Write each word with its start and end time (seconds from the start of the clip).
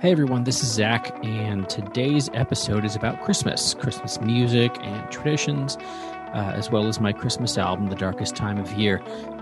Hey 0.00 0.12
everyone, 0.12 0.44
this 0.44 0.62
is 0.62 0.70
Zach, 0.70 1.10
and 1.24 1.66
today's 1.66 2.28
episode 2.34 2.84
is 2.84 2.96
about 2.96 3.22
Christmas, 3.22 3.72
Christmas 3.72 4.20
music 4.20 4.76
and 4.82 5.10
traditions, 5.10 5.78
uh, 6.34 6.52
as 6.54 6.70
well 6.70 6.86
as 6.86 7.00
my 7.00 7.14
Christmas 7.14 7.56
album, 7.56 7.88
The 7.88 7.96
Darkest 7.96 8.36
Time 8.36 8.58
of 8.58 8.70
Year. 8.74 8.98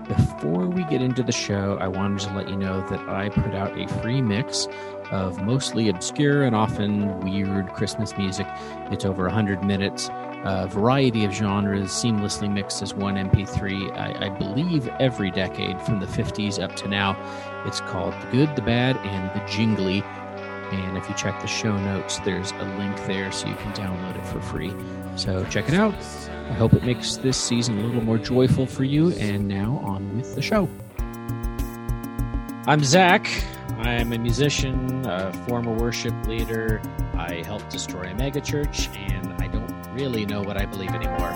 Before 0.07 0.65
we 0.65 0.85
get 0.85 1.01
into 1.01 1.23
the 1.23 1.33
show, 1.33 1.77
I 1.81 1.89
wanted 1.89 2.19
to 2.27 2.33
let 2.33 2.47
you 2.47 2.55
know 2.55 2.79
that 2.89 3.01
I 3.09 3.27
put 3.27 3.53
out 3.53 3.77
a 3.77 3.85
free 4.01 4.21
mix 4.21 4.65
of 5.11 5.41
mostly 5.41 5.89
obscure 5.89 6.45
and 6.45 6.55
often 6.55 7.19
weird 7.19 7.73
Christmas 7.73 8.17
music. 8.17 8.47
It's 8.91 9.03
over 9.03 9.23
100 9.23 9.65
minutes, 9.65 10.09
a 10.45 10.67
variety 10.67 11.25
of 11.25 11.33
genres, 11.33 11.91
seamlessly 11.91 12.49
mixed 12.49 12.81
as 12.81 12.93
one 12.93 13.15
MP3, 13.15 13.91
I, 13.97 14.27
I 14.27 14.29
believe 14.29 14.87
every 14.99 15.31
decade 15.31 15.81
from 15.81 15.99
the 15.99 16.05
50s 16.05 16.63
up 16.63 16.77
to 16.77 16.87
now. 16.87 17.17
It's 17.65 17.81
called 17.81 18.13
The 18.21 18.27
Good, 18.31 18.55
the 18.55 18.61
Bad, 18.61 18.95
and 18.97 19.29
the 19.37 19.45
Jingly. 19.45 20.01
And 20.71 20.97
if 20.97 21.07
you 21.09 21.15
check 21.15 21.39
the 21.41 21.47
show 21.47 21.75
notes, 21.77 22.19
there's 22.19 22.51
a 22.51 22.63
link 22.77 22.95
there 23.05 23.31
so 23.31 23.47
you 23.47 23.55
can 23.55 23.71
download 23.73 24.17
it 24.17 24.25
for 24.25 24.41
free. 24.41 24.73
So 25.15 25.43
check 25.45 25.67
it 25.67 25.75
out. 25.75 25.95
I 26.49 26.53
hope 26.53 26.73
it 26.73 26.83
makes 26.83 27.17
this 27.17 27.37
season 27.37 27.79
a 27.79 27.83
little 27.83 28.03
more 28.03 28.17
joyful 28.17 28.65
for 28.65 28.83
you. 28.83 29.11
And 29.13 29.47
now 29.47 29.81
on 29.83 30.17
with 30.17 30.35
the 30.35 30.41
show. 30.41 30.69
I'm 32.67 32.83
Zach. 32.83 33.27
I 33.79 33.93
am 33.93 34.11
a 34.13 34.17
musician, 34.17 35.05
a 35.05 35.31
former 35.47 35.73
worship 35.73 36.13
leader. 36.27 36.81
I 37.13 37.43
helped 37.45 37.69
destroy 37.69 38.03
a 38.03 38.13
megachurch, 38.13 38.95
and 39.11 39.33
I 39.41 39.47
don't 39.47 39.71
really 39.93 40.25
know 40.25 40.41
what 40.41 40.57
I 40.57 40.65
believe 40.65 40.91
anymore. 40.91 41.31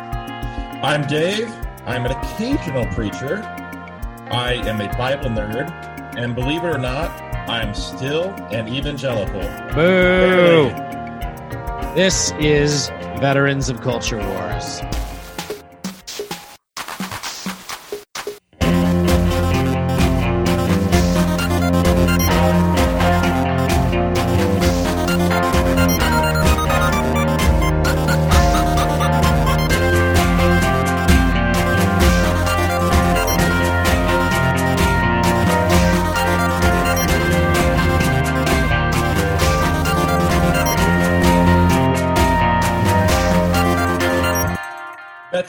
I'm 0.84 1.08
Dave. 1.08 1.50
I'm 1.86 2.06
an 2.06 2.12
occasional 2.12 2.86
preacher. 2.94 3.42
I 4.32 4.54
am 4.66 4.82
a 4.82 4.98
Bible 4.98 5.30
nerd. 5.30 5.70
And 6.18 6.36
believe 6.36 6.64
it 6.64 6.68
or 6.68 6.78
not, 6.78 7.10
I'm 7.48 7.74
still 7.74 8.30
an 8.52 8.68
evangelical. 8.68 9.42
Boo! 9.74 10.72
This 11.94 12.32
is 12.40 12.88
Veterans 13.20 13.70
of 13.70 13.82
Culture 13.82 14.18
Wars. 14.18 14.82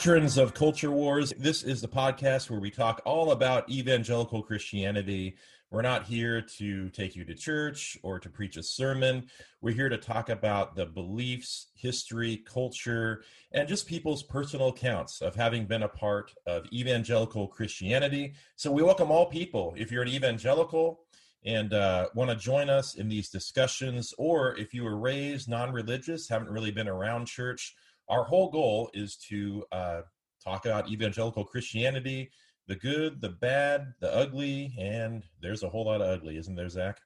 Veterans 0.05 0.37
of 0.37 0.53
Culture 0.53 0.91
Wars. 0.91 1.33
This 1.35 1.63
is 1.63 1.81
the 1.81 1.87
podcast 1.87 2.51
where 2.51 2.59
we 2.59 2.69
talk 2.69 3.01
all 3.05 3.31
about 3.31 3.67
evangelical 3.71 4.43
Christianity. 4.43 5.35
We're 5.71 5.81
not 5.81 6.05
here 6.05 6.43
to 6.59 6.89
take 6.91 7.15
you 7.15 7.25
to 7.25 7.33
church 7.33 7.97
or 8.03 8.19
to 8.19 8.29
preach 8.29 8.55
a 8.55 8.61
sermon. 8.61 9.25
We're 9.61 9.73
here 9.73 9.89
to 9.89 9.97
talk 9.97 10.29
about 10.29 10.75
the 10.75 10.85
beliefs, 10.85 11.69
history, 11.73 12.37
culture, 12.37 13.23
and 13.51 13.67
just 13.67 13.87
people's 13.87 14.21
personal 14.21 14.67
accounts 14.67 15.21
of 15.21 15.33
having 15.33 15.65
been 15.65 15.81
a 15.81 15.89
part 15.89 16.31
of 16.45 16.67
evangelical 16.71 17.47
Christianity. 17.47 18.35
So 18.57 18.71
we 18.71 18.83
welcome 18.83 19.09
all 19.09 19.25
people. 19.25 19.73
If 19.75 19.91
you're 19.91 20.03
an 20.03 20.09
evangelical, 20.09 20.99
and 21.43 21.73
uh, 21.73 22.09
want 22.13 22.29
to 22.29 22.35
join 22.35 22.69
us 22.69 22.95
in 22.95 23.07
these 23.07 23.29
discussions, 23.29 24.13
or 24.19 24.55
if 24.57 24.71
you 24.71 24.83
were 24.83 24.97
raised 24.97 25.49
non 25.49 25.71
religious, 25.71 26.29
haven't 26.29 26.49
really 26.49 26.71
been 26.71 26.87
around 26.87 27.25
church, 27.25 27.75
our 28.09 28.23
whole 28.23 28.49
goal 28.49 28.89
is 28.93 29.15
to 29.29 29.63
uh, 29.71 30.01
talk 30.43 30.65
about 30.65 30.89
evangelical 30.89 31.43
Christianity, 31.43 32.29
the 32.67 32.75
good, 32.75 33.21
the 33.21 33.29
bad, 33.29 33.93
the 33.99 34.13
ugly, 34.13 34.73
and 34.79 35.23
there's 35.41 35.63
a 35.63 35.69
whole 35.69 35.85
lot 35.85 36.01
of 36.01 36.07
ugly, 36.07 36.37
isn't 36.37 36.55
there, 36.55 36.69
Zach? 36.69 36.99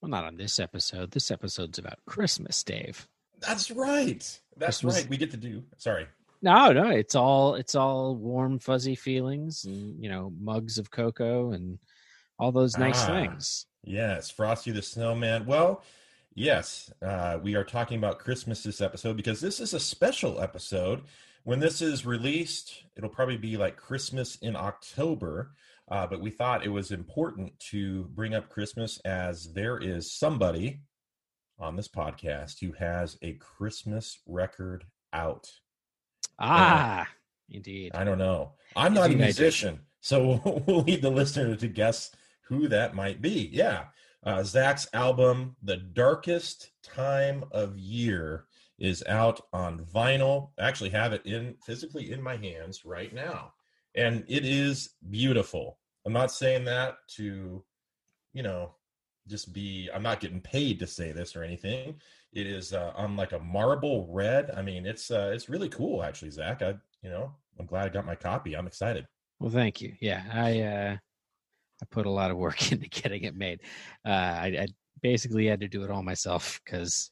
Well, 0.00 0.10
not 0.10 0.24
on 0.24 0.36
this 0.36 0.58
episode. 0.60 1.10
This 1.12 1.30
episode's 1.30 1.78
about 1.78 1.98
Christmas, 2.06 2.62
Dave. 2.62 3.08
That's 3.40 3.70
right. 3.70 4.18
That's 4.56 4.80
Christmas- 4.80 4.96
right. 5.02 5.08
We 5.10 5.16
get 5.16 5.30
to 5.32 5.36
do. 5.36 5.64
Sorry. 5.78 6.06
No, 6.42 6.72
no, 6.72 6.90
it's 6.90 7.14
all 7.14 7.54
it's 7.54 7.74
all 7.74 8.14
warm, 8.16 8.58
fuzzy 8.58 8.94
feelings, 8.96 9.64
and 9.64 10.02
you 10.02 10.10
know, 10.10 10.30
mugs 10.38 10.76
of 10.76 10.90
cocoa 10.90 11.52
and 11.52 11.78
all 12.38 12.52
those 12.52 12.76
nice 12.76 13.02
Ah. 13.04 13.06
things. 13.06 13.66
Yes, 13.82 14.30
Frosty 14.30 14.70
the 14.70 14.82
Snowman. 14.82 15.46
Well, 15.46 15.82
yes, 16.34 16.90
uh, 17.02 17.38
we 17.42 17.54
are 17.54 17.64
talking 17.64 17.98
about 17.98 18.18
Christmas 18.18 18.62
this 18.62 18.80
episode 18.80 19.16
because 19.16 19.40
this 19.40 19.60
is 19.60 19.74
a 19.74 19.80
special 19.80 20.40
episode. 20.40 21.02
When 21.44 21.60
this 21.60 21.82
is 21.82 22.06
released, 22.06 22.84
it'll 22.96 23.10
probably 23.10 23.36
be 23.36 23.56
like 23.56 23.76
Christmas 23.76 24.36
in 24.36 24.56
October. 24.56 25.52
Uh, 25.90 26.06
but 26.06 26.20
we 26.20 26.30
thought 26.30 26.64
it 26.64 26.70
was 26.70 26.90
important 26.90 27.58
to 27.58 28.04
bring 28.14 28.34
up 28.34 28.48
Christmas 28.48 28.98
as 29.04 29.52
there 29.52 29.78
is 29.78 30.10
somebody 30.10 30.80
on 31.58 31.76
this 31.76 31.88
podcast 31.88 32.58
who 32.60 32.72
has 32.72 33.18
a 33.22 33.34
Christmas 33.34 34.18
record 34.26 34.84
out. 35.12 35.50
Ah, 36.38 37.06
indeed. 37.50 37.92
I 37.94 38.04
don't 38.04 38.18
know. 38.18 38.52
I'm 38.74 38.94
not 38.94 39.10
a 39.10 39.14
musician, 39.14 39.80
so 40.00 40.62
we'll 40.66 40.82
leave 40.82 41.02
the 41.02 41.10
listener 41.10 41.54
to 41.56 41.68
guess 41.68 42.10
who 42.48 42.68
that 42.68 42.94
might 42.94 43.20
be. 43.20 43.50
Yeah. 43.52 43.84
Uh, 44.24 44.42
Zach's 44.42 44.88
album, 44.94 45.54
The 45.62 45.76
Darkest 45.76 46.70
Time 46.82 47.44
of 47.52 47.78
Year, 47.78 48.46
is 48.78 49.04
out 49.06 49.40
on 49.52 49.84
vinyl. 49.84 50.50
I 50.58 50.66
actually 50.66 50.90
have 50.90 51.12
it 51.12 51.24
in 51.26 51.56
physically 51.64 52.12
in 52.12 52.22
my 52.22 52.36
hands 52.36 52.84
right 52.84 53.14
now. 53.14 53.52
And 53.94 54.24
it 54.26 54.44
is 54.44 54.90
beautiful. 55.10 55.78
I'm 56.06 56.12
not 56.12 56.32
saying 56.32 56.64
that 56.64 56.96
to, 57.16 57.64
you 58.32 58.42
know, 58.42 58.74
just 59.28 59.52
be 59.52 59.88
I'm 59.94 60.02
not 60.02 60.20
getting 60.20 60.40
paid 60.40 60.78
to 60.80 60.86
say 60.86 61.12
this 61.12 61.36
or 61.36 61.42
anything. 61.42 62.00
It 62.32 62.46
is 62.46 62.72
uh, 62.72 62.92
on 62.96 63.16
like 63.16 63.32
a 63.32 63.38
marble 63.38 64.08
red. 64.10 64.50
I 64.56 64.62
mean, 64.62 64.86
it's 64.86 65.10
uh, 65.10 65.30
it's 65.34 65.48
really 65.48 65.68
cool 65.68 66.02
actually, 66.02 66.30
Zach. 66.30 66.62
I 66.62 66.74
you 67.02 67.10
know, 67.10 67.32
I'm 67.58 67.66
glad 67.66 67.86
I 67.86 67.88
got 67.90 68.06
my 68.06 68.16
copy. 68.16 68.54
I'm 68.54 68.66
excited. 68.66 69.06
Well, 69.38 69.50
thank 69.50 69.80
you. 69.80 69.94
Yeah, 70.00 70.24
I 70.32 70.60
uh, 70.60 70.96
I 71.82 71.86
put 71.90 72.06
a 72.06 72.10
lot 72.10 72.30
of 72.30 72.36
work 72.36 72.60
into 72.72 72.88
getting 72.88 73.24
it 73.24 73.36
made. 73.36 73.60
Uh, 74.04 74.08
I, 74.10 74.46
I 74.60 74.66
basically 75.02 75.46
had 75.46 75.60
to 75.60 75.68
do 75.68 75.84
it 75.84 75.90
all 75.90 76.02
myself 76.02 76.60
because 76.64 77.10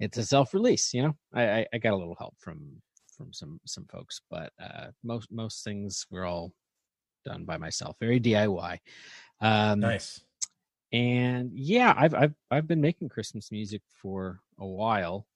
it's 0.00 0.18
a 0.18 0.24
self-release. 0.24 0.94
You 0.94 1.02
know, 1.02 1.16
I, 1.34 1.42
I 1.60 1.66
I 1.74 1.78
got 1.78 1.92
a 1.92 1.96
little 1.96 2.16
help 2.18 2.34
from 2.38 2.82
from 3.16 3.32
some 3.32 3.60
some 3.66 3.84
folks, 3.86 4.20
but 4.30 4.52
uh, 4.62 4.86
most 5.02 5.30
most 5.32 5.64
things 5.64 6.06
were 6.10 6.24
all 6.24 6.52
done 7.24 7.44
by 7.44 7.56
myself. 7.56 7.96
Very 8.00 8.20
DIY. 8.20 8.78
Um, 9.40 9.80
Nice. 9.80 10.20
and 10.92 11.50
yeah 11.52 11.92
i've 11.96 12.14
i've 12.14 12.34
i've 12.50 12.66
been 12.66 12.80
making 12.80 13.08
christmas 13.10 13.52
music 13.52 13.82
for 14.00 14.40
a 14.58 14.66
while 14.66 15.26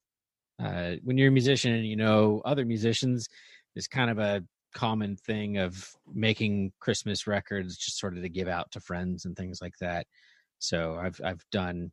uh 0.59 0.93
when 1.05 1.19
you're 1.19 1.29
a 1.29 1.33
musician 1.33 1.73
and 1.75 1.87
you 1.87 1.95
know 1.95 2.41
other 2.47 2.65
musicians 2.65 3.29
there's 3.75 3.87
kind 3.87 4.11
of 4.11 4.19
a 4.19 4.43
common 4.75 5.17
thing 5.17 5.59
of 5.59 5.95
making 6.13 6.73
christmas 6.81 7.27
records 7.27 7.77
just 7.77 7.99
sort 7.99 8.17
of 8.17 8.23
to 8.23 8.29
give 8.29 8.49
out 8.49 8.71
to 8.71 8.81
friends 8.81 9.25
and 9.25 9.37
things 9.37 9.61
like 9.61 9.77
that 9.81 10.07
so 10.59 10.99
i've 11.01 11.21
i've 11.25 11.45
done 11.51 11.91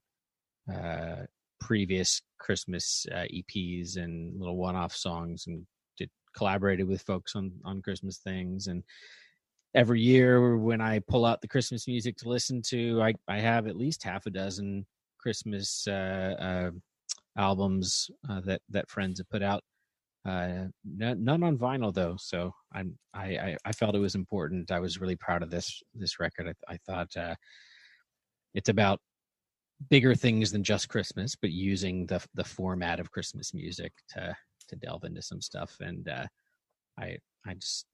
uh 0.74 1.24
previous 1.60 2.22
christmas 2.38 3.06
uh, 3.12 3.26
eps 3.34 3.98
and 3.98 4.40
little 4.40 4.58
one-off 4.58 4.96
songs 4.96 5.46
and 5.48 5.66
did 5.98 6.10
collaborated 6.36 6.88
with 6.88 7.02
folks 7.02 7.36
on 7.36 7.52
on 7.66 7.82
christmas 7.82 8.18
things 8.18 8.68
and 8.68 8.84
every 9.76 10.02
year 10.02 10.58
when 10.58 10.82
I 10.82 11.00
pull 11.00 11.26
out 11.26 11.42
the 11.42 11.48
Christmas 11.48 11.88
music 11.88 12.18
to 12.18 12.30
listen 12.30 12.62
to, 12.70 13.02
I, 13.02 13.14
I 13.28 13.40
have 13.40 13.68
at 13.68 13.76
least 13.76 14.04
half 14.04 14.26
a 14.26 14.32
dozen 14.32 14.86
Christmas 15.20 15.88
uh, 15.88 16.36
uh, 16.40 16.72
albums 17.38 18.10
uh, 18.30 18.42
that 18.42 18.62
that 18.70 18.90
friends 18.90 19.20
have 19.20 19.30
put 19.30 19.44
out. 19.44 19.64
Uh, 20.26 20.66
none, 20.86 21.44
on 21.44 21.58
vinyl 21.58 21.94
though, 21.94 22.16
so 22.20 22.54
I'm 22.74 22.98
I, 23.14 23.26
I 23.38 23.58
I 23.66 23.72
felt 23.72 23.96
it 23.96 24.00
was 24.00 24.16
important. 24.16 24.72
I 24.72 24.80
was 24.80 25.00
really 25.00 25.16
proud 25.16 25.44
of 25.44 25.50
this 25.50 25.82
this 25.94 26.20
record. 26.20 26.54
I, 26.70 26.74
I 26.74 26.78
thought 26.86 27.16
uh, 27.16 27.36
it's 28.54 28.70
about 28.70 29.00
bigger 29.90 30.16
things 30.16 30.52
than 30.52 30.64
just 30.64 30.90
Christmas, 30.90 31.36
but 31.36 31.52
using 31.52 32.06
the 32.06 32.22
the 32.36 32.44
format 32.44 33.00
of 33.00 33.12
Christmas 33.12 33.54
music 33.54 33.94
to 34.10 34.36
to 34.68 34.76
delve 34.76 35.06
into 35.06 35.22
some 35.22 35.42
stuff. 35.42 35.76
And 35.80 36.08
uh, 36.10 36.28
I 37.00 37.18
I 37.48 37.54
just 37.56 37.86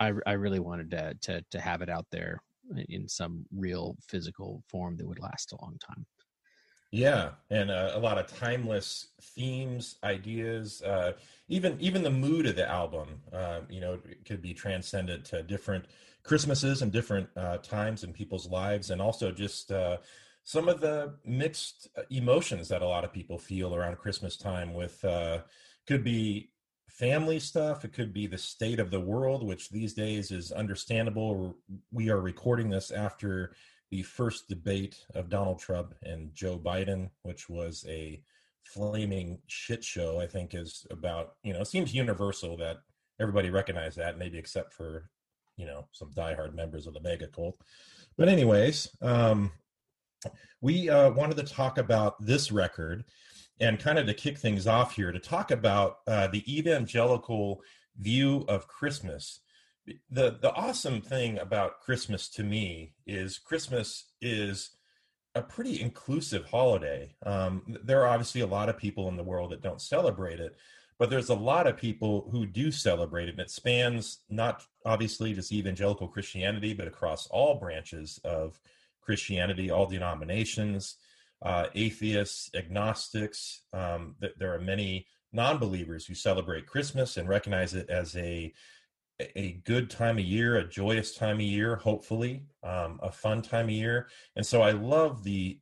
I 0.00 0.12
I 0.26 0.32
really 0.32 0.60
wanted 0.60 0.90
to 0.92 1.14
to 1.22 1.44
to 1.50 1.60
have 1.60 1.82
it 1.82 1.88
out 1.90 2.06
there 2.10 2.40
in 2.88 3.08
some 3.08 3.46
real 3.54 3.96
physical 4.08 4.62
form 4.68 4.96
that 4.96 5.06
would 5.06 5.20
last 5.20 5.52
a 5.52 5.62
long 5.62 5.78
time. 5.86 6.06
Yeah, 6.94 7.30
and 7.50 7.72
uh, 7.72 7.90
a 7.94 7.98
lot 7.98 8.18
of 8.18 8.28
timeless 8.28 9.08
themes, 9.20 9.96
ideas, 10.04 10.80
uh, 10.82 11.14
even 11.48 11.76
even 11.80 12.04
the 12.04 12.10
mood 12.10 12.46
of 12.46 12.54
the 12.54 12.70
album. 12.70 13.20
Uh, 13.32 13.62
you 13.68 13.80
know, 13.80 13.94
it 14.08 14.24
could 14.24 14.40
be 14.40 14.54
transcended 14.54 15.24
to 15.24 15.42
different 15.42 15.86
Christmases 16.22 16.82
and 16.82 16.92
different 16.92 17.28
uh, 17.36 17.56
times 17.58 18.04
in 18.04 18.12
people's 18.12 18.48
lives, 18.48 18.90
and 18.90 19.02
also 19.02 19.32
just 19.32 19.72
uh, 19.72 19.96
some 20.44 20.68
of 20.68 20.80
the 20.80 21.16
mixed 21.24 21.88
uh, 21.98 22.02
emotions 22.10 22.68
that 22.68 22.80
a 22.80 22.86
lot 22.86 23.02
of 23.02 23.12
people 23.12 23.40
feel 23.40 23.74
around 23.74 23.98
Christmas 23.98 24.36
time 24.36 24.72
with 24.72 25.04
could 25.88 26.04
be 26.04 26.52
family 26.88 27.40
stuff. 27.40 27.84
It 27.84 27.92
could 27.92 28.12
be 28.12 28.28
the 28.28 28.38
state 28.38 28.78
of 28.78 28.92
the 28.92 29.00
world, 29.00 29.42
which 29.44 29.68
these 29.68 29.94
days 29.94 30.30
is 30.30 30.52
understandable. 30.52 31.56
We 31.90 32.08
are 32.10 32.20
recording 32.20 32.70
this 32.70 32.92
after 32.92 33.56
the 33.94 34.02
first 34.02 34.48
debate 34.48 35.06
of 35.14 35.30
Donald 35.30 35.60
Trump 35.60 35.94
and 36.02 36.34
Joe 36.34 36.58
Biden, 36.58 37.10
which 37.22 37.48
was 37.48 37.86
a 37.88 38.20
flaming 38.64 39.38
shit 39.46 39.84
show, 39.84 40.20
I 40.20 40.26
think 40.26 40.52
is 40.52 40.84
about, 40.90 41.34
you 41.44 41.52
know, 41.52 41.60
it 41.60 41.68
seems 41.68 41.94
universal 41.94 42.56
that 42.56 42.78
everybody 43.20 43.50
recognized 43.50 43.96
that, 43.98 44.18
maybe 44.18 44.36
except 44.36 44.72
for, 44.72 45.08
you 45.56 45.64
know, 45.64 45.86
some 45.92 46.10
diehard 46.10 46.56
members 46.56 46.88
of 46.88 46.94
the 46.94 47.02
mega 47.02 47.28
cult. 47.28 47.56
But 48.18 48.28
anyways, 48.28 48.88
um, 49.00 49.52
we 50.60 50.90
uh, 50.90 51.10
wanted 51.10 51.36
to 51.36 51.44
talk 51.44 51.78
about 51.78 52.20
this 52.20 52.50
record 52.50 53.04
and 53.60 53.78
kind 53.78 54.00
of 54.00 54.06
to 54.06 54.14
kick 54.14 54.38
things 54.38 54.66
off 54.66 54.96
here 54.96 55.12
to 55.12 55.20
talk 55.20 55.52
about 55.52 55.98
uh, 56.08 56.26
the 56.26 56.42
evangelical 56.52 57.62
view 57.98 58.44
of 58.48 58.66
Christmas. 58.66 59.38
The 59.86 60.38
the 60.40 60.52
awesome 60.54 61.00
thing 61.00 61.38
about 61.38 61.80
Christmas 61.80 62.28
to 62.30 62.42
me 62.42 62.94
is 63.06 63.38
Christmas 63.38 64.12
is 64.20 64.70
a 65.34 65.42
pretty 65.42 65.80
inclusive 65.80 66.46
holiday. 66.46 67.14
Um, 67.26 67.76
there 67.82 68.02
are 68.02 68.08
obviously 68.08 68.40
a 68.40 68.46
lot 68.46 68.68
of 68.68 68.78
people 68.78 69.08
in 69.08 69.16
the 69.16 69.24
world 69.24 69.50
that 69.50 69.62
don't 69.62 69.80
celebrate 69.80 70.40
it, 70.40 70.56
but 70.98 71.10
there's 71.10 71.28
a 71.28 71.34
lot 71.34 71.66
of 71.66 71.76
people 71.76 72.28
who 72.30 72.46
do 72.46 72.70
celebrate 72.70 73.28
it. 73.28 73.32
And 73.32 73.40
it 73.40 73.50
spans 73.50 74.20
not 74.30 74.64
obviously 74.86 75.34
just 75.34 75.52
evangelical 75.52 76.08
Christianity, 76.08 76.72
but 76.72 76.86
across 76.86 77.26
all 77.26 77.56
branches 77.56 78.20
of 78.24 78.60
Christianity, 79.00 79.70
all 79.70 79.86
denominations, 79.86 80.96
uh, 81.42 81.66
atheists, 81.74 82.50
agnostics. 82.54 83.62
Um, 83.72 84.14
th- 84.20 84.34
there 84.38 84.54
are 84.54 84.60
many 84.60 85.06
non-believers 85.32 86.06
who 86.06 86.14
celebrate 86.14 86.66
Christmas 86.66 87.16
and 87.16 87.28
recognize 87.28 87.74
it 87.74 87.90
as 87.90 88.16
a 88.16 88.54
a 89.20 89.60
good 89.64 89.90
time 89.90 90.18
of 90.18 90.24
year, 90.24 90.56
a 90.56 90.68
joyous 90.68 91.14
time 91.14 91.36
of 91.36 91.42
year, 91.42 91.76
hopefully, 91.76 92.44
um, 92.62 92.98
a 93.02 93.12
fun 93.12 93.42
time 93.42 93.66
of 93.66 93.70
year. 93.70 94.08
And 94.36 94.44
so 94.44 94.62
I 94.62 94.72
love 94.72 95.22
the 95.22 95.58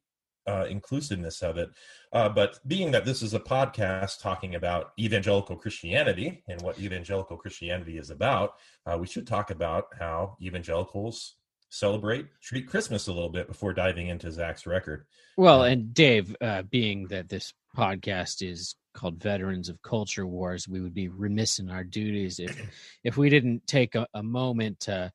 uh, 0.46 0.66
inclusiveness 0.68 1.42
of 1.42 1.56
it. 1.56 1.70
Uh, 2.12 2.28
but 2.28 2.58
being 2.66 2.90
that 2.92 3.04
this 3.04 3.22
is 3.22 3.34
a 3.34 3.40
podcast 3.40 4.20
talking 4.20 4.54
about 4.54 4.92
evangelical 4.98 5.56
Christianity 5.56 6.42
and 6.48 6.60
what 6.62 6.78
evangelical 6.78 7.36
Christianity 7.36 7.98
is 7.98 8.10
about, 8.10 8.54
uh, 8.86 8.98
we 8.98 9.06
should 9.06 9.26
talk 9.26 9.50
about 9.50 9.86
how 9.98 10.36
evangelicals 10.42 11.36
celebrate, 11.70 12.26
treat 12.42 12.68
Christmas 12.68 13.06
a 13.06 13.12
little 13.12 13.30
bit 13.30 13.48
before 13.48 13.72
diving 13.72 14.08
into 14.08 14.30
Zach's 14.30 14.66
record. 14.66 15.06
Well, 15.36 15.62
and 15.62 15.94
Dave, 15.94 16.36
uh, 16.40 16.62
being 16.62 17.06
that 17.08 17.28
this 17.28 17.54
podcast 17.76 18.46
is 18.46 18.74
called 18.92 19.22
Veterans 19.22 19.68
of 19.68 19.80
Culture 19.82 20.26
Wars, 20.26 20.68
we 20.68 20.80
would 20.80 20.94
be 20.94 21.08
remiss 21.08 21.58
in 21.58 21.70
our 21.70 21.84
duties 21.84 22.38
if 22.38 22.60
if 23.04 23.16
we 23.16 23.28
didn't 23.28 23.66
take 23.66 23.94
a, 23.94 24.06
a 24.14 24.22
moment 24.22 24.80
to 24.80 25.12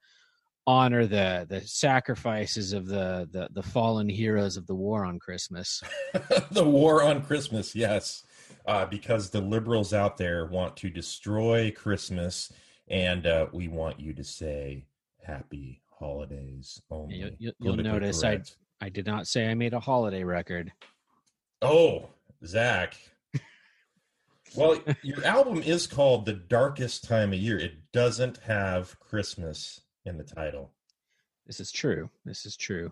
honor 0.65 1.05
the 1.05 1.45
the 1.49 1.61
sacrifices 1.61 2.73
of 2.73 2.87
the, 2.87 3.27
the 3.31 3.47
the 3.53 3.63
fallen 3.63 4.09
heroes 4.09 4.57
of 4.57 4.67
the 4.67 4.75
war 4.75 5.05
on 5.05 5.17
Christmas. 5.17 5.81
the 6.51 6.63
war 6.63 7.03
on 7.03 7.23
Christmas, 7.23 7.75
yes, 7.75 8.23
uh, 8.65 8.85
because 8.85 9.29
the 9.29 9.41
liberals 9.41 9.93
out 9.93 10.17
there 10.17 10.45
want 10.45 10.75
to 10.77 10.89
destroy 10.89 11.71
Christmas, 11.71 12.51
and 12.89 13.25
uh, 13.25 13.47
we 13.53 13.67
want 13.67 13.99
you 13.99 14.13
to 14.13 14.23
say 14.23 14.85
Happy 15.23 15.81
Holidays 15.99 16.81
only. 16.91 17.35
You, 17.39 17.53
will 17.59 17.77
notice 17.77 18.21
correct. 18.21 18.57
I 18.57 18.67
I 18.79 18.89
did 18.89 19.05
not 19.05 19.27
say 19.27 19.49
I 19.49 19.55
made 19.55 19.73
a 19.73 19.79
holiday 19.79 20.23
record. 20.23 20.71
Oh, 21.61 22.09
Zach. 22.45 22.95
Well, 24.55 24.79
your 25.01 25.23
album 25.25 25.61
is 25.61 25.87
called 25.87 26.25
The 26.25 26.33
Darkest 26.33 27.03
Time 27.03 27.33
of 27.33 27.39
Year. 27.39 27.57
It 27.59 27.91
doesn't 27.91 28.37
have 28.37 28.99
Christmas 28.99 29.81
in 30.05 30.17
the 30.17 30.23
title. 30.23 30.71
This 31.45 31.59
is 31.59 31.71
true. 31.71 32.09
This 32.25 32.45
is 32.45 32.57
true. 32.57 32.91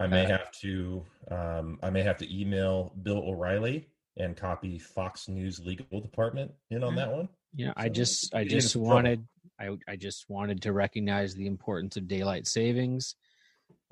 I 0.00 0.06
may 0.06 0.24
uh, 0.24 0.28
have 0.28 0.52
to 0.60 1.04
um, 1.30 1.78
I 1.82 1.90
may 1.90 2.02
have 2.02 2.16
to 2.18 2.40
email 2.40 2.94
Bill 3.02 3.18
O'Reilly 3.18 3.88
and 4.16 4.36
copy 4.36 4.78
Fox 4.78 5.28
News 5.28 5.60
legal 5.60 6.00
department 6.00 6.52
in 6.70 6.82
on 6.82 6.94
that 6.96 7.12
one. 7.12 7.28
Yeah, 7.54 7.68
so 7.68 7.72
I 7.76 7.88
just 7.88 8.34
I 8.34 8.44
just 8.44 8.76
wanted 8.76 9.26
I 9.60 9.76
I 9.86 9.96
just 9.96 10.28
wanted 10.28 10.62
to 10.62 10.72
recognize 10.72 11.34
the 11.34 11.46
importance 11.46 11.96
of 11.96 12.08
daylight 12.08 12.46
savings 12.46 13.14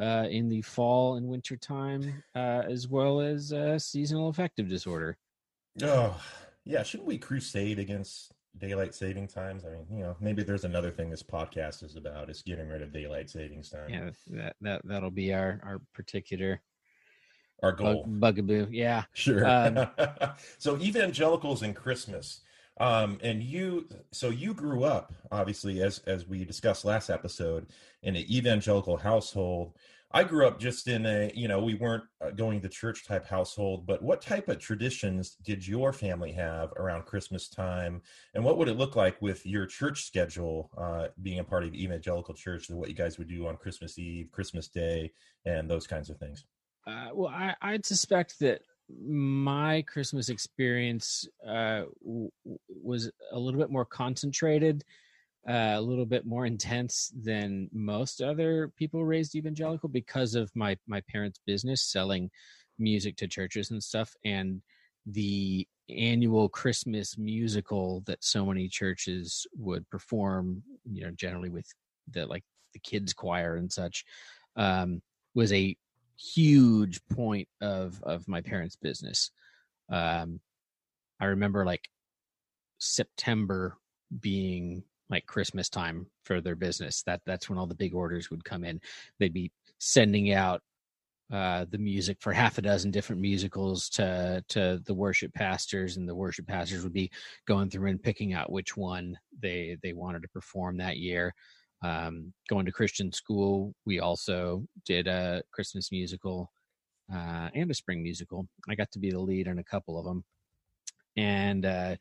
uh, 0.01 0.27
in 0.31 0.49
the 0.49 0.63
fall 0.63 1.17
and 1.17 1.29
winter 1.29 1.57
time, 1.57 2.23
uh, 2.35 2.63
as 2.69 2.89
well 2.89 3.21
as 3.21 3.53
uh, 3.53 3.79
seasonal 3.79 4.29
affective 4.29 4.69
disorder. 4.69 5.17
Oh, 5.83 6.19
yeah. 6.65 6.83
Shouldn't 6.83 7.09
we 7.09 7.19
crusade 7.19 7.79
against 7.79 8.33
daylight 8.59 8.95
saving 8.95 9.29
times? 9.29 9.65
I 9.65 9.71
mean, 9.71 9.87
you 9.91 10.03
know, 10.03 10.17
maybe 10.21 10.43
there's 10.43 10.65
another 10.65 10.91
thing 10.91 11.11
this 11.11 11.23
podcast 11.23 11.83
is 11.83 11.97
about 11.97 12.31
is 12.31 12.43
getting 12.43 12.69
rid 12.69 12.83
of 12.83 12.93
daylight 12.93 13.31
savings 13.31 13.71
time. 13.71 13.89
Yeah, 13.89 14.11
that 14.29 14.57
that 14.61 14.83
that'll 14.85 15.11
be 15.11 15.33
our 15.33 15.61
our 15.63 15.81
particular 15.95 16.61
our 17.63 17.73
goal 17.73 18.05
bug, 18.07 18.37
bugaboo. 18.37 18.69
Yeah, 18.71 19.05
sure. 19.13 19.47
Um, 19.47 19.89
so 20.59 20.79
evangelicals 20.79 21.63
and 21.63 21.75
Christmas. 21.75 22.41
Um, 22.79 23.19
and 23.23 23.43
you, 23.43 23.89
so 24.11 24.31
you 24.31 24.55
grew 24.55 24.85
up, 24.85 25.13
obviously, 25.31 25.83
as 25.83 25.99
as 26.07 26.27
we 26.27 26.45
discussed 26.45 26.85
last 26.85 27.11
episode, 27.11 27.67
in 28.03 28.17
an 28.17 28.25
evangelical 28.31 28.97
household. 28.97 29.75
I 30.13 30.25
grew 30.25 30.47
up 30.47 30.59
just 30.59 30.89
in 30.89 31.07
a, 31.07 31.31
you 31.37 31.47
know, 31.47 31.63
we 31.63 31.75
weren't 31.75 32.03
uh, 32.21 32.31
going 32.31 32.61
to 32.63 32.69
church 32.69 33.07
type 33.07 33.25
household, 33.25 33.87
but 33.87 34.03
what 34.03 34.21
type 34.21 34.49
of 34.49 34.59
traditions 34.59 35.37
did 35.45 35.67
your 35.67 35.93
family 35.93 36.33
have 36.33 36.73
around 36.73 37.05
Christmas 37.05 37.49
time? 37.49 38.03
And 38.35 38.45
what 38.45 38.59
would 38.59 38.69
it 38.69 38.77
look 38.77 38.97
like 38.97 39.23
with 39.23 39.47
your 39.47 39.67
church 39.67 40.05
schedule, 40.05 40.71
uh, 40.77 41.09
being 41.23 41.39
a 41.39 41.45
part 41.45 41.63
of 41.63 41.71
the 41.71 41.83
evangelical 41.83 42.35
church, 42.35 42.71
and 42.71 42.79
what 42.79 42.89
you 42.89 42.95
guys 42.95 43.19
would 43.19 43.29
do 43.29 43.47
on 43.47 43.57
Christmas 43.57 43.99
Eve, 43.99 44.31
Christmas 44.33 44.67
Day, 44.67 45.13
and 45.45 45.71
those 45.71 45.87
kinds 45.87 46.11
of 46.11 46.19
things? 46.19 46.45
Uh, 46.87 47.11
well, 47.15 47.29
I, 47.29 47.55
I'd 47.63 47.87
suspect 47.87 48.41
that 48.41 48.63
my 49.07 49.83
Christmas 49.83 50.29
experience 50.29 51.29
uh, 51.47 51.85
w- 52.05 52.31
was 52.69 53.11
a 53.31 53.39
little 53.39 53.61
bit 53.61 53.71
more 53.71 53.85
concentrated, 53.85 54.83
uh, 55.51 55.75
a 55.77 55.81
little 55.81 56.07
bit 56.07 56.25
more 56.25 56.47
intense 56.47 57.13
than 57.21 57.69
most 57.73 58.23
other 58.23 58.69
people 58.77 59.05
raised 59.05 59.35
evangelical 59.35 59.89
because 59.89 60.37
of 60.37 60.51
my 60.55 60.77
my 60.87 61.01
parents' 61.11 61.41
business 61.45 61.83
selling 61.83 62.31
music 62.79 63.17
to 63.17 63.27
churches 63.27 63.73
and 63.73 63.83
stuff, 63.83 64.15
and 64.25 64.63
the 65.07 65.67
annual 65.89 66.49
Christmas 66.49 67.19
musical 67.19 68.03
that 68.07 68.23
so 68.23 68.47
many 68.47 68.69
churches 68.69 69.45
would 69.57 69.89
perform, 69.91 70.63
you 70.85 71.03
know, 71.03 71.11
generally 71.11 71.49
with 71.49 71.67
the 72.13 72.27
like 72.27 72.45
the 72.73 72.79
kids 72.79 73.13
choir 73.13 73.57
and 73.57 73.73
such, 73.73 74.05
um, 74.55 75.03
was 75.35 75.53
a 75.53 75.77
huge 76.17 77.01
point 77.09 77.49
of 77.61 78.01
of 78.05 78.29
my 78.29 78.41
parents' 78.41 78.77
business. 78.77 79.33
Um, 79.91 80.39
I 81.19 81.25
remember 81.27 81.65
like 81.65 81.89
September 82.79 83.77
being 84.21 84.85
like 85.11 85.27
Christmas 85.27 85.69
time 85.69 86.07
for 86.25 86.41
their 86.41 86.57
business. 86.57 87.03
That 87.03 87.21
that's 87.27 87.49
when 87.49 87.59
all 87.59 87.67
the 87.67 87.75
big 87.75 87.95
orders 87.95 88.31
would 88.31 88.45
come 88.45 88.65
in. 88.65 88.81
They'd 89.19 89.33
be 89.33 89.51
sending 89.79 90.33
out 90.33 90.63
uh, 91.33 91.67
the 91.71 91.79
music 91.79 92.19
for 92.21 92.33
half 92.35 92.59
a 92.59 92.63
dozen 92.63 92.91
different 92.91 93.21
musicals 93.21 93.89
to 93.91 94.45
to 94.49 94.81
the 94.85 94.95
worship 94.95 95.35
pastors, 95.35 95.97
and 95.97 96.09
the 96.09 96.15
worship 96.15 96.47
pastors 96.47 96.83
would 96.83 96.93
be 96.93 97.11
going 97.47 97.71
through 97.71 97.91
and 97.91 98.03
picking 98.03 98.33
out 98.33 98.53
which 98.53 98.77
one 98.77 99.19
they 99.41 99.77
they 99.83 99.93
wanted 99.93 100.23
to 100.23 100.29
perform 100.29 100.77
that 100.79 100.97
year 100.97 101.35
um, 101.83 102.33
going 102.49 102.67
to 102.67 102.73
Christian 102.73 103.13
school, 103.13 103.75
we 103.87 104.01
also 104.01 104.65
did 104.85 105.07
a 105.07 105.43
Christmas 105.51 105.91
musical 105.91 106.51
uh, 107.13 107.49
and 107.55 107.71
a 107.71 107.75
spring 107.75 108.03
musical. 108.03 108.47
I 108.69 108.75
got 108.75 108.91
to 108.93 108.99
be 108.99 109.11
the 109.11 109.21
lead 109.21 109.47
in 109.47 109.59
a 109.59 109.65
couple 109.65 109.99
of 109.99 110.05
them, 110.05 110.25
and 111.17 111.65
uh, 111.65 111.97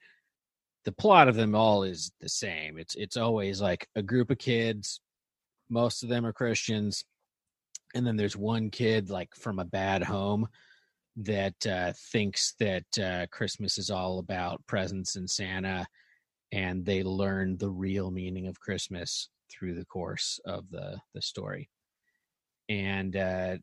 the 0.90 0.96
plot 0.96 1.28
of 1.28 1.36
them 1.36 1.54
all 1.54 1.84
is 1.84 2.12
the 2.20 2.28
same. 2.28 2.80
It's 2.80 2.96
it's 2.96 3.16
always 3.16 3.62
like 3.62 3.88
a 3.96 4.02
group 4.02 4.32
of 4.32 4.40
kids. 4.40 5.02
Most 5.70 6.02
of 6.02 6.10
them 6.10 6.26
are 6.26 6.34
Christians, 6.34 7.06
and 7.94 8.08
then 8.08 8.16
there's 8.16 8.36
one 8.36 8.72
kid 8.72 9.12
like 9.12 9.36
from 9.36 9.60
a 9.60 9.66
bad 9.66 10.02
home 10.02 10.48
that 11.18 11.68
uh, 11.68 11.94
thinks 12.12 12.56
that 12.60 13.00
uh, 13.00 13.28
Christmas 13.28 13.78
is 13.78 13.92
all 13.92 14.18
about 14.18 14.66
presents 14.66 15.16
and 15.16 15.30
Santa, 15.30 15.86
and 16.52 16.84
they 16.84 17.04
learn 17.04 17.56
the 17.58 17.70
real 17.70 18.10
meaning 18.10 18.48
of 18.48 18.60
Christmas 18.60 19.30
through 19.52 19.76
the 19.76 19.86
course 19.86 20.40
of 20.46 20.68
the 20.72 21.00
the 21.14 21.22
story 21.22 21.70
and 22.68 23.16
uh, 23.16 23.58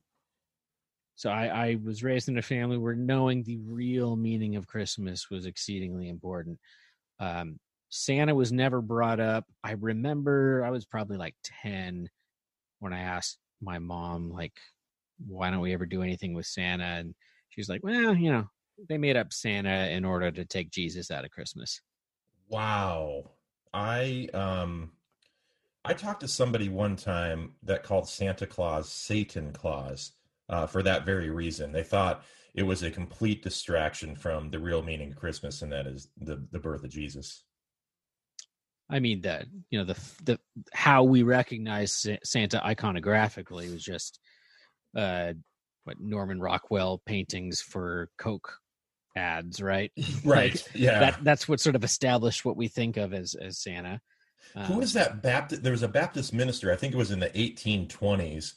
so 1.17 1.31
I, 1.31 1.47
I 1.47 1.79
was 1.83 2.05
raised 2.05 2.29
in 2.29 2.39
a 2.39 2.43
family 2.43 2.77
where 2.77 2.95
knowing 2.95 3.43
the 3.43 3.59
real 3.59 4.17
meaning 4.17 4.57
of 4.57 4.67
christmas 4.67 5.31
was 5.31 5.47
exceedingly 5.47 6.09
important 6.09 6.59
um, 7.21 7.59
santa 7.89 8.35
was 8.35 8.53
never 8.53 8.81
brought 8.81 9.21
up 9.21 9.45
i 9.65 9.73
remember 9.73 10.65
i 10.65 10.71
was 10.71 10.85
probably 10.85 11.17
like 11.17 11.35
10 11.63 12.09
when 12.81 12.93
i 12.93 13.01
asked 13.01 13.39
my 13.61 13.79
mom 13.79 14.31
like 14.31 14.53
why 15.27 15.51
don't 15.51 15.61
we 15.61 15.73
ever 15.73 15.87
do 15.87 16.03
anything 16.03 16.35
with 16.35 16.47
Santa? 16.47 16.85
And 16.85 17.15
she's 17.49 17.69
like, 17.69 17.83
well, 17.83 18.15
you 18.15 18.31
know, 18.31 18.49
they 18.89 18.99
made 18.99 19.17
up 19.17 19.33
Santa 19.33 19.91
in 19.91 20.05
order 20.05 20.31
to 20.31 20.45
take 20.45 20.71
Jesus 20.71 21.11
out 21.11 21.25
of 21.25 21.31
Christmas. 21.31 21.81
Wow. 22.49 23.31
I 23.73 24.29
um 24.33 24.93
I 25.85 25.95
talked 25.95 26.21
to 26.21 26.29
somebody 26.29 26.69
one 26.69 26.97
time 26.97 27.53
that 27.63 27.83
called 27.83 28.09
Santa 28.09 28.47
Claus 28.47 28.89
Satan 28.89 29.53
Claus 29.53 30.13
uh, 30.49 30.67
for 30.67 30.83
that 30.83 31.07
very 31.07 31.31
reason. 31.31 31.73
They 31.73 31.85
thought 31.85 32.25
it 32.57 32.63
was 32.63 32.83
a 32.83 32.91
complete 32.91 33.43
distraction 33.43 34.17
from 34.17 34.51
the 34.51 34.59
real 34.59 34.83
meaning 34.83 35.13
of 35.13 35.19
Christmas, 35.19 35.63
and 35.63 35.71
that 35.73 35.87
is 35.87 36.09
the 36.19 36.45
the 36.51 36.59
birth 36.59 36.83
of 36.83 36.91
Jesus. 36.91 37.45
I 38.91 38.99
mean 38.99 39.21
that 39.23 39.47
you 39.71 39.79
know 39.79 39.85
the 39.85 39.99
the 40.25 40.39
how 40.73 41.05
we 41.05 41.23
recognize 41.23 42.07
Santa 42.25 42.61
iconographically 42.65 43.71
was 43.71 43.85
just 43.85 44.19
uh 44.97 45.35
what 45.85 46.01
Norman 46.01 46.41
Rockwell 46.41 47.01
paintings 47.05 47.61
for 47.61 48.09
Coke 48.19 48.59
ads, 49.17 49.61
right? 49.61 49.93
Right. 50.25 50.55
Like, 50.55 50.67
yeah. 50.75 50.99
That 50.99 51.19
that's 51.23 51.49
what 51.49 51.61
sort 51.61 51.77
of 51.77 51.85
established 51.85 52.45
what 52.45 52.57
we 52.57 52.69
think 52.69 52.97
of 52.97 53.13
as 53.13 53.35
as 53.35 53.59
Santa. 53.59 54.01
Um, 54.55 54.65
Who 54.65 54.79
was 54.79 54.95
that 54.95 55.23
Baptist? 55.23 55.63
There 55.63 55.73
was 55.73 55.83
a 55.83 55.89
Baptist 55.89 56.33
minister. 56.33 56.73
I 56.73 56.77
think 56.77 56.95
it 56.95 56.99
was 56.99 57.11
in 57.11 57.21
the 57.21 57.31
1820s. 57.31 58.55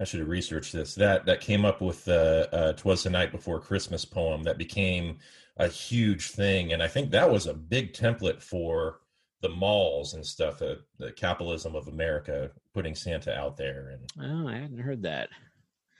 I 0.00 0.04
should 0.04 0.20
have 0.20 0.28
researched 0.28 0.72
this. 0.72 0.94
That 0.94 1.26
that 1.26 1.40
came 1.40 1.64
up 1.64 1.80
with 1.80 2.04
the 2.04 2.48
uh, 2.52 2.72
"Twas 2.72 3.02
the 3.02 3.10
Night 3.10 3.32
Before 3.32 3.60
Christmas" 3.60 4.04
poem 4.04 4.42
that 4.44 4.58
became 4.58 5.18
a 5.58 5.68
huge 5.68 6.30
thing, 6.30 6.72
and 6.72 6.82
I 6.82 6.88
think 6.88 7.10
that 7.10 7.30
was 7.30 7.46
a 7.46 7.54
big 7.54 7.92
template 7.92 8.40
for 8.42 9.00
the 9.42 9.50
malls 9.50 10.14
and 10.14 10.24
stuff. 10.24 10.62
Uh, 10.62 10.76
the 10.98 11.12
capitalism 11.12 11.74
of 11.74 11.88
America 11.88 12.50
putting 12.72 12.94
Santa 12.94 13.34
out 13.34 13.56
there. 13.56 13.98
And 14.16 14.46
oh, 14.46 14.48
I 14.48 14.56
hadn't 14.56 14.78
heard 14.78 15.02
that. 15.02 15.28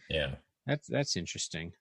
Yeah, 0.09 0.37
that's 0.67 0.89
that's 0.89 1.17
interesting. 1.17 1.73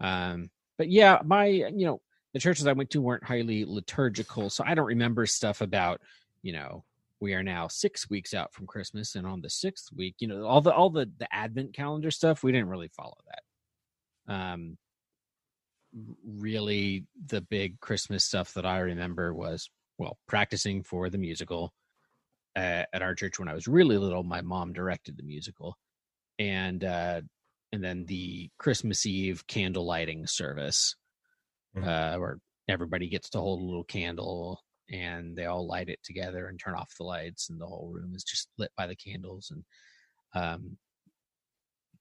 Um, 0.00 0.50
but 0.78 0.90
yeah, 0.90 1.20
my 1.24 1.46
you 1.46 1.86
know 1.86 2.00
the 2.34 2.40
churches 2.40 2.66
I 2.66 2.72
went 2.72 2.90
to 2.90 3.00
weren't 3.00 3.24
highly 3.24 3.64
liturgical, 3.64 4.50
so 4.50 4.64
I 4.66 4.74
don't 4.74 4.86
remember 4.86 5.26
stuff 5.26 5.60
about 5.60 6.00
you 6.42 6.52
know 6.52 6.84
we 7.22 7.34
are 7.34 7.42
now 7.44 7.68
six 7.68 8.10
weeks 8.10 8.34
out 8.34 8.52
from 8.52 8.66
Christmas, 8.66 9.14
and 9.14 9.28
on 9.28 9.40
the 9.40 9.48
sixth 9.48 9.90
week, 9.94 10.16
you 10.18 10.26
know 10.26 10.44
all 10.44 10.60
the 10.60 10.74
all 10.74 10.90
the 10.90 11.08
the 11.18 11.32
Advent 11.32 11.72
calendar 11.72 12.10
stuff. 12.10 12.42
We 12.42 12.50
didn't 12.50 12.68
really 12.68 12.88
follow 12.88 13.16
that. 13.28 14.34
Um, 14.34 14.76
really, 16.26 17.06
the 17.26 17.40
big 17.40 17.78
Christmas 17.78 18.24
stuff 18.24 18.52
that 18.54 18.66
I 18.66 18.80
remember 18.80 19.32
was 19.32 19.70
well 19.98 20.18
practicing 20.26 20.82
for 20.82 21.10
the 21.10 21.18
musical 21.18 21.72
uh, 22.56 22.82
at 22.92 23.02
our 23.02 23.14
church 23.14 23.38
when 23.38 23.48
I 23.48 23.54
was 23.54 23.68
really 23.68 23.98
little. 23.98 24.24
My 24.24 24.40
mom 24.40 24.72
directed 24.72 25.16
the 25.16 25.22
musical, 25.22 25.78
and 26.40 26.82
uh, 26.82 27.20
and 27.72 27.84
then 27.84 28.04
the 28.06 28.50
Christmas 28.58 29.06
Eve 29.06 29.46
candle 29.46 29.86
lighting 29.86 30.26
service, 30.26 30.96
mm-hmm. 31.76 31.88
uh, 31.88 32.18
where 32.18 32.38
everybody 32.68 33.08
gets 33.08 33.30
to 33.30 33.38
hold 33.38 33.60
a 33.60 33.64
little 33.64 33.84
candle 33.84 34.60
and 34.92 35.34
they 35.34 35.46
all 35.46 35.66
light 35.66 35.88
it 35.88 35.98
together 36.04 36.46
and 36.46 36.60
turn 36.60 36.74
off 36.74 36.94
the 36.96 37.04
lights, 37.04 37.50
and 37.50 37.60
the 37.60 37.66
whole 37.66 37.90
room 37.92 38.12
is 38.14 38.24
just 38.24 38.48
lit 38.58 38.70
by 38.76 38.86
the 38.86 38.96
candles. 38.96 39.50
And 39.50 39.64
um, 40.34 40.76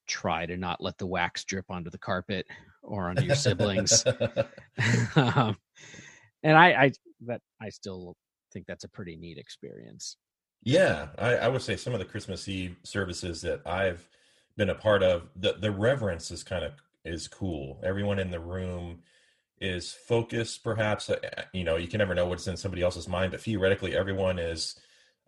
try 0.07 0.45
to 0.45 0.57
not 0.57 0.81
let 0.81 0.97
the 0.97 1.07
wax 1.07 1.43
drip 1.45 1.65
onto 1.69 1.89
the 1.89 1.97
carpet 1.97 2.45
or 2.83 3.09
onto 3.09 3.23
your 3.23 3.35
siblings. 3.35 4.03
um, 5.15 5.55
and 6.43 6.57
I, 6.57 6.71
I 6.73 6.91
that 7.21 7.41
I 7.61 7.69
still 7.69 8.15
think 8.51 8.65
that's 8.67 8.83
a 8.83 8.89
pretty 8.89 9.15
neat 9.15 9.37
experience. 9.37 10.17
Yeah, 10.63 11.07
I, 11.17 11.35
I 11.35 11.47
would 11.47 11.61
say 11.61 11.75
some 11.75 11.93
of 11.93 11.99
the 11.99 12.05
Christmas 12.05 12.47
Eve 12.47 12.75
services 12.83 13.41
that 13.41 13.61
I've 13.65 14.07
been 14.57 14.69
a 14.69 14.75
part 14.75 15.01
of 15.01 15.29
the 15.35 15.53
the 15.53 15.71
reverence 15.71 16.29
is 16.29 16.43
kind 16.43 16.63
of 16.63 16.73
is 17.03 17.27
cool 17.27 17.79
everyone 17.83 18.19
in 18.19 18.29
the 18.29 18.39
room 18.39 18.99
is 19.61 19.93
focused 19.93 20.63
perhaps 20.63 21.09
uh, 21.09 21.17
you 21.53 21.63
know 21.63 21.77
you 21.77 21.87
can 21.87 21.99
never 21.99 22.15
know 22.15 22.25
what's 22.25 22.47
in 22.47 22.57
somebody 22.57 22.81
else's 22.81 23.07
mind 23.07 23.31
but 23.31 23.41
theoretically 23.41 23.95
everyone 23.95 24.39
is 24.39 24.79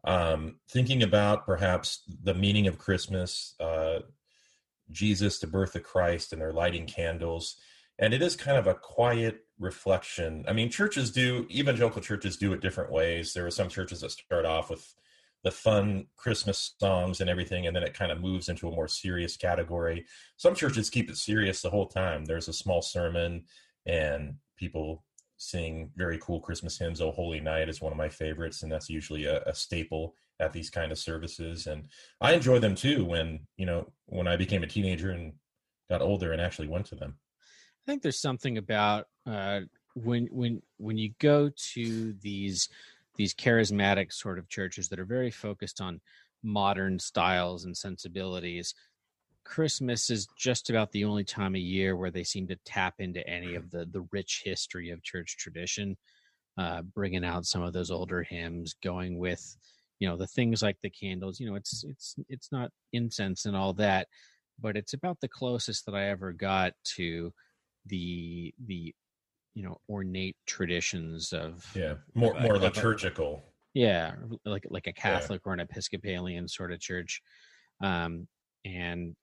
um, 0.05 0.55
thinking 0.69 1.03
about 1.03 1.45
perhaps 1.45 2.01
the 2.23 2.33
meaning 2.33 2.67
of 2.67 2.77
christmas 2.77 3.55
uh, 3.59 3.99
jesus 4.91 5.39
the 5.39 5.47
birth 5.47 5.75
of 5.75 5.83
christ 5.83 6.33
and 6.33 6.41
they're 6.41 6.51
lighting 6.51 6.87
candles 6.87 7.57
and 7.99 8.13
it 8.13 8.21
is 8.21 8.35
kind 8.35 8.57
of 8.57 8.67
a 8.67 8.73
quiet 8.73 9.45
reflection 9.59 10.43
i 10.47 10.53
mean 10.53 10.69
churches 10.69 11.11
do 11.11 11.47
evangelical 11.51 12.01
churches 12.01 12.35
do 12.35 12.51
it 12.53 12.61
different 12.61 12.91
ways 12.91 13.33
there 13.33 13.45
are 13.45 13.51
some 13.51 13.69
churches 13.69 14.01
that 14.01 14.11
start 14.11 14.45
off 14.45 14.69
with 14.69 14.93
the 15.43 15.51
fun 15.51 16.05
Christmas 16.15 16.73
songs 16.79 17.19
and 17.19 17.29
everything, 17.29 17.67
and 17.67 17.75
then 17.75 17.83
it 17.83 17.93
kind 17.93 18.11
of 18.11 18.21
moves 18.21 18.47
into 18.47 18.67
a 18.67 18.71
more 18.71 18.87
serious 18.87 19.35
category. 19.35 20.05
Some 20.37 20.55
churches 20.55 20.89
keep 20.89 21.09
it 21.09 21.17
serious 21.17 21.61
the 21.61 21.69
whole 21.69 21.87
time. 21.87 22.25
There's 22.25 22.47
a 22.47 22.53
small 22.53 22.81
sermon, 22.81 23.43
and 23.85 24.35
people 24.57 25.03
sing 25.37 25.91
very 25.95 26.17
cool 26.19 26.39
Christmas 26.39 26.77
hymns. 26.77 27.01
Oh, 27.01 27.11
Holy 27.11 27.39
Night 27.39 27.69
is 27.69 27.81
one 27.81 27.91
of 27.91 27.97
my 27.97 28.09
favorites, 28.09 28.63
and 28.63 28.71
that's 28.71 28.89
usually 28.89 29.25
a, 29.25 29.41
a 29.43 29.53
staple 29.53 30.15
at 30.39 30.53
these 30.53 30.69
kind 30.69 30.91
of 30.91 30.97
services. 30.97 31.67
And 31.67 31.89
I 32.21 32.33
enjoy 32.33 32.59
them 32.59 32.75
too. 32.75 33.05
When 33.05 33.41
you 33.57 33.65
know, 33.65 33.91
when 34.05 34.27
I 34.27 34.35
became 34.35 34.63
a 34.63 34.67
teenager 34.67 35.11
and 35.11 35.33
got 35.89 36.01
older 36.01 36.31
and 36.31 36.41
actually 36.41 36.67
went 36.67 36.85
to 36.87 36.95
them. 36.95 37.15
I 37.85 37.91
think 37.91 38.01
there's 38.01 38.21
something 38.21 38.57
about 38.57 39.07
uh, 39.25 39.61
when 39.95 40.27
when 40.31 40.61
when 40.77 40.97
you 40.97 41.13
go 41.19 41.51
to 41.73 42.13
these 42.21 42.69
these 43.15 43.33
charismatic 43.33 44.11
sort 44.11 44.39
of 44.39 44.49
churches 44.49 44.89
that 44.89 44.99
are 44.99 45.05
very 45.05 45.29
focused 45.29 45.81
on 45.81 46.01
modern 46.41 46.99
styles 46.99 47.65
and 47.65 47.75
sensibilities 47.75 48.73
christmas 49.45 50.09
is 50.09 50.27
just 50.37 50.69
about 50.69 50.91
the 50.91 51.03
only 51.03 51.23
time 51.23 51.55
of 51.55 51.61
year 51.61 51.95
where 51.95 52.11
they 52.11 52.23
seem 52.23 52.47
to 52.47 52.57
tap 52.65 52.95
into 52.99 53.27
any 53.27 53.55
of 53.55 53.69
the 53.71 53.85
the 53.85 54.05
rich 54.11 54.41
history 54.43 54.89
of 54.89 55.03
church 55.03 55.37
tradition 55.37 55.97
uh 56.57 56.81
bringing 56.81 57.25
out 57.25 57.45
some 57.45 57.61
of 57.61 57.73
those 57.73 57.91
older 57.91 58.23
hymns 58.23 58.75
going 58.83 59.17
with 59.17 59.57
you 59.99 60.07
know 60.07 60.17
the 60.17 60.27
things 60.27 60.61
like 60.61 60.77
the 60.81 60.89
candles 60.89 61.39
you 61.39 61.49
know 61.49 61.55
it's 61.55 61.83
it's 61.83 62.15
it's 62.29 62.51
not 62.51 62.71
incense 62.91 63.45
and 63.45 63.55
all 63.55 63.73
that 63.73 64.07
but 64.59 64.75
it's 64.77 64.93
about 64.93 65.19
the 65.21 65.27
closest 65.27 65.85
that 65.85 65.95
i 65.95 66.09
ever 66.09 66.31
got 66.31 66.73
to 66.83 67.31
the 67.85 68.53
the 68.65 68.93
you 69.53 69.63
know 69.63 69.77
ornate 69.89 70.35
traditions 70.45 71.33
of 71.33 71.65
yeah 71.75 71.95
more 72.13 72.33
more 72.39 72.57
liturgical 72.57 73.43
yeah 73.73 74.13
like 74.45 74.65
like 74.69 74.87
a 74.87 74.93
catholic 74.93 75.41
yeah. 75.45 75.49
or 75.49 75.53
an 75.53 75.59
episcopalian 75.59 76.47
sort 76.47 76.71
of 76.71 76.79
church 76.79 77.21
um 77.81 78.27
and 78.65 79.15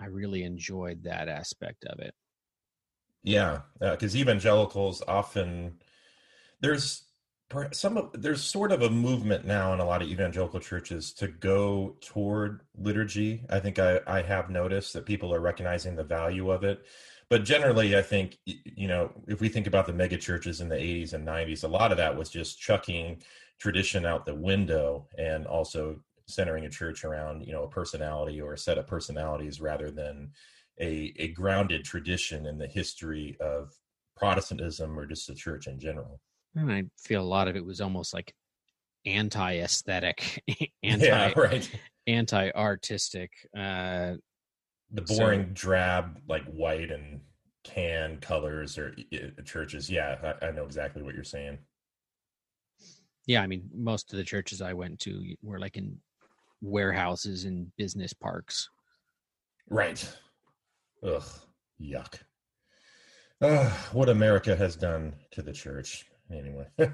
i 0.00 0.06
really 0.06 0.42
enjoyed 0.42 1.02
that 1.04 1.28
aspect 1.28 1.84
of 1.84 1.98
it. 2.00 2.14
Yeah 3.22 3.60
because 3.80 4.14
uh, 4.14 4.18
evangelicals 4.18 5.02
often 5.08 5.78
there's 6.60 7.06
some 7.72 7.96
of 7.96 8.10
there's 8.12 8.42
sort 8.42 8.72
of 8.72 8.82
a 8.82 8.90
movement 8.90 9.44
now 9.46 9.72
in 9.72 9.78
a 9.78 9.84
lot 9.84 10.02
of 10.02 10.08
evangelical 10.08 10.58
churches 10.58 11.12
to 11.12 11.28
go 11.28 11.96
toward 12.00 12.62
liturgy. 12.76 13.44
I 13.48 13.60
think 13.60 13.78
i 13.78 14.00
i 14.06 14.22
have 14.22 14.50
noticed 14.50 14.92
that 14.94 15.06
people 15.06 15.32
are 15.32 15.40
recognizing 15.40 15.94
the 15.94 16.04
value 16.04 16.50
of 16.50 16.64
it. 16.64 16.84
But 17.28 17.44
generally 17.44 17.96
i 17.96 18.02
think 18.02 18.38
you 18.44 18.88
know 18.88 19.12
if 19.28 19.40
we 19.40 19.48
think 19.48 19.66
about 19.66 19.86
the 19.86 19.92
mega 19.92 20.16
churches 20.16 20.60
in 20.60 20.68
the 20.68 20.76
80s 20.76 21.12
and 21.12 21.26
90s 21.26 21.64
a 21.64 21.68
lot 21.68 21.92
of 21.92 21.98
that 21.98 22.16
was 22.16 22.30
just 22.30 22.60
chucking 22.60 23.22
tradition 23.58 24.04
out 24.04 24.26
the 24.26 24.34
window 24.34 25.06
and 25.18 25.46
also 25.46 26.00
centering 26.28 26.64
a 26.64 26.70
church 26.70 27.04
around 27.04 27.46
you 27.46 27.52
know 27.52 27.64
a 27.64 27.68
personality 27.68 28.40
or 28.40 28.52
a 28.52 28.58
set 28.58 28.78
of 28.78 28.86
personalities 28.86 29.60
rather 29.60 29.90
than 29.90 30.30
a, 30.80 31.12
a 31.16 31.28
grounded 31.28 31.84
tradition 31.84 32.46
in 32.46 32.58
the 32.58 32.66
history 32.66 33.36
of 33.40 33.72
protestantism 34.16 34.98
or 34.98 35.06
just 35.06 35.26
the 35.26 35.34
church 35.34 35.66
in 35.66 35.78
general. 35.78 36.20
And 36.54 36.72
i 36.72 36.84
feel 36.98 37.22
a 37.22 37.24
lot 37.24 37.48
of 37.48 37.56
it 37.56 37.64
was 37.64 37.80
almost 37.80 38.14
like 38.14 38.34
anti-aesthetic 39.04 40.42
anti 40.82 41.06
yeah, 41.06 41.32
right. 41.36 41.70
anti-artistic 42.06 43.30
uh 43.56 44.14
the 44.90 45.02
boring 45.02 45.46
so, 45.48 45.52
drab 45.52 46.18
like 46.28 46.44
white 46.44 46.90
and 46.90 47.20
tan 47.64 48.18
colors 48.18 48.78
or 48.78 48.94
churches. 49.44 49.90
Yeah 49.90 50.34
I, 50.40 50.46
I, 50.46 50.50
know 50.52 50.64
exactly 50.64 51.02
what 51.02 51.14
you're 51.14 51.24
saying. 51.24 51.58
Yeah 53.26 53.42
i 53.42 53.46
mean 53.46 53.68
most 53.74 54.12
of 54.12 54.18
the 54.18 54.24
churches 54.24 54.62
i 54.62 54.72
went 54.72 55.00
to 55.00 55.34
were 55.42 55.58
like 55.58 55.76
in 55.76 55.98
warehouses 56.60 57.44
and 57.44 57.70
business 57.76 58.12
parks. 58.12 58.68
Right. 59.68 60.08
Ugh. 61.02 61.24
Yuck. 61.80 62.20
Uh, 63.40 63.68
what 63.92 64.08
america 64.08 64.56
has 64.56 64.76
done 64.76 65.14
to 65.32 65.42
the 65.42 65.52
church. 65.52 66.06
Anyway. 66.32 66.66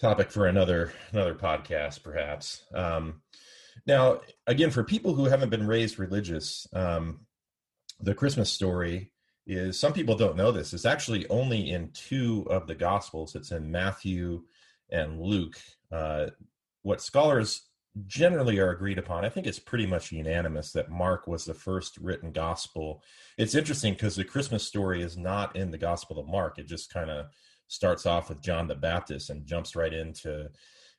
Topic 0.00 0.30
for 0.30 0.46
another 0.46 0.92
another 1.12 1.34
podcast 1.34 2.02
perhaps. 2.02 2.62
Um 2.74 3.22
now, 3.86 4.20
again, 4.46 4.70
for 4.70 4.84
people 4.84 5.14
who 5.14 5.24
haven't 5.24 5.50
been 5.50 5.66
raised 5.66 5.98
religious, 5.98 6.66
um, 6.72 7.20
the 8.00 8.14
Christmas 8.14 8.50
story 8.50 9.12
is 9.46 9.78
some 9.78 9.92
people 9.92 10.16
don't 10.16 10.36
know 10.36 10.52
this. 10.52 10.72
It's 10.72 10.84
actually 10.84 11.28
only 11.28 11.70
in 11.70 11.90
two 11.92 12.46
of 12.50 12.66
the 12.66 12.74
Gospels. 12.74 13.34
It's 13.34 13.50
in 13.50 13.70
Matthew 13.70 14.42
and 14.90 15.20
Luke. 15.20 15.58
Uh, 15.90 16.26
what 16.82 17.00
scholars 17.00 17.62
generally 18.06 18.58
are 18.58 18.70
agreed 18.70 18.98
upon. 18.98 19.24
I 19.24 19.28
think 19.28 19.46
it's 19.46 19.58
pretty 19.58 19.86
much 19.86 20.12
unanimous 20.12 20.72
that 20.72 20.90
Mark 20.90 21.26
was 21.26 21.44
the 21.44 21.54
first 21.54 21.96
written 21.98 22.30
gospel. 22.30 23.02
It's 23.36 23.54
interesting 23.54 23.94
because 23.94 24.16
the 24.16 24.24
Christmas 24.24 24.66
story 24.66 25.02
is 25.02 25.16
not 25.16 25.56
in 25.56 25.70
the 25.70 25.78
Gospel 25.78 26.18
of 26.18 26.28
Mark. 26.28 26.58
It 26.58 26.66
just 26.68 26.92
kind 26.92 27.10
of 27.10 27.26
starts 27.66 28.06
off 28.06 28.28
with 28.28 28.42
John 28.42 28.68
the 28.68 28.74
Baptist 28.74 29.30
and 29.30 29.46
jumps 29.46 29.74
right 29.74 29.92
into 29.92 30.50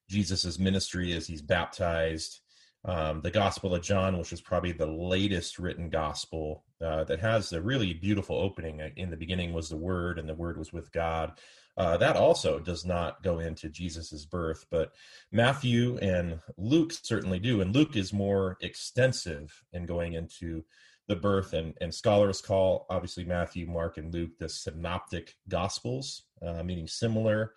Jesus's 0.09 0.59
ministry 0.59 1.13
as 1.13 1.27
he's 1.27 1.41
baptized. 1.41 2.39
Um, 2.83 3.21
the 3.21 3.31
Gospel 3.31 3.75
of 3.75 3.83
John, 3.83 4.17
which 4.17 4.33
is 4.33 4.41
probably 4.41 4.71
the 4.71 4.87
latest 4.87 5.59
written 5.59 5.89
gospel 5.89 6.65
uh, 6.83 7.03
that 7.05 7.19
has 7.19 7.53
a 7.53 7.61
really 7.61 7.93
beautiful 7.93 8.35
opening. 8.35 8.81
In 8.97 9.11
the 9.11 9.17
beginning 9.17 9.53
was 9.53 9.69
the 9.69 9.77
Word, 9.77 10.17
and 10.17 10.27
the 10.27 10.33
Word 10.33 10.57
was 10.57 10.73
with 10.73 10.91
God. 10.91 11.33
Uh, 11.77 11.97
that 11.97 12.17
also 12.17 12.59
does 12.59 12.85
not 12.85 13.23
go 13.23 13.39
into 13.39 13.69
Jesus's 13.69 14.25
birth, 14.25 14.65
but 14.69 14.91
Matthew 15.31 15.97
and 15.97 16.39
Luke 16.57 16.91
certainly 16.91 17.39
do. 17.39 17.61
And 17.61 17.73
Luke 17.73 17.95
is 17.95 18.11
more 18.11 18.57
extensive 18.61 19.51
in 19.73 19.85
going 19.85 20.13
into 20.13 20.63
the 21.07 21.15
birth, 21.15 21.53
and, 21.53 21.73
and 21.81 21.93
scholars 21.93 22.41
call 22.41 22.85
obviously 22.89 23.23
Matthew, 23.23 23.67
Mark, 23.67 23.97
and 23.97 24.13
Luke 24.13 24.31
the 24.37 24.49
synoptic 24.49 25.35
gospels, 25.49 26.23
uh, 26.45 26.61
meaning 26.63 26.87
similar. 26.87 27.53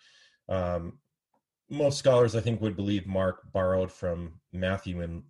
Um, 0.49 0.99
most 1.71 1.99
scholars, 1.99 2.37
I 2.37 2.41
think, 2.41 2.61
would 2.61 2.77
believe 2.77 3.07
Mark 3.07 3.41
borrowed 3.53 3.91
from 3.91 4.41
Matthew 4.53 5.03
and, 5.03 5.25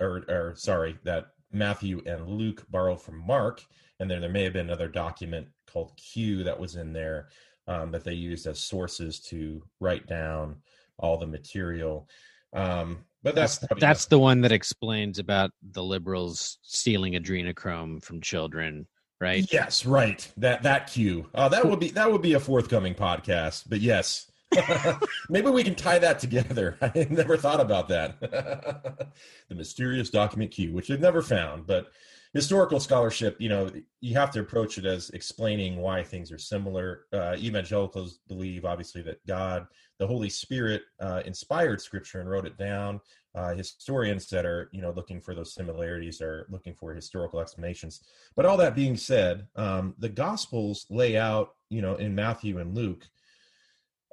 or, 0.00 0.22
or 0.28 0.54
sorry, 0.56 0.98
that 1.04 1.26
Matthew 1.52 2.02
and 2.06 2.28
Luke 2.28 2.64
borrowed 2.70 3.00
from 3.00 3.26
Mark, 3.26 3.62
and 3.98 4.10
then 4.10 4.20
there 4.20 4.30
may 4.30 4.44
have 4.44 4.52
been 4.52 4.66
another 4.66 4.88
document 4.88 5.48
called 5.66 5.96
Q 5.96 6.44
that 6.44 6.58
was 6.58 6.76
in 6.76 6.92
there 6.92 7.28
um, 7.66 7.90
that 7.92 8.04
they 8.04 8.14
used 8.14 8.46
as 8.46 8.58
sources 8.58 9.20
to 9.20 9.62
write 9.80 10.06
down 10.06 10.56
all 10.98 11.18
the 11.18 11.26
material. 11.26 12.08
Um, 12.52 13.04
but 13.22 13.34
that's 13.34 13.58
that's, 13.58 13.80
that's 13.80 14.06
the 14.06 14.18
one 14.18 14.40
that 14.42 14.52
explains 14.52 15.18
about 15.18 15.50
the 15.72 15.82
liberals 15.82 16.58
stealing 16.62 17.14
adrenochrome 17.14 18.02
from 18.02 18.20
children, 18.20 18.86
right? 19.20 19.44
Yes, 19.52 19.84
right. 19.84 20.26
That 20.36 20.62
that 20.62 20.86
Q. 20.92 21.28
Uh, 21.34 21.48
that 21.48 21.66
would 21.66 21.80
be 21.80 21.90
that 21.90 22.10
would 22.10 22.22
be 22.22 22.34
a 22.34 22.40
forthcoming 22.40 22.94
podcast. 22.94 23.64
But 23.68 23.80
yes, 23.80 24.30
maybe 25.28 25.50
we 25.50 25.64
can 25.64 25.74
tie 25.74 25.98
that 25.98 26.20
together. 26.20 26.78
I 26.82 27.06
never 27.10 27.36
thought 27.36 27.60
about 27.60 27.88
that. 27.88 28.20
the 29.48 29.54
mysterious 29.54 30.10
document 30.10 30.52
Q, 30.52 30.72
which 30.72 30.88
they've 30.88 31.00
never 31.00 31.22
found, 31.22 31.66
but 31.66 31.88
historical 32.32 32.80
scholarship, 32.80 33.36
you 33.38 33.48
know, 33.48 33.70
you 34.00 34.14
have 34.14 34.30
to 34.32 34.40
approach 34.40 34.78
it 34.78 34.84
as 34.84 35.10
explaining 35.10 35.76
why 35.76 36.02
things 36.02 36.30
are 36.32 36.38
similar. 36.38 37.06
Uh, 37.12 37.36
evangelicals 37.38 38.20
believe, 38.28 38.64
obviously, 38.64 39.02
that 39.02 39.24
God, 39.26 39.66
the 39.98 40.06
Holy 40.06 40.28
Spirit, 40.28 40.82
uh, 41.00 41.22
inspired 41.24 41.80
Scripture 41.80 42.20
and 42.20 42.28
wrote 42.30 42.46
it 42.46 42.58
down. 42.58 43.00
Uh, 43.34 43.54
historians 43.54 44.28
that 44.28 44.46
are, 44.46 44.70
you 44.72 44.80
know, 44.80 44.92
looking 44.92 45.20
for 45.20 45.34
those 45.34 45.54
similarities 45.54 46.22
are 46.22 46.46
looking 46.50 46.74
for 46.74 46.94
historical 46.94 47.38
explanations. 47.38 48.02
But 48.34 48.46
all 48.46 48.56
that 48.56 48.74
being 48.74 48.96
said, 48.96 49.46
um, 49.56 49.94
the 49.98 50.08
Gospels 50.08 50.86
lay 50.88 51.18
out, 51.18 51.54
you 51.68 51.82
know, 51.82 51.96
in 51.96 52.14
Matthew 52.14 52.58
and 52.58 52.74
Luke, 52.74 53.06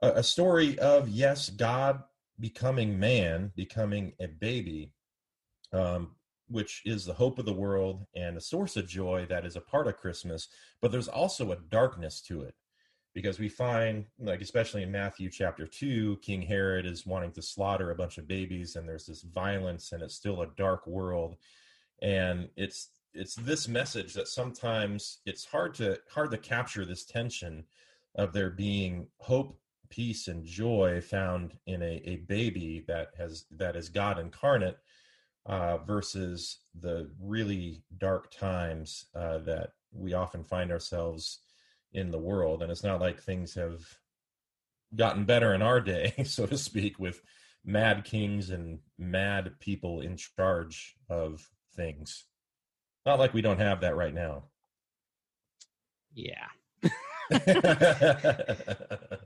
a, 0.01 0.09
a 0.15 0.23
story 0.23 0.77
of 0.79 1.07
yes, 1.07 1.49
God 1.49 2.03
becoming 2.39 2.99
man, 2.99 3.51
becoming 3.55 4.13
a 4.19 4.27
baby. 4.27 4.91
Um, 5.71 6.15
which 6.53 6.83
is 6.85 7.03
the 7.03 7.13
hope 7.13 7.39
of 7.39 7.45
the 7.45 7.53
world 7.53 8.05
and 8.15 8.37
a 8.37 8.41
source 8.41 8.77
of 8.77 8.87
joy 8.87 9.25
that 9.27 9.43
is 9.43 9.55
a 9.55 9.61
part 9.61 9.87
of 9.87 9.97
Christmas, 9.97 10.49
but 10.81 10.91
there's 10.91 11.07
also 11.07 11.51
a 11.51 11.57
darkness 11.69 12.21
to 12.21 12.43
it 12.43 12.53
because 13.15 13.39
we 13.39 13.49
find, 13.49 14.05
like, 14.19 14.39
especially 14.41 14.83
in 14.83 14.91
Matthew 14.91 15.31
chapter 15.31 15.65
2, 15.65 16.17
King 16.21 16.43
Herod 16.43 16.85
is 16.85 17.07
wanting 17.07 17.31
to 17.31 17.41
slaughter 17.41 17.89
a 17.89 17.95
bunch 17.95 18.19
of 18.19 18.27
babies, 18.27 18.75
and 18.75 18.87
there's 18.87 19.07
this 19.07 19.23
violence, 19.23 19.93
and 19.93 20.03
it's 20.03 20.13
still 20.13 20.43
a 20.43 20.51
dark 20.55 20.85
world. 20.85 21.37
And 22.03 22.49
it's 22.55 22.89
it's 23.15 23.35
this 23.35 23.67
message 23.67 24.13
that 24.13 24.27
sometimes 24.27 25.19
it's 25.25 25.45
hard 25.45 25.73
to 25.75 25.99
hard 26.11 26.31
to 26.31 26.37
capture 26.37 26.85
this 26.85 27.03
tension 27.05 27.63
of 28.15 28.31
there 28.31 28.51
being 28.51 29.07
hope 29.17 29.57
peace 29.89 30.27
and 30.27 30.43
joy 30.43 30.99
found 30.99 31.53
in 31.67 31.81
a, 31.83 32.01
a 32.05 32.15
baby 32.27 32.83
that 32.87 33.09
has 33.15 33.45
that 33.51 33.75
is 33.75 33.89
god 33.89 34.17
incarnate 34.17 34.79
uh, 35.45 35.77
versus 35.79 36.59
the 36.79 37.09
really 37.21 37.83
dark 37.97 38.31
times 38.31 39.05
uh, 39.15 39.39
that 39.39 39.71
we 39.91 40.13
often 40.13 40.43
find 40.43 40.71
ourselves 40.71 41.39
in 41.91 42.11
the 42.11 42.19
world. 42.19 42.61
And 42.61 42.71
it's 42.71 42.83
not 42.83 43.01
like 43.01 43.21
things 43.21 43.53
have 43.55 43.81
gotten 44.95 45.25
better 45.25 45.53
in 45.53 45.61
our 45.61 45.81
day, 45.81 46.13
so 46.25 46.45
to 46.45 46.57
speak, 46.57 46.99
with 46.99 47.21
mad 47.65 48.03
kings 48.03 48.49
and 48.49 48.79
mad 48.97 49.53
people 49.59 50.01
in 50.01 50.17
charge 50.17 50.95
of 51.09 51.49
things. 51.75 52.25
Not 53.05 53.19
like 53.19 53.33
we 53.33 53.41
don't 53.41 53.59
have 53.59 53.81
that 53.81 53.95
right 53.95 54.13
now. 54.13 54.45
Yeah. 56.13 56.47
it's 57.29 57.91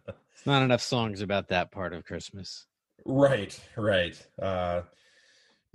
not 0.46 0.64
enough 0.64 0.82
songs 0.82 1.22
about 1.22 1.50
that 1.50 1.72
part 1.72 1.94
of 1.94 2.06
Christmas. 2.06 2.66
Right, 3.06 3.60
right. 3.76 4.28
Uh, 4.42 4.82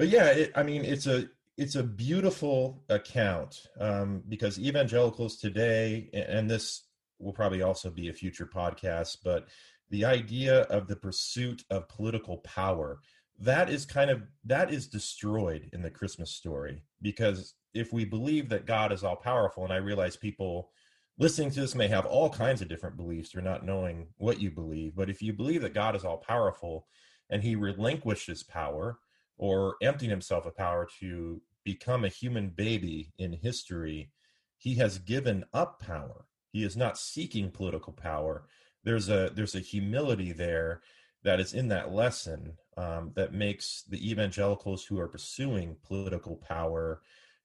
but 0.03 0.09
yeah, 0.09 0.31
it, 0.31 0.51
I 0.57 0.65
mean, 0.65 0.85
it's 0.85 1.07
a 1.07 1.29
it's 1.57 1.77
a 1.77 1.83
beautiful 1.85 2.83
account 2.89 3.69
um, 3.79 4.25
because 4.29 4.59
evangelicals 4.59 5.37
today, 5.37 6.11
and 6.13 6.51
this 6.51 6.89
will 7.21 7.33
probably 7.33 7.63
also 7.63 7.89
be 7.89 8.09
a 8.09 8.13
future 8.13 8.51
podcast, 8.53 9.19
but 9.23 9.47
the 9.91 10.05
idea 10.05 10.63
of 10.63 10.89
the 10.89 10.97
pursuit 10.97 11.63
of 11.71 11.89
political 11.89 12.39
power 12.39 12.99
that 13.39 13.71
is 13.71 13.87
kind 13.87 14.11
of 14.11 14.23
that 14.45 14.75
is 14.75 14.89
destroyed 14.89 15.71
in 15.73 15.83
the 15.83 15.91
christmas 15.91 16.31
story 16.31 16.83
because 17.01 17.55
if 17.73 17.93
we 17.93 18.05
believe 18.05 18.49
that 18.49 18.67
god 18.67 18.93
is 18.93 19.03
all 19.03 19.17
powerful 19.17 19.65
and 19.65 19.73
i 19.73 19.77
realize 19.77 20.17
people 20.17 20.71
listening 21.19 21.51
to 21.51 21.61
this 21.61 21.75
may 21.75 21.89
have 21.89 22.07
all 22.07 22.29
kinds 22.29 22.61
of 22.61 22.69
different 22.69 22.97
beliefs 22.97 23.35
or 23.35 23.41
not 23.41 23.65
knowing 23.65 24.07
what 24.19 24.41
you 24.41 24.51
believe 24.51 24.95
but 24.95 25.09
if 25.09 25.23
you 25.23 25.33
believe 25.33 25.63
that 25.63 25.75
god 25.75 25.97
is 25.97 26.05
all 26.05 26.19
powerful 26.19 26.87
and 27.31 27.43
he 27.43 27.57
relinquishes 27.57 28.43
power 28.43 28.99
or 29.39 29.77
emptying 29.83 30.11
himself 30.11 30.47
of 30.47 30.57
power 30.57 30.89
to 31.01 31.41
become 31.65 32.05
a 32.05 32.09
human 32.09 32.51
baby 32.51 33.13
in 33.19 33.33
history, 33.33 34.11
he 34.57 34.75
has 34.77 34.99
given 34.99 35.45
up 35.53 35.81
power. 35.81 36.27
He 36.53 36.65
is 36.65 36.77
not 36.77 36.99
seeking 36.99 37.51
political 37.51 37.93
power. 37.93 38.47
There's 38.85 39.09
a 39.09 39.31
there's 39.35 39.55
a 39.55 39.61
humility 39.61 40.33
there 40.33 40.83
that 41.25 41.41
is 41.41 41.55
in 41.55 41.69
that 41.69 41.93
lesson 41.93 42.55
um, 42.77 43.13
that 43.15 43.33
makes 43.33 43.85
the 43.89 44.11
evangelicals 44.11 44.85
who 44.85 44.99
are 44.99 45.09
pursuing 45.09 45.77
political 45.83 46.37
power 46.37 47.01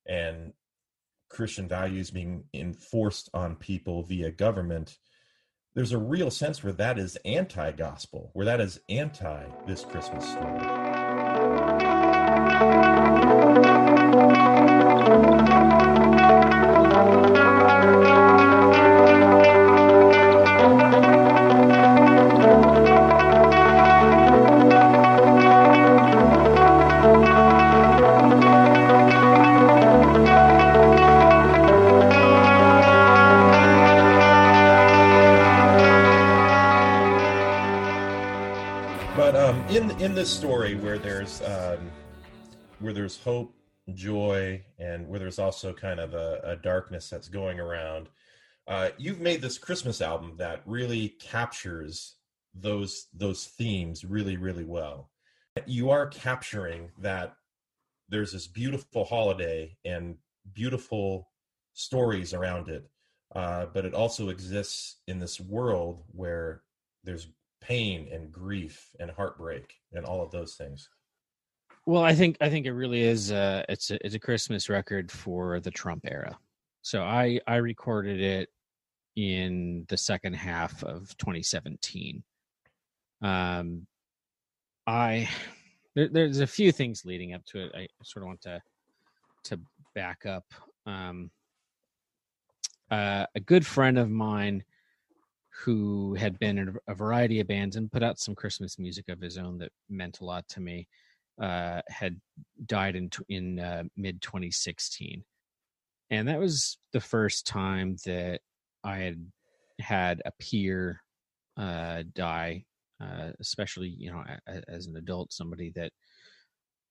and 0.07 0.53
Christian 1.29 1.67
values 1.67 2.09
being 2.09 2.43
enforced 2.53 3.29
on 3.33 3.55
people 3.55 4.03
via 4.03 4.31
government. 4.31 4.97
There's 5.75 5.91
a 5.91 5.97
real 5.97 6.31
sense 6.31 6.63
where 6.63 6.73
that 6.73 6.97
is 6.97 7.17
anti-gospel, 7.25 8.31
where 8.33 8.45
that 8.45 8.61
is 8.61 8.79
anti 8.89 9.45
this 9.67 9.85
Christmas 9.85 10.27
story. 10.27 10.86
But 12.59 13.46
where 42.79 42.93
there's 42.93 43.21
hope, 43.21 43.55
joy, 43.93 44.63
and 44.79 45.07
where 45.07 45.19
there's 45.19 45.39
also 45.39 45.73
kind 45.73 45.99
of 45.99 46.13
a, 46.13 46.39
a 46.43 46.55
darkness 46.55 47.09
that's 47.09 47.29
going 47.29 47.59
around. 47.59 48.09
Uh, 48.67 48.89
you've 48.97 49.21
made 49.21 49.41
this 49.41 49.57
Christmas 49.57 50.01
album 50.01 50.33
that 50.37 50.61
really 50.65 51.09
captures 51.19 52.15
those 52.53 53.07
those 53.13 53.45
themes 53.45 54.03
really 54.03 54.35
really 54.35 54.65
well. 54.65 55.11
You 55.65 55.89
are 55.89 56.07
capturing 56.07 56.89
that 56.99 57.35
there's 58.09 58.31
this 58.31 58.47
beautiful 58.47 59.05
holiday 59.05 59.77
and 59.85 60.15
beautiful 60.53 61.29
stories 61.73 62.33
around 62.33 62.69
it, 62.69 62.89
uh, 63.35 63.67
but 63.73 63.85
it 63.85 63.93
also 63.93 64.29
exists 64.29 64.97
in 65.07 65.19
this 65.19 65.39
world 65.39 66.03
where 66.11 66.63
there's 67.03 67.27
pain 67.61 68.07
and 68.11 68.31
grief 68.31 68.89
and 68.99 69.11
heartbreak 69.11 69.73
and 69.93 70.05
all 70.05 70.21
of 70.21 70.31
those 70.31 70.55
things. 70.55 70.89
Well, 71.87 72.03
I 72.03 72.13
think 72.13 72.35
I 72.41 72.49
think 72.49 72.65
it 72.65 72.73
really 72.73 73.01
is. 73.01 73.31
Uh, 73.31 73.63
it's 73.69 73.91
a, 73.91 74.05
it's 74.05 74.13
a 74.13 74.19
Christmas 74.19 74.67
record 74.67 75.09
for 75.09 75.61
the 75.61 75.71
Trump 75.71 76.03
era. 76.05 76.37
So 76.81 77.01
I 77.01 77.39
I 77.47 77.55
recorded 77.55 78.19
it 78.19 78.49
in 79.15 79.85
the 79.87 79.95
second 79.95 80.33
half 80.33 80.83
of 80.83 81.17
2017. 81.17 82.21
Um, 83.21 83.87
I 84.85 85.29
there, 85.95 86.09
there's 86.09 86.41
a 86.41 86.47
few 86.47 86.73
things 86.73 87.05
leading 87.05 87.33
up 87.33 87.45
to 87.45 87.67
it. 87.67 87.71
I 87.73 87.87
sort 88.03 88.23
of 88.23 88.27
want 88.27 88.41
to 88.41 88.61
to 89.45 89.59
back 89.95 90.25
up. 90.25 90.43
Um, 90.85 91.31
uh, 92.91 93.27
a 93.33 93.39
good 93.39 93.65
friend 93.65 93.97
of 93.97 94.09
mine 94.09 94.61
who 95.63 96.15
had 96.15 96.37
been 96.37 96.57
in 96.57 96.75
a 96.89 96.93
variety 96.93 97.39
of 97.39 97.47
bands 97.47 97.77
and 97.77 97.89
put 97.89 98.03
out 98.03 98.19
some 98.19 98.35
Christmas 98.35 98.77
music 98.77 99.07
of 99.07 99.21
his 99.21 99.37
own 99.37 99.57
that 99.59 99.71
meant 99.89 100.19
a 100.19 100.25
lot 100.25 100.45
to 100.49 100.59
me, 100.59 100.85
uh, 101.41 101.81
had 101.87 102.19
died 102.65 102.95
in 102.95 103.09
in 103.29 103.59
uh, 103.59 103.83
mid 103.95 104.21
2016, 104.21 105.23
and 106.09 106.27
that 106.27 106.39
was 106.39 106.77
the 106.93 106.99
first 106.99 107.45
time 107.45 107.95
that 108.05 108.41
I 108.83 108.97
had 108.97 109.25
had 109.79 110.21
a 110.25 110.31
peer 110.39 111.01
uh, 111.57 112.03
die, 112.15 112.65
uh, 113.01 113.31
especially 113.39 113.89
you 113.89 114.11
know 114.11 114.23
as 114.67 114.87
an 114.87 114.95
adult, 114.97 115.31
somebody 115.31 115.71
that 115.75 115.91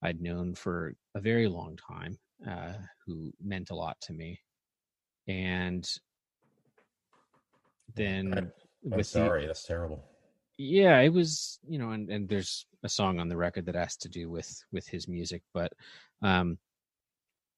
I'd 0.03 0.21
known 0.21 0.55
for 0.55 0.95
a 1.15 1.21
very 1.21 1.49
long 1.49 1.77
time, 1.77 2.19
uh, 2.49 2.75
who 3.05 3.33
meant 3.43 3.71
a 3.71 3.75
lot 3.75 3.97
to 4.03 4.13
me, 4.13 4.39
and 5.27 5.89
then 7.95 8.35
I'm, 8.37 8.53
I'm 8.93 9.03
sorry, 9.03 9.43
the, 9.43 9.47
that's 9.49 9.65
terrible. 9.65 10.05
Yeah, 10.59 11.01
it 11.01 11.11
was 11.13 11.59
you 11.69 11.79
know, 11.79 11.91
and 11.91 12.09
and 12.11 12.29
there's 12.29 12.67
a 12.83 12.89
song 12.89 13.21
on 13.21 13.29
the 13.29 13.37
record 13.37 13.67
that 13.67 13.75
has 13.75 13.97
to 13.99 14.09
do 14.09 14.31
with 14.31 14.65
with 14.73 14.89
his 14.89 15.07
music, 15.07 15.43
but 15.53 15.73
um, 16.23 16.59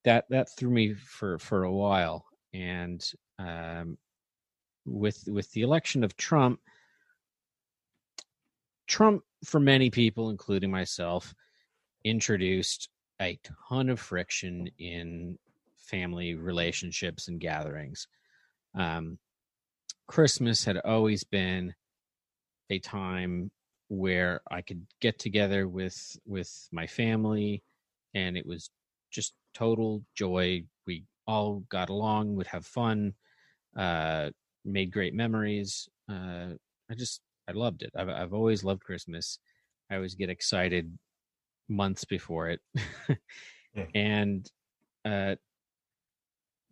that 0.04 0.24
that 0.30 0.48
threw 0.56 0.70
me 0.70 0.94
for 0.94 1.38
for 1.38 1.64
a 1.64 1.72
while, 1.72 2.24
and 2.52 3.04
um, 3.38 3.98
with 4.84 5.22
with 5.28 5.50
the 5.52 5.62
election 5.62 6.02
of 6.02 6.16
Trump, 6.16 6.60
Trump 8.88 9.22
for 9.44 9.60
many 9.60 9.90
people, 9.90 10.30
including 10.30 10.70
myself, 10.70 11.34
introduced 12.04 12.88
a 13.20 13.38
ton 13.68 13.90
of 13.90 14.00
friction 14.00 14.68
in 14.78 15.38
family 15.76 16.34
relationships 16.34 17.28
and 17.28 17.38
gatherings. 17.38 18.08
Um, 18.74 19.18
Christmas 20.08 20.64
had 20.64 20.78
always 20.78 21.22
been 21.22 21.74
a 22.70 22.78
time 22.78 23.50
where 23.88 24.40
I 24.50 24.62
could 24.62 24.86
get 25.00 25.18
together 25.18 25.68
with 25.68 26.16
with 26.26 26.68
my 26.72 26.86
family, 26.86 27.62
and 28.14 28.36
it 28.36 28.46
was 28.46 28.70
just 29.10 29.34
total 29.54 30.02
joy. 30.14 30.64
We 30.86 31.04
all 31.26 31.64
got 31.70 31.88
along, 31.88 32.36
would 32.36 32.46
have 32.48 32.66
fun, 32.66 33.14
uh, 33.76 34.30
made 34.64 34.92
great 34.92 35.14
memories. 35.14 35.88
Uh, 36.10 36.54
I 36.90 36.94
just 36.96 37.20
I 37.48 37.52
loved 37.52 37.82
it. 37.82 37.90
I've 37.96 38.08
I've 38.08 38.34
always 38.34 38.64
loved 38.64 38.82
Christmas. 38.82 39.38
I 39.90 39.96
always 39.96 40.14
get 40.14 40.30
excited 40.30 40.98
months 41.68 42.04
before 42.04 42.50
it, 42.50 42.60
yeah. 43.74 43.84
and 43.94 44.50
uh, 45.04 45.36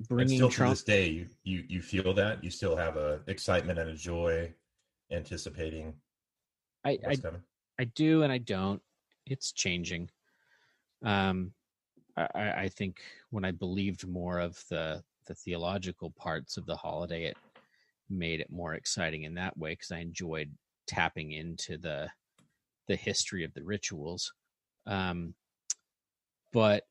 bringing 0.08 0.22
and 0.22 0.30
still 0.30 0.50
Trump, 0.50 0.70
to 0.70 0.74
this 0.74 0.84
day, 0.84 1.08
you 1.08 1.26
you 1.44 1.64
you 1.68 1.82
feel 1.82 2.12
that 2.14 2.44
you 2.44 2.50
still 2.50 2.76
have 2.76 2.96
a 2.96 3.20
excitement 3.26 3.78
and 3.78 3.90
a 3.90 3.94
joy, 3.94 4.52
anticipating. 5.10 5.94
I 6.84 6.98
I, 7.06 7.16
I 7.78 7.84
do 7.84 8.22
and 8.22 8.32
I 8.32 8.38
don't. 8.38 8.82
It's 9.26 9.52
changing. 9.52 10.10
Um, 11.04 11.52
I, 12.16 12.28
I 12.34 12.68
think 12.68 13.00
when 13.30 13.44
I 13.44 13.50
believed 13.50 14.06
more 14.06 14.38
of 14.38 14.62
the 14.70 15.02
the 15.26 15.34
theological 15.34 16.10
parts 16.10 16.56
of 16.56 16.66
the 16.66 16.76
holiday, 16.76 17.24
it 17.24 17.36
made 18.08 18.40
it 18.40 18.50
more 18.50 18.74
exciting 18.74 19.24
in 19.24 19.34
that 19.34 19.56
way 19.58 19.72
because 19.72 19.90
I 19.90 19.98
enjoyed 19.98 20.52
tapping 20.86 21.32
into 21.32 21.76
the 21.76 22.08
the 22.86 22.96
history 22.96 23.44
of 23.44 23.52
the 23.54 23.64
rituals. 23.64 24.32
Um, 24.86 25.34
but 26.52 26.84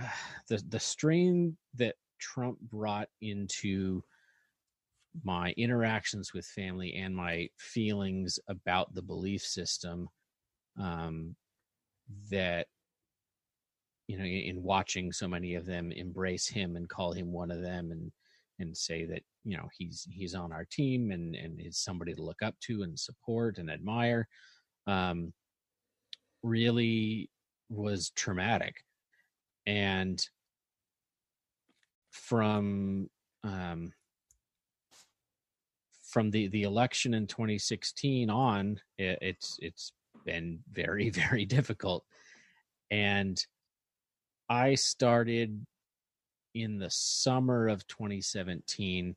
uh, 0.00 0.06
the 0.48 0.62
the 0.68 0.80
strain 0.80 1.56
that 1.74 1.96
Trump 2.18 2.60
brought 2.60 3.08
into 3.20 4.02
my 5.24 5.52
interactions 5.56 6.32
with 6.32 6.46
family 6.46 6.94
and 6.94 7.14
my 7.14 7.48
feelings 7.58 8.38
about 8.48 8.94
the 8.94 9.02
belief 9.02 9.42
system 9.42 10.08
um, 10.80 11.34
that 12.30 12.66
you 14.06 14.18
know 14.18 14.24
in 14.24 14.62
watching 14.62 15.12
so 15.12 15.28
many 15.28 15.54
of 15.54 15.66
them 15.66 15.92
embrace 15.92 16.46
him 16.46 16.76
and 16.76 16.88
call 16.88 17.12
him 17.12 17.32
one 17.32 17.50
of 17.50 17.62
them 17.62 17.92
and 17.92 18.10
and 18.58 18.76
say 18.76 19.04
that 19.04 19.22
you 19.44 19.56
know 19.56 19.68
he's 19.76 20.06
he's 20.10 20.34
on 20.34 20.52
our 20.52 20.66
team 20.70 21.10
and 21.10 21.34
and 21.34 21.60
is 21.60 21.78
somebody 21.78 22.14
to 22.14 22.22
look 22.22 22.42
up 22.42 22.54
to 22.60 22.82
and 22.82 22.98
support 22.98 23.58
and 23.58 23.70
admire 23.70 24.26
um 24.86 25.32
really 26.42 27.30
was 27.68 28.10
traumatic. 28.10 28.76
And 29.66 30.24
from 32.10 33.08
um, 33.44 33.92
from 36.12 36.30
the 36.30 36.48
the 36.48 36.62
election 36.62 37.14
in 37.14 37.26
2016 37.26 38.30
on, 38.30 38.80
it, 38.98 39.18
it's 39.20 39.58
it's 39.60 39.92
been 40.24 40.60
very 40.70 41.10
very 41.10 41.44
difficult, 41.44 42.04
and 42.90 43.44
I 44.48 44.74
started 44.74 45.66
in 46.54 46.78
the 46.78 46.90
summer 46.90 47.68
of 47.68 47.86
2017 47.86 49.16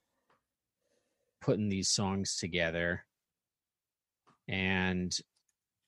putting 1.42 1.68
these 1.68 1.90
songs 1.90 2.38
together 2.38 3.04
and 4.48 5.20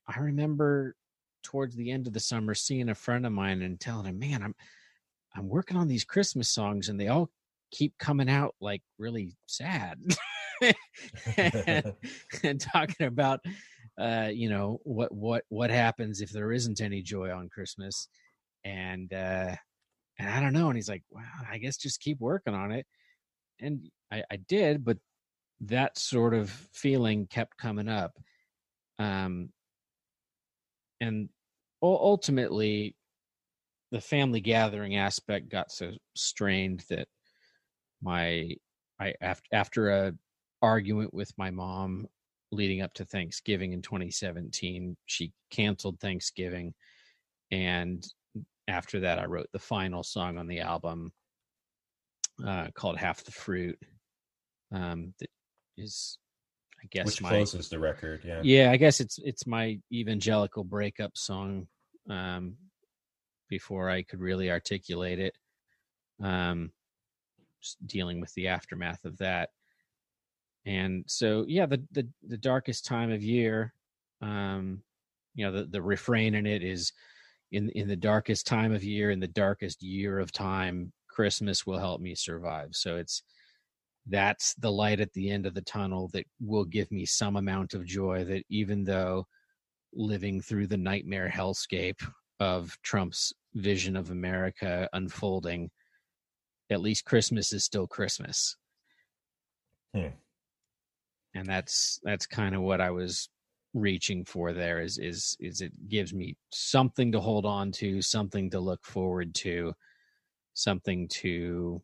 i 0.05 0.19
remember 0.19 0.93
towards 1.41 1.73
the 1.75 1.89
end 1.89 2.05
of 2.05 2.11
the 2.11 2.19
summer 2.19 2.53
seeing 2.53 2.89
a 2.89 2.95
friend 2.95 3.25
of 3.25 3.31
mine 3.31 3.61
and 3.61 3.79
telling 3.79 4.05
him 4.05 4.19
man 4.19 4.43
i'm 4.43 4.53
I'm 5.37 5.49
working 5.49 5.77
on 5.77 5.87
these 5.87 6.03
Christmas 6.03 6.49
songs 6.49 6.89
and 6.89 6.99
they 6.99 7.09
all 7.09 7.29
keep 7.71 7.97
coming 7.99 8.29
out 8.29 8.55
like 8.59 8.81
really 8.97 9.35
sad. 9.45 9.99
and, 10.61 11.93
and, 12.43 12.61
talking 12.61 13.07
about 13.07 13.39
uh, 13.99 14.29
you 14.31 14.49
know, 14.49 14.79
what 14.83 15.11
what 15.11 15.43
what 15.49 15.69
happens 15.69 16.21
if 16.21 16.29
there 16.31 16.51
isn't 16.51 16.81
any 16.81 17.01
joy 17.01 17.31
on 17.31 17.49
Christmas. 17.49 18.07
And 18.63 19.11
uh 19.13 19.55
and 20.19 20.29
I 20.29 20.39
don't 20.39 20.53
know. 20.53 20.67
And 20.67 20.75
he's 20.75 20.89
like, 20.89 21.03
Well, 21.09 21.23
I 21.49 21.57
guess 21.57 21.77
just 21.77 21.99
keep 21.99 22.19
working 22.19 22.53
on 22.53 22.71
it. 22.71 22.85
And 23.59 23.89
I, 24.11 24.23
I 24.31 24.37
did, 24.47 24.85
but 24.85 24.97
that 25.61 25.97
sort 25.97 26.33
of 26.33 26.49
feeling 26.73 27.27
kept 27.27 27.57
coming 27.57 27.89
up. 27.89 28.11
Um 28.99 29.49
and 31.01 31.29
ultimately 31.81 32.95
the 33.91 34.01
family 34.01 34.41
gathering 34.41 34.95
aspect 34.95 35.49
got 35.49 35.71
so 35.71 35.91
strained 36.15 36.83
that 36.89 37.07
my 38.01 38.55
I 38.99 39.13
after 39.21 39.47
after 39.51 39.89
a 39.89 40.13
argument 40.61 41.13
with 41.13 41.31
my 41.37 41.51
mom 41.51 42.07
leading 42.51 42.81
up 42.81 42.93
to 42.93 43.05
Thanksgiving 43.05 43.73
in 43.73 43.81
2017, 43.81 44.95
she 45.05 45.33
canceled 45.51 45.99
Thanksgiving 45.99 46.73
and 47.51 48.05
after 48.67 48.99
that 49.01 49.19
I 49.19 49.25
wrote 49.25 49.47
the 49.53 49.59
final 49.59 50.03
song 50.03 50.37
on 50.37 50.47
the 50.47 50.59
album 50.59 51.11
uh, 52.45 52.67
called 52.73 52.97
Half 52.97 53.23
the 53.23 53.31
Fruit. 53.31 53.79
Um, 54.71 55.13
that 55.19 55.29
is 55.77 56.17
I 56.83 56.87
guess 56.91 57.05
which 57.05 57.21
my, 57.21 57.29
closes 57.29 57.69
the 57.69 57.79
record, 57.79 58.21
yeah. 58.23 58.41
Yeah, 58.43 58.71
I 58.71 58.77
guess 58.77 58.99
it's 58.99 59.19
it's 59.23 59.47
my 59.47 59.79
evangelical 59.91 60.63
breakup 60.63 61.17
song. 61.17 61.67
Um, 62.09 62.57
before 63.49 63.89
I 63.89 64.03
could 64.03 64.19
really 64.19 64.51
articulate 64.51 65.19
it. 65.19 65.37
Um, 66.21 66.71
just 67.61 67.85
dealing 67.85 68.19
with 68.19 68.33
the 68.33 68.47
aftermath 68.47 69.05
of 69.05 69.17
that. 69.17 69.49
And 70.67 71.05
so, 71.07 71.45
yeah, 71.47 71.65
the, 71.65 71.81
the, 71.93 72.05
the 72.27 72.37
darkest 72.37 72.85
time 72.85 73.09
of 73.09 73.23
year, 73.23 73.73
um, 74.21 74.83
you 75.33 75.45
know, 75.45 75.51
the, 75.53 75.63
the 75.63 75.81
refrain 75.81 76.35
in 76.35 76.45
it 76.45 76.61
is 76.61 76.91
in, 77.53 77.69
in 77.69 77.87
the 77.87 77.95
darkest 77.95 78.45
time 78.45 78.73
of 78.73 78.83
year, 78.83 79.09
in 79.09 79.21
the 79.21 79.29
darkest 79.29 79.81
year 79.81 80.19
of 80.19 80.33
time, 80.33 80.91
Christmas 81.07 81.65
will 81.65 81.79
help 81.79 82.01
me 82.01 82.15
survive. 82.15 82.71
So 82.73 82.97
it's, 82.97 83.23
that's 84.07 84.55
the 84.55 84.71
light 84.71 84.99
at 84.99 85.13
the 85.13 85.29
end 85.31 85.45
of 85.45 85.53
the 85.53 85.61
tunnel 85.61 86.09
that 86.11 86.25
will 86.41 86.65
give 86.65 86.91
me 86.91 87.05
some 87.05 87.37
amount 87.37 87.73
of 87.73 87.85
joy 87.85 88.25
that 88.25 88.43
even 88.49 88.83
though 88.83 89.25
living 89.93 90.41
through 90.41 90.67
the 90.67 90.75
nightmare 90.75 91.31
hellscape 91.33 92.05
of 92.41 92.77
Trump's 92.83 93.31
vision 93.55 93.95
of 93.95 94.11
America 94.11 94.89
unfolding, 94.91 95.71
at 96.69 96.81
least 96.81 97.05
Christmas 97.05 97.53
is 97.53 97.63
still 97.63 97.87
Christmas. 97.87 98.57
Hmm. 99.95 100.09
And 101.37 101.47
that's 101.47 101.99
that's 102.03 102.25
kind 102.25 102.55
of 102.55 102.61
what 102.61 102.81
I 102.81 102.89
was 102.89 103.29
reaching 103.73 104.25
for 104.25 104.53
there 104.53 104.81
is 104.81 104.97
is 104.97 105.37
is 105.39 105.61
it 105.61 105.71
gives 105.87 106.11
me 106.11 106.35
something 106.51 107.11
to 107.11 107.19
hold 107.19 107.45
on 107.45 107.71
to, 107.73 108.01
something 108.01 108.49
to 108.49 108.59
look 108.59 108.83
forward 108.83 109.35
to, 109.35 109.73
something 110.55 111.07
to 111.09 111.79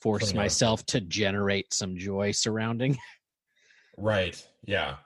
force 0.00 0.32
myself 0.32 0.86
to 0.86 1.00
generate 1.02 1.72
some 1.72 1.96
joy 1.96 2.32
surrounding. 2.32 2.98
Right. 3.98 4.46
Yeah. 4.66 4.96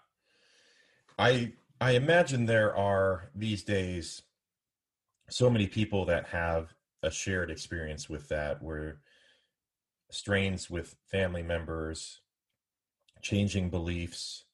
I 1.17 1.53
I 1.81 1.93
imagine 1.93 2.45
there 2.45 2.77
are 2.77 3.31
these 3.37 3.63
days 3.63 4.23
so 5.29 5.49
many 5.49 5.69
people 5.69 6.05
that 6.07 6.27
have 6.27 6.75
a 7.05 7.09
shared 7.09 7.53
experience 7.53 8.11
with 8.11 8.29
that 8.31 8.61
where 8.61 8.99
strains 10.11 10.69
with 10.69 10.97
family 11.07 11.45
members, 11.45 12.21
changing 13.23 13.71
beliefs, 13.71 14.45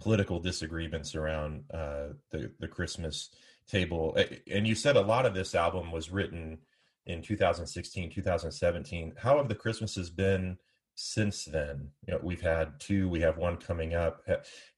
political 0.00 0.40
disagreements 0.40 1.14
around 1.14 1.64
uh, 1.72 2.08
the 2.30 2.50
the 2.60 2.68
Christmas 2.68 3.30
table. 3.68 4.16
And 4.50 4.66
you 4.66 4.74
said 4.74 4.96
a 4.96 5.00
lot 5.00 5.26
of 5.26 5.34
this 5.34 5.54
album 5.54 5.92
was 5.92 6.10
written 6.10 6.58
in 7.06 7.22
2016, 7.22 8.10
2017. 8.10 9.14
How 9.18 9.38
have 9.38 9.48
the 9.48 9.54
Christmases 9.54 10.10
been 10.10 10.58
since 10.94 11.44
then? 11.44 11.88
You 12.06 12.14
know, 12.14 12.20
we've 12.22 12.40
had 12.40 12.78
two, 12.78 13.08
we 13.08 13.20
have 13.20 13.38
one 13.38 13.56
coming 13.56 13.94
up. 13.94 14.22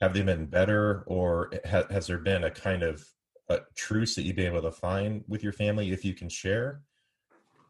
Have 0.01 0.15
they 0.15 0.23
been 0.23 0.47
better, 0.47 1.05
or 1.07 1.51
has 1.65 2.07
there 2.07 2.19
been 2.19 2.45
a 2.45 2.51
kind 2.51 2.83
of 2.83 3.05
a 3.49 3.61
truce 3.75 4.15
that 4.15 4.23
you've 4.23 4.37
been 4.37 4.53
able 4.53 4.63
to 4.63 4.73
find 4.73 5.25
with 5.29 5.43
your 5.43 5.53
family, 5.53 5.93
if 5.93 6.05
you 6.05 6.15
can 6.15 6.29
share? 6.29 6.83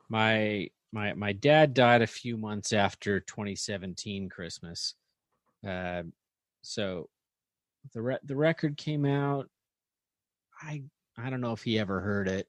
My 0.08 0.68
my 0.92 1.14
my 1.14 1.32
dad 1.32 1.74
died 1.74 2.02
a 2.02 2.06
few 2.06 2.36
months 2.36 2.72
after 2.72 3.18
2017 3.18 4.28
Christmas, 4.28 4.94
uh, 5.66 6.02
so 6.62 7.08
the 7.92 8.02
re- 8.02 8.18
the 8.24 8.36
record 8.36 8.76
came 8.76 9.04
out. 9.04 9.48
I 10.60 10.82
I 11.16 11.30
don't 11.30 11.40
know 11.40 11.52
if 11.52 11.62
he 11.62 11.78
ever 11.78 12.00
heard 12.00 12.28
it. 12.28 12.48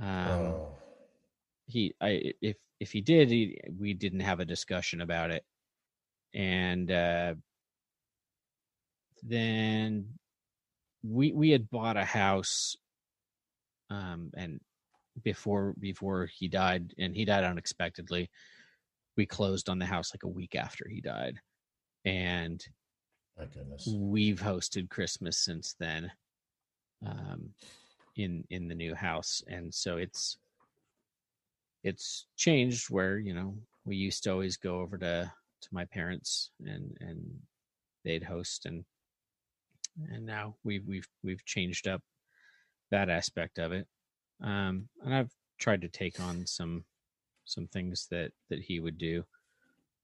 Um, 0.00 0.08
oh. 0.08 0.68
He 1.66 1.94
I 2.00 2.32
if 2.40 2.56
if 2.80 2.92
he 2.92 3.00
did, 3.00 3.30
he, 3.30 3.58
we 3.78 3.94
didn't 3.94 4.20
have 4.20 4.40
a 4.40 4.44
discussion 4.44 5.00
about 5.00 5.30
it, 5.30 5.44
and 6.34 6.90
uh, 6.90 7.34
then 9.22 10.06
we 11.02 11.32
we 11.32 11.50
had 11.50 11.70
bought 11.70 11.96
a 11.96 12.04
house, 12.04 12.76
um, 13.90 14.30
and 14.36 14.60
before 15.22 15.74
before 15.78 16.26
he 16.26 16.48
died, 16.48 16.92
and 16.98 17.14
he 17.14 17.24
died 17.24 17.44
unexpectedly. 17.44 18.30
We 19.16 19.26
closed 19.26 19.68
on 19.68 19.78
the 19.78 19.86
house 19.86 20.12
like 20.12 20.24
a 20.24 20.28
week 20.28 20.56
after 20.56 20.88
he 20.88 21.00
died, 21.00 21.38
and 22.04 22.64
we've 23.86 24.40
hosted 24.40 24.90
Christmas 24.90 25.38
since 25.38 25.74
then 25.78 26.10
um, 27.06 27.50
in 28.16 28.44
in 28.50 28.68
the 28.68 28.74
new 28.74 28.94
house, 28.94 29.42
and 29.46 29.72
so 29.72 29.96
it's 29.96 30.38
it's 31.82 32.26
changed. 32.36 32.90
Where 32.90 33.18
you 33.18 33.34
know 33.34 33.56
we 33.84 33.96
used 33.96 34.24
to 34.24 34.32
always 34.32 34.56
go 34.56 34.80
over 34.80 34.98
to 34.98 35.32
to 35.62 35.68
my 35.72 35.84
parents 35.86 36.50
and 36.64 36.96
and 37.00 37.20
they'd 38.04 38.22
host 38.22 38.66
and 38.66 38.84
and 40.10 40.26
now 40.26 40.54
we've 40.64 40.86
we've 40.86 41.08
we've 41.22 41.44
changed 41.44 41.88
up 41.88 42.02
that 42.90 43.08
aspect 43.08 43.58
of 43.58 43.72
it. 43.72 43.86
Um 44.42 44.88
and 45.04 45.14
i've 45.14 45.32
tried 45.58 45.80
to 45.82 45.88
take 45.88 46.20
on 46.20 46.46
some 46.46 46.84
some 47.44 47.66
things 47.68 48.06
that 48.10 48.32
that 48.50 48.60
he 48.60 48.80
would 48.80 48.98
do. 48.98 49.24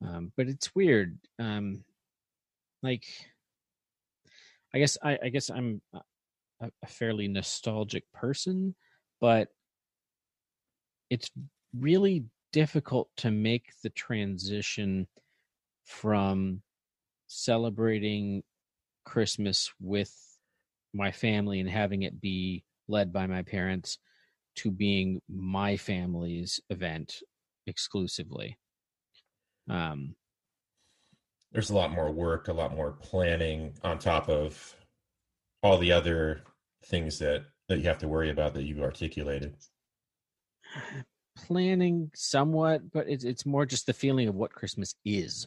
Um 0.03 0.33
but 0.37 0.49
it's 0.49 0.75
weird. 0.75 1.19
Um 1.39 1.85
like 2.83 3.05
i 4.75 4.79
guess 4.79 4.97
i 5.03 5.19
i 5.23 5.29
guess 5.29 5.51
i'm 5.51 5.81
a, 6.61 6.71
a 6.83 6.87
fairly 6.87 7.29
nostalgic 7.29 8.05
person, 8.13 8.75
but 9.21 9.49
it's 11.09 11.31
really 11.79 12.25
difficult 12.53 13.09
to 13.19 13.31
make 13.31 13.73
the 13.83 13.91
transition 13.91 15.07
from 15.85 16.63
celebrating 17.27 18.43
Christmas 19.05 19.73
with 19.81 20.15
my 20.93 21.11
family 21.11 21.61
and 21.61 21.71
having 21.71 22.03
it 22.03 22.21
be 22.21 22.65
led 22.89 23.13
by 23.13 23.27
my 23.27 23.43
parents 23.43 23.99
to 24.57 24.71
being 24.71 25.21
my 25.29 25.77
family's 25.77 26.61
event 26.71 27.23
exclusively. 27.67 28.59
Um, 29.69 30.17
There's 31.53 31.71
a 31.71 31.75
lot 31.75 31.91
more 31.91 32.11
work, 32.11 32.49
a 32.49 32.53
lot 32.53 32.75
more 32.75 32.93
planning 32.93 33.75
on 33.83 33.99
top 33.99 34.29
of 34.29 34.77
all 35.63 35.79
the 35.79 35.93
other 35.93 36.43
things 36.87 37.19
that 37.19 37.45
that 37.69 37.79
you 37.79 37.85
have 37.85 37.99
to 37.99 38.09
worry 38.09 38.31
about 38.31 38.55
that 38.55 38.65
you've 38.65 38.83
articulated? 38.83 39.55
Planning 41.37 42.11
somewhat, 42.15 42.91
but 42.93 43.09
it's 43.09 43.25
it's 43.25 43.47
more 43.47 43.65
just 43.65 43.87
the 43.87 43.93
feeling 43.93 44.29
of 44.29 44.35
what 44.35 44.53
Christmas 44.53 44.95
is. 45.05 45.47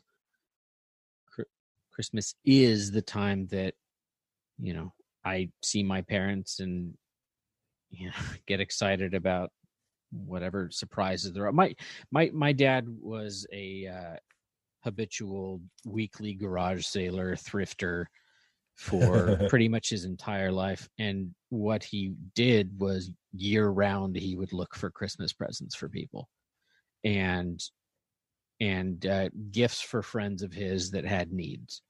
Christmas 1.91 2.33
is 2.43 2.91
the 2.91 3.01
time 3.01 3.47
that 3.47 3.75
you 4.59 4.73
know 4.73 4.93
I 5.23 5.49
see 5.61 5.83
my 5.83 6.01
parents 6.01 6.59
and 6.59 6.93
you 7.91 8.07
know 8.07 8.13
get 8.47 8.59
excited 8.59 9.13
about 9.13 9.51
whatever 10.11 10.69
surprises 10.71 11.33
there 11.33 11.45
are. 11.45 11.51
My 11.51 11.75
my 12.11 12.31
my 12.33 12.51
dad 12.51 12.87
was 13.01 13.45
a 13.51 13.87
uh, 13.87 14.15
habitual 14.83 15.61
weekly 15.85 16.33
garage 16.33 16.85
sailor, 16.85 17.35
thrifter, 17.35 18.05
for 18.75 19.37
pretty 19.49 19.67
much 19.67 19.89
his 19.89 20.05
entire 20.05 20.51
life. 20.51 20.89
And 20.99 21.33
what 21.49 21.83
he 21.83 22.13
did 22.35 22.79
was 22.79 23.11
year 23.33 23.69
round, 23.69 24.15
he 24.15 24.35
would 24.35 24.53
look 24.53 24.75
for 24.75 24.89
Christmas 24.89 25.33
presents 25.33 25.75
for 25.75 25.89
people 25.89 26.27
and 27.03 27.61
and 28.59 29.05
uh, 29.05 29.29
gifts 29.51 29.81
for 29.81 30.01
friends 30.01 30.41
of 30.41 30.53
his 30.53 30.91
that 30.91 31.05
had 31.05 31.31
needs. 31.31 31.81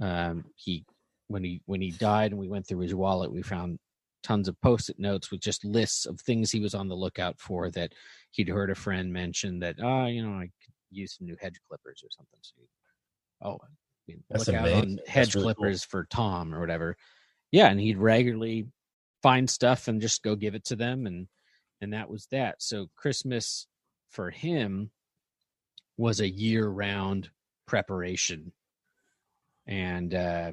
Um, 0.00 0.44
he 0.56 0.84
when 1.28 1.44
he 1.44 1.62
when 1.66 1.80
he 1.80 1.90
died 1.90 2.32
and 2.32 2.40
we 2.40 2.48
went 2.48 2.66
through 2.66 2.80
his 2.80 2.94
wallet, 2.94 3.32
we 3.32 3.42
found 3.42 3.78
tons 4.22 4.48
of 4.48 4.60
post-it 4.60 4.98
notes 4.98 5.30
with 5.30 5.40
just 5.40 5.64
lists 5.64 6.06
of 6.06 6.20
things 6.20 6.50
he 6.50 6.60
was 6.60 6.74
on 6.74 6.88
the 6.88 6.94
lookout 6.94 7.40
for 7.40 7.70
that 7.70 7.92
he'd 8.30 8.48
heard 8.48 8.70
a 8.70 8.74
friend 8.74 9.12
mention 9.12 9.58
that 9.58 9.76
oh 9.82 10.06
you 10.06 10.24
know 10.24 10.38
i 10.38 10.44
could 10.44 10.74
use 10.92 11.16
some 11.16 11.26
new 11.26 11.36
hedge 11.40 11.58
clippers 11.68 12.02
or 12.04 12.08
something 12.10 12.38
so 12.42 12.54
oh 13.44 13.58
that's 14.30 14.46
look 14.46 14.56
amazing. 14.56 14.78
out 14.78 14.84
on 14.84 14.98
hedge 15.06 15.34
really 15.34 15.54
clippers 15.54 15.84
cool. 15.84 16.00
for 16.00 16.06
Tom 16.06 16.54
or 16.54 16.60
whatever. 16.60 16.96
Yeah, 17.50 17.68
and 17.68 17.80
he'd 17.80 17.98
regularly 17.98 18.66
find 19.22 19.48
stuff 19.48 19.88
and 19.88 20.00
just 20.00 20.22
go 20.22 20.34
give 20.34 20.54
it 20.54 20.64
to 20.66 20.76
them, 20.76 21.06
and 21.06 21.28
and 21.80 21.92
that 21.92 22.08
was 22.08 22.26
that. 22.30 22.56
So 22.62 22.88
Christmas 22.96 23.66
for 24.10 24.30
him 24.30 24.90
was 25.96 26.20
a 26.20 26.28
year 26.28 26.66
round 26.68 27.30
preparation, 27.66 28.52
and 29.66 30.14
uh, 30.14 30.52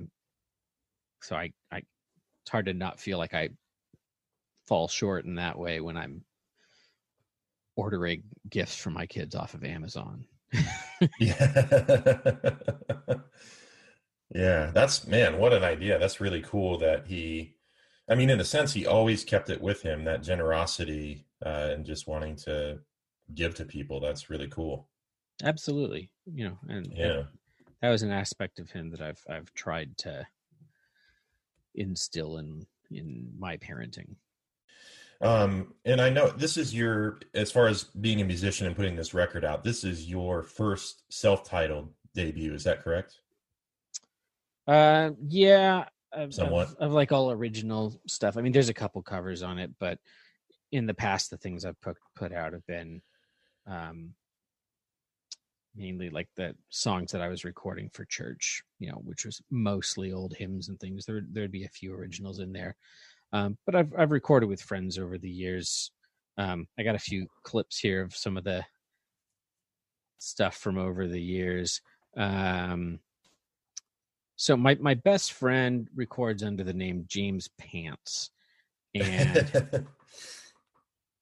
so 1.22 1.36
I 1.36 1.52
I 1.72 1.78
it's 1.78 2.52
hard 2.52 2.66
to 2.68 2.74
not 2.74 3.00
feel 3.00 3.18
like 3.18 3.34
I 3.34 3.50
fall 4.68 4.88
short 4.88 5.26
in 5.26 5.36
that 5.36 5.58
way 5.58 5.80
when 5.80 5.98
I'm 5.98 6.24
ordering 7.80 8.24
gifts 8.50 8.76
for 8.76 8.90
my 8.90 9.06
kids 9.06 9.36
off 9.36 9.54
of 9.54 9.64
Amazon. 9.64 10.26
yeah. 11.20 11.62
yeah, 14.34 14.72
that's 14.74 15.08
man, 15.08 15.38
what 15.38 15.54
an 15.54 15.64
idea. 15.64 16.00
That's 16.00 16.20
really 16.20 16.42
cool 16.42 16.78
that 16.80 17.08
he 17.08 17.56
I 18.10 18.16
mean, 18.16 18.32
in 18.32 18.40
a 18.40 18.46
sense, 18.46 18.74
he 18.74 18.88
always 18.88 19.24
kept 19.24 19.52
it 19.52 19.62
with 19.62 19.84
him, 19.84 20.04
that 20.06 20.24
generosity 20.24 21.26
uh, 21.46 21.70
and 21.72 21.86
just 21.86 22.08
wanting 22.08 22.36
to 22.38 22.80
give 23.36 23.54
to 23.56 23.66
people. 23.66 24.00
That's 24.00 24.32
really 24.32 24.48
cool. 24.48 24.88
Absolutely. 25.44 26.10
You 26.26 26.50
know, 26.50 26.58
and 26.68 26.92
yeah. 26.96 27.06
And 27.06 27.28
that 27.84 27.90
was 27.90 28.02
an 28.02 28.12
aspect 28.12 28.60
of 28.60 28.72
him 28.72 28.90
that 28.90 29.02
I've 29.02 29.24
I've 29.30 29.54
tried 29.54 29.96
to 30.00 30.26
instill 31.76 32.38
in 32.38 32.66
in 32.90 33.32
my 33.38 33.58
parenting. 33.58 34.16
Um, 35.22 35.74
and 35.84 36.00
I 36.00 36.10
know 36.10 36.30
this 36.30 36.56
is 36.56 36.74
your, 36.74 37.20
as 37.34 37.52
far 37.52 37.68
as 37.68 37.84
being 37.84 38.22
a 38.22 38.26
musician 38.26 38.68
and 38.68 38.76
putting 38.76 38.96
this 38.96 39.14
record 39.14 39.44
out, 39.44 39.64
this 39.64 39.84
is 39.84 40.10
your 40.10 40.44
first 40.44 41.04
self-titled 41.10 41.94
debut. 42.16 42.54
Is 42.54 42.64
that 42.64 42.84
correct? 42.84 43.20
Uh, 44.66 45.12
yeah, 45.28 45.86
of, 46.14 46.34
somewhat 46.34 46.70
of, 46.70 46.76
of, 46.78 46.92
like 46.94 47.12
all 47.12 47.32
original 47.32 48.00
stuff. 48.08 48.38
I 48.38 48.42
mean, 48.42 48.54
there's 48.54 48.70
a 48.70 48.74
couple 48.74 49.02
covers 49.02 49.44
on 49.44 49.58
it, 49.60 49.72
but 49.80 50.00
in 50.72 50.86
the 50.86 50.94
past, 50.94 51.32
the 51.32 51.38
things 51.38 51.66
I've 51.66 51.82
put 51.82 51.98
put 52.16 52.32
out 52.32 52.54
have 52.54 52.66
been, 52.68 53.02
um, 53.68 54.14
mainly 55.76 56.10
like 56.10 56.30
the 56.36 56.56
songs 56.70 57.12
that 57.12 57.22
I 57.22 57.30
was 57.30 57.44
recording 57.44 57.90
for 57.92 58.06
church. 58.06 58.62
You 58.78 58.92
know, 58.92 59.02
which 59.04 59.26
was 59.26 59.42
mostly 59.50 60.14
old 60.14 60.36
hymns 60.36 60.70
and 60.70 60.80
things. 60.80 61.06
There 61.06 61.22
there'd 61.32 61.52
be 61.52 61.66
a 61.66 61.70
few 61.70 61.94
originals 61.96 62.40
in 62.40 62.54
there. 62.54 62.76
Um, 63.32 63.58
but 63.66 63.76
I've 63.76 63.94
I've 63.98 64.12
recorded 64.12 64.48
with 64.48 64.62
friends 64.62 64.98
over 64.98 65.18
the 65.18 65.30
years. 65.30 65.92
Um, 66.38 66.68
I 66.78 66.84
got 66.84 66.96
a 66.96 67.00
few 67.00 67.28
clips 67.44 67.80
here 67.80 68.02
of 68.02 68.16
some 68.16 68.38
of 68.38 68.44
the 68.44 68.66
stuff 70.18 70.56
from 70.56 70.78
over 70.78 71.08
the 71.08 71.22
years. 71.22 71.82
Um, 72.18 73.00
so 74.36 74.56
my 74.56 74.76
my 74.80 74.94
best 74.94 75.34
friend 75.34 75.88
records 75.96 76.44
under 76.44 76.64
the 76.64 76.74
name 76.74 77.06
James 77.08 77.50
Pants, 77.58 78.32
and 78.96 79.86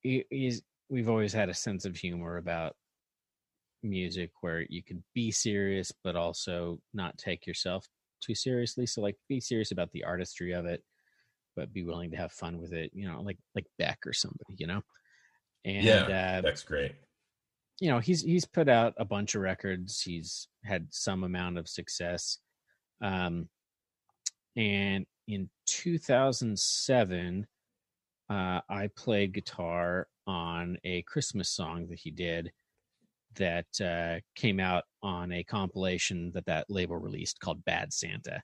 he, 0.01 0.23
he's 0.29 0.61
we've 0.89 1.09
always 1.09 1.33
had 1.33 1.49
a 1.49 1.53
sense 1.53 1.85
of 1.85 1.95
humor 1.95 2.37
about 2.37 2.75
music 3.83 4.31
where 4.41 4.65
you 4.69 4.83
can 4.83 5.03
be 5.13 5.31
serious 5.31 5.91
but 6.03 6.15
also 6.15 6.79
not 6.93 7.17
take 7.17 7.45
yourself 7.45 7.85
too 8.21 8.35
seriously. 8.35 8.85
So 8.85 9.01
like 9.01 9.15
be 9.27 9.39
serious 9.39 9.71
about 9.71 9.91
the 9.91 10.03
artistry 10.03 10.51
of 10.51 10.65
it, 10.65 10.83
but 11.57 11.73
be 11.73 11.83
willing 11.83 12.11
to 12.11 12.17
have 12.17 12.31
fun 12.31 12.61
with 12.61 12.71
it. 12.71 12.91
You 12.93 13.09
know, 13.09 13.21
like 13.21 13.37
like 13.55 13.65
Beck 13.77 13.99
or 14.05 14.13
somebody. 14.13 14.55
You 14.57 14.67
know. 14.67 14.81
And 15.65 15.83
yeah, 15.83 16.37
uh, 16.37 16.41
that's 16.41 16.63
great. 16.63 16.93
You 17.81 17.89
know, 17.89 17.99
he's 17.99 18.21
he's 18.21 18.45
put 18.45 18.69
out 18.69 18.93
a 18.97 19.03
bunch 19.03 19.35
of 19.35 19.41
records. 19.41 20.01
He's 20.01 20.47
had 20.63 20.87
some 20.91 21.25
amount 21.25 21.57
of 21.57 21.67
success. 21.67 22.37
Um, 23.01 23.49
and 24.55 25.05
in 25.27 25.49
2007, 25.67 27.47
uh, 28.29 28.61
I 28.69 28.89
played 28.95 29.33
guitar 29.33 30.07
on 30.25 30.77
a 30.83 31.01
Christmas 31.03 31.49
song 31.49 31.87
that 31.89 31.99
he 31.99 32.11
did 32.11 32.51
that 33.35 33.67
uh, 33.83 34.19
came 34.35 34.59
out 34.59 34.83
on 35.03 35.31
a 35.31 35.43
compilation 35.43 36.31
that 36.33 36.45
that 36.45 36.65
label 36.69 36.97
released 36.97 37.39
called 37.39 37.63
Bad 37.65 37.93
Santa 37.93 38.41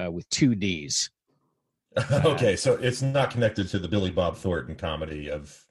uh, 0.00 0.10
with 0.10 0.28
two 0.30 0.54
D's. 0.54 1.10
Okay, 2.24 2.56
so 2.56 2.74
it's 2.74 3.02
not 3.02 3.30
connected 3.30 3.68
to 3.68 3.78
the 3.78 3.88
Billy 3.88 4.10
Bob 4.10 4.36
Thornton 4.36 4.74
comedy 4.74 5.30
of 5.30 5.64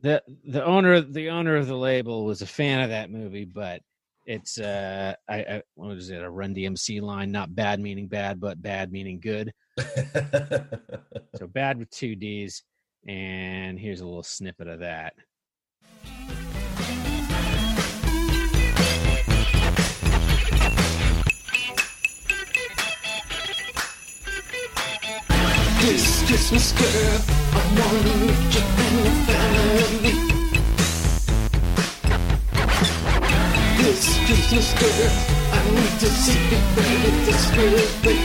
the 0.00 0.22
the 0.44 0.64
owner 0.64 1.00
the 1.00 1.28
owner 1.30 1.56
of 1.56 1.66
the 1.66 1.76
label 1.76 2.24
was 2.24 2.42
a 2.42 2.46
fan 2.46 2.80
of 2.80 2.90
that 2.90 3.10
movie, 3.10 3.44
but 3.44 3.80
it's 4.26 4.58
uh 4.58 5.14
I, 5.28 5.36
I 5.36 5.62
what 5.74 5.88
was 5.88 6.10
it 6.10 6.22
a 6.22 6.30
Run 6.30 6.54
DMC 6.54 7.00
line? 7.02 7.30
Not 7.30 7.54
bad 7.54 7.80
meaning 7.80 8.08
bad, 8.08 8.40
but 8.40 8.62
bad 8.62 8.92
meaning 8.92 9.20
good. 9.20 9.52
so 11.36 11.46
bad 11.46 11.78
with 11.78 11.90
two 11.90 12.14
D's, 12.16 12.62
and 13.06 13.78
here's 13.78 14.00
a 14.00 14.06
little 14.06 14.22
snippet 14.22 14.68
of 14.68 14.80
that. 14.80 15.14
This 25.84 26.24
Christmas 26.26 26.72
girl, 26.72 27.20
I 27.52 27.60
want 27.78 28.06
you 28.06 28.62
and 28.80 28.96
your 29.04 29.12
family. 29.28 30.16
This 33.76 34.04
Christmas 34.24 34.68
girl, 34.80 35.12
I 35.52 35.54
need 35.70 36.00
to 36.00 36.06
see 36.08 36.40
you 36.40 36.60
very 36.72 37.12
desperately. 37.26 38.18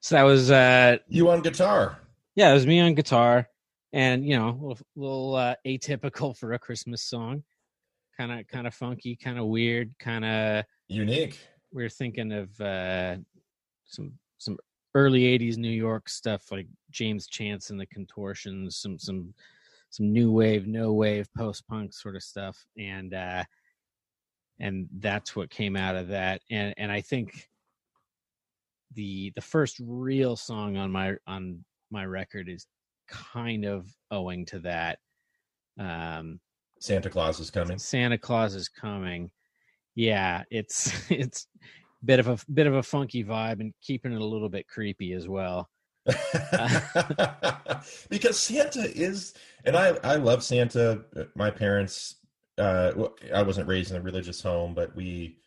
So 0.00 0.16
that 0.16 0.22
was 0.24 0.50
uh 0.50 0.96
you 1.06 1.30
on 1.30 1.42
guitar. 1.42 1.96
yeah, 2.34 2.50
it 2.50 2.54
was 2.54 2.66
me 2.66 2.80
on 2.80 2.94
guitar, 2.94 3.48
and 3.92 4.26
you 4.26 4.36
know, 4.36 4.48
a 4.48 4.66
little, 4.66 4.78
little 4.96 5.34
uh, 5.36 5.54
atypical 5.64 6.36
for 6.36 6.52
a 6.54 6.58
Christmas 6.58 7.04
song, 7.04 7.44
kind 8.16 8.32
of 8.32 8.48
kind 8.48 8.66
of 8.66 8.74
funky, 8.74 9.14
kind 9.14 9.38
of 9.38 9.46
weird, 9.46 9.94
kind 10.00 10.24
of. 10.24 10.64
Unique. 10.88 11.38
We 11.72 11.84
are 11.84 11.88
thinking 11.88 12.32
of 12.32 12.60
uh, 12.60 13.16
some 13.86 14.12
some 14.38 14.58
early 14.94 15.22
'80s 15.22 15.56
New 15.56 15.70
York 15.70 16.08
stuff 16.08 16.50
like 16.50 16.66
James 16.90 17.26
Chance 17.26 17.70
and 17.70 17.80
the 17.80 17.86
Contortions, 17.86 18.76
some 18.76 18.98
some 18.98 19.34
some 19.90 20.12
new 20.12 20.32
wave, 20.32 20.66
no 20.66 20.92
wave, 20.92 21.28
post 21.36 21.66
punk 21.68 21.94
sort 21.94 22.16
of 22.16 22.22
stuff, 22.22 22.56
and 22.78 23.14
uh, 23.14 23.44
and 24.60 24.88
that's 24.98 25.36
what 25.36 25.50
came 25.50 25.76
out 25.76 25.96
of 25.96 26.08
that. 26.08 26.40
And 26.50 26.74
and 26.76 26.90
I 26.90 27.00
think 27.00 27.48
the 28.94 29.32
the 29.34 29.40
first 29.40 29.80
real 29.80 30.36
song 30.36 30.76
on 30.76 30.90
my 30.90 31.14
on 31.26 31.64
my 31.90 32.04
record 32.04 32.48
is 32.48 32.66
kind 33.08 33.64
of 33.64 33.86
owing 34.10 34.44
to 34.46 34.58
that. 34.60 34.98
Um, 35.78 36.40
Santa 36.80 37.10
Claus 37.10 37.40
is 37.40 37.50
coming. 37.50 37.78
Santa 37.78 38.18
Claus 38.18 38.54
is 38.54 38.68
coming. 38.68 39.30
Yeah, 39.94 40.44
it's 40.50 40.92
it's 41.10 41.46
bit 42.06 42.20
of 42.20 42.28
a 42.28 42.38
bit 42.52 42.66
of 42.66 42.74
a 42.74 42.82
funky 42.82 43.24
vibe 43.24 43.60
and 43.60 43.74
keeping 43.82 44.12
it 44.12 44.20
a 44.20 44.24
little 44.24 44.48
bit 44.48 44.66
creepy 44.68 45.12
as 45.12 45.28
well. 45.28 45.68
because 48.08 48.38
Santa 48.38 48.90
is, 48.96 49.34
and 49.64 49.76
I 49.76 49.88
I 50.04 50.16
love 50.16 50.42
Santa. 50.44 51.02
My 51.34 51.50
parents, 51.50 52.16
uh, 52.58 52.92
I 53.34 53.42
wasn't 53.42 53.68
raised 53.68 53.90
in 53.90 53.96
a 53.96 54.02
religious 54.02 54.40
home, 54.40 54.72
but 54.72 54.94
we, 54.94 55.38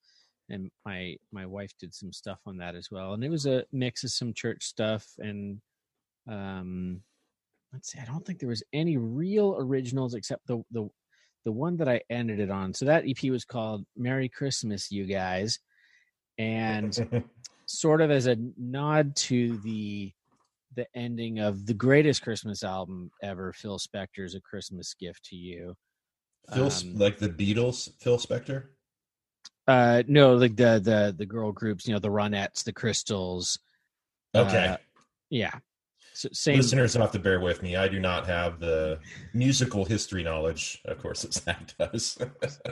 and 0.52 0.70
my 0.86 1.16
my 1.32 1.46
wife 1.46 1.72
did 1.80 1.94
some 1.94 2.14
stuff 2.14 2.40
on 2.46 2.58
that 2.58 2.76
as 2.76 2.90
well 2.92 3.14
and 3.14 3.24
it 3.24 3.30
was 3.30 3.46
a 3.46 3.64
mix 3.72 4.04
of 4.04 4.12
some 4.12 4.34
church 4.34 4.64
stuff 4.64 5.06
and 5.20 5.60
um 6.30 7.02
let's 7.74 7.92
see 7.92 8.00
i 8.00 8.06
don't 8.06 8.26
think 8.26 8.40
there 8.40 8.50
was 8.50 8.64
any 8.74 8.98
real 8.98 9.56
originals 9.58 10.14
except 10.14 10.46
the 10.48 10.62
the 10.72 10.88
the 11.46 11.52
one 11.52 11.78
that 11.78 11.90
I 11.90 12.02
ended 12.10 12.40
it 12.40 12.52
on. 12.52 12.74
So 12.74 12.86
that 12.86 13.06
EP 13.08 13.32
was 13.32 13.46
called 13.46 13.86
Merry 13.96 14.30
Christmas, 14.30 14.92
you 14.92 15.06
guys. 15.06 15.60
And 16.38 17.24
sort 17.66 18.02
of 18.02 18.12
as 18.12 18.28
a 18.28 18.38
nod 18.58 19.16
to 19.16 19.58
the 19.60 20.12
the 20.76 20.88
ending 20.96 21.40
of 21.40 21.66
the 21.66 21.74
greatest 21.74 22.22
Christmas 22.22 22.64
album 22.64 23.12
ever, 23.22 23.52
Phil 23.52 23.78
Spector's 23.78 24.36
A 24.36 24.42
Christmas 24.42 24.94
Gift 24.94 25.26
to 25.26 25.36
You. 25.36 25.76
Phil, 26.54 26.72
Um, 26.72 26.98
like 26.98 27.18
the 27.18 27.28
Beatles, 27.28 27.90
Phil 28.00 28.18
Spector. 28.18 28.68
Uh 29.72 30.04
no, 30.08 30.36
like 30.36 30.56
the 30.56 30.80
the 30.84 31.14
the 31.18 31.26
girl 31.26 31.52
groups, 31.52 31.88
you 31.88 31.94
know, 31.94 32.00
the 32.00 32.10
Ronettes, 32.10 32.64
the 32.64 32.74
Crystals. 32.74 33.60
Okay, 34.36 34.66
uh, 34.68 34.78
yeah. 35.30 35.54
So 36.14 36.28
same 36.34 36.58
listeners 36.58 36.94
have 36.96 37.12
to 37.14 37.20
bear 37.20 37.40
with 37.40 37.64
me. 37.64 37.76
I 37.76 37.88
do 37.88 38.00
not 38.00 38.28
have 38.28 38.60
the 38.60 39.00
musical 39.34 39.86
history 39.86 40.24
knowledge, 40.24 40.82
of 40.86 40.98
course, 41.02 41.24
as 41.30 41.36
that 41.42 41.74
does. 41.80 42.18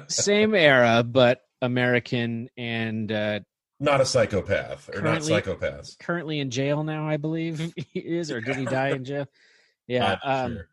same 0.08 0.54
era, 0.56 1.04
but 1.04 1.42
American 1.62 2.50
and 2.58 3.12
uh 3.12 3.40
not 3.80 4.02
a 4.02 4.06
psychopath, 4.06 4.90
or 4.94 5.02
not 5.02 5.22
Currently- 5.22 5.34
psychopaths. 5.42 5.98
currently 6.00 6.40
in 6.42 6.50
jail 6.52 6.84
now, 6.84 7.08
I 7.08 7.16
believe 7.18 7.60
he 7.94 8.00
is, 8.00 8.30
or 8.30 8.42
did 8.42 8.58
he 8.58 8.66
die 8.66 8.90
in 8.90 9.06
jail? 9.06 9.26
Yeah. 9.88 10.18
Um, 10.24 10.54
sure. 10.54 10.68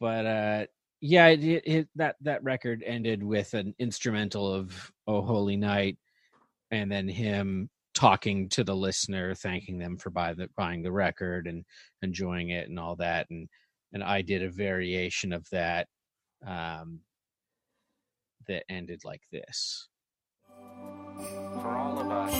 but 0.00 0.24
uh 0.26 0.66
yeah 1.06 1.28
it, 1.28 1.62
it, 1.64 1.88
that 1.94 2.16
that 2.20 2.42
record 2.42 2.82
ended 2.86 3.22
with 3.22 3.54
an 3.54 3.74
instrumental 3.78 4.52
of 4.52 4.92
oh 5.06 5.22
holy 5.22 5.56
night 5.56 5.96
and 6.70 6.90
then 6.90 7.08
him 7.08 7.68
talking 7.94 8.48
to 8.48 8.62
the 8.62 8.74
listener 8.74 9.34
thanking 9.34 9.78
them 9.78 9.96
for 9.96 10.10
buy 10.10 10.34
the, 10.34 10.48
buying 10.56 10.82
the 10.82 10.92
record 10.92 11.46
and 11.46 11.64
enjoying 12.02 12.50
it 12.50 12.68
and 12.68 12.78
all 12.78 12.96
that 12.96 13.26
and 13.30 13.48
and 13.92 14.02
i 14.02 14.20
did 14.20 14.42
a 14.42 14.50
variation 14.50 15.32
of 15.32 15.48
that 15.50 15.86
um 16.46 17.00
that 18.46 18.64
ended 18.68 19.00
like 19.04 19.22
this. 19.32 19.88
For 20.48 21.76
all 21.76 21.98
of 21.98 22.10
us, 22.10 22.32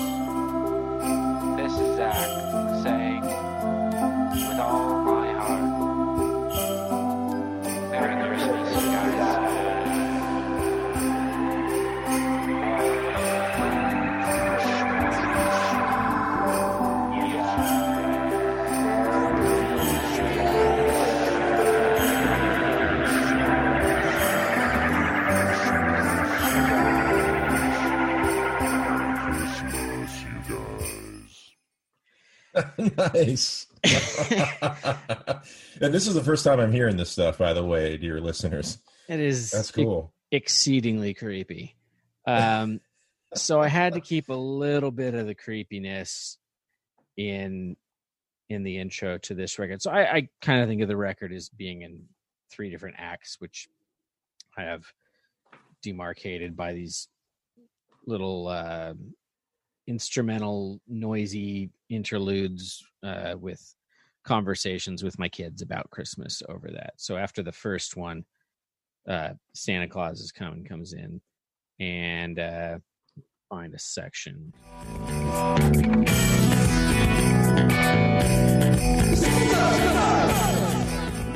this 1.56 1.72
is 1.72 1.96
Zach 1.96 2.82
saying, 2.82 3.22
with 3.22 4.60
all 4.60 4.95
Merry 8.36 8.65
nice. 32.96 33.66
and 35.80 35.94
this 35.94 36.06
is 36.06 36.14
the 36.14 36.22
first 36.24 36.44
time 36.44 36.60
I'm 36.60 36.72
hearing 36.72 36.96
this 36.96 37.10
stuff, 37.10 37.38
by 37.38 37.52
the 37.52 37.64
way, 37.64 37.96
dear 37.96 38.20
listeners. 38.20 38.78
it 39.08 39.20
is 39.20 39.50
That's 39.50 39.70
cool. 39.70 40.12
exceedingly 40.32 41.14
creepy 41.14 41.76
um 42.26 42.80
so 43.34 43.60
I 43.60 43.68
had 43.68 43.94
to 43.94 44.00
keep 44.00 44.28
a 44.28 44.34
little 44.34 44.90
bit 44.90 45.14
of 45.14 45.26
the 45.26 45.34
creepiness 45.34 46.38
in 47.16 47.76
in 48.48 48.62
the 48.62 48.78
intro 48.78 49.18
to 49.18 49.34
this 49.34 49.58
record. 49.58 49.82
So 49.82 49.90
I, 49.90 50.12
I 50.12 50.28
kind 50.40 50.62
of 50.62 50.68
think 50.68 50.80
of 50.82 50.88
the 50.88 50.96
record 50.96 51.32
as 51.32 51.48
being 51.48 51.82
in 51.82 52.04
three 52.50 52.70
different 52.70 52.96
acts, 52.98 53.36
which 53.40 53.68
I 54.56 54.62
have 54.62 54.84
demarcated 55.82 56.56
by 56.56 56.72
these 56.72 57.08
little 58.06 58.46
uh, 58.46 58.94
instrumental, 59.86 60.80
noisy 60.88 61.70
interludes 61.88 62.84
uh, 63.02 63.34
with 63.38 63.74
conversations 64.24 65.04
with 65.04 65.18
my 65.18 65.28
kids 65.28 65.62
about 65.62 65.90
Christmas 65.90 66.42
over 66.48 66.70
that. 66.72 66.94
So 66.96 67.16
after 67.16 67.42
the 67.42 67.52
first 67.52 67.96
one, 67.96 68.24
uh, 69.08 69.30
Santa 69.54 69.88
Claus 69.88 70.20
is 70.20 70.32
coming 70.32 70.64
comes 70.64 70.92
in, 70.92 71.20
and 71.78 72.38
uh, 72.38 72.78
find 73.48 73.72
a 73.74 73.78
section. 73.78 74.52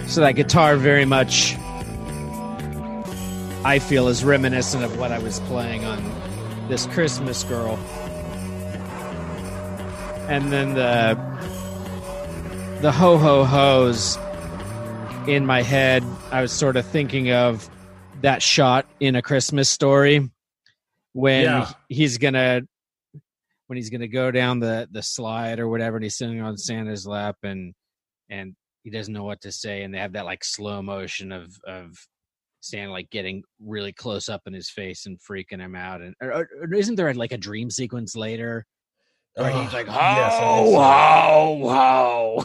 So 0.08 0.22
that 0.22 0.32
guitar 0.34 0.74
very 0.74 1.04
much 1.04 1.54
I 3.62 3.78
feel 3.78 4.08
is 4.08 4.24
reminiscent 4.24 4.82
of 4.82 4.98
what 4.98 5.12
I 5.12 5.18
was 5.20 5.38
playing 5.40 5.84
on 5.84 6.02
this 6.68 6.86
Christmas 6.86 7.44
Girl. 7.44 7.78
And 10.30 10.52
then 10.52 10.74
the 10.74 11.14
the 12.80 12.92
ho 12.92 13.18
ho 13.18 13.44
ho's 13.44 14.16
in 15.28 15.44
my 15.44 15.62
head, 15.62 16.04
I 16.30 16.40
was 16.40 16.52
sort 16.52 16.76
of 16.76 16.86
thinking 16.86 17.32
of 17.32 17.68
that 18.22 18.40
shot 18.42 18.86
in 19.00 19.16
a 19.16 19.22
Christmas 19.22 19.68
story 19.68 20.30
when 21.14 21.42
Yeah. 21.44 21.72
he's 21.88 22.18
gonna 22.18 22.62
when 23.66 23.76
he's 23.76 23.90
gonna 23.90 24.06
go 24.08 24.30
down 24.30 24.60
the 24.60 24.88
the 24.92 25.02
slide 25.02 25.58
or 25.58 25.68
whatever 25.68 25.96
and 25.96 26.04
he's 26.04 26.16
sitting 26.16 26.40
on 26.40 26.56
Santa's 26.56 27.06
lap 27.06 27.36
and 27.42 27.74
and 28.28 28.54
he 28.84 28.90
doesn't 28.90 29.12
know 29.12 29.24
what 29.24 29.40
to 29.42 29.50
say 29.52 29.82
and 29.82 29.92
they 29.92 29.98
have 29.98 30.12
that 30.12 30.24
like 30.26 30.44
slow 30.44 30.80
motion 30.80 31.32
of 31.32 31.52
of 31.66 31.92
Santa 32.60 32.92
like 32.92 33.10
getting 33.10 33.42
really 33.60 33.92
close 33.92 34.28
up 34.28 34.42
in 34.46 34.52
his 34.52 34.70
face 34.70 35.06
and 35.06 35.18
freaking 35.18 35.58
him 35.60 35.74
out 35.74 36.00
and 36.02 36.14
or, 36.22 36.46
or 36.62 36.74
isn't 36.74 36.94
there 36.94 37.12
like 37.14 37.32
a 37.32 37.38
dream 37.38 37.68
sequence 37.68 38.14
later 38.14 38.64
where 39.34 39.50
he's 39.50 39.68
Ugh, 39.68 39.72
like 39.72 39.86
yes, 39.86 40.34
I 40.34 40.54
think 40.54 40.66
ho 40.68 40.72
so. 40.72 42.44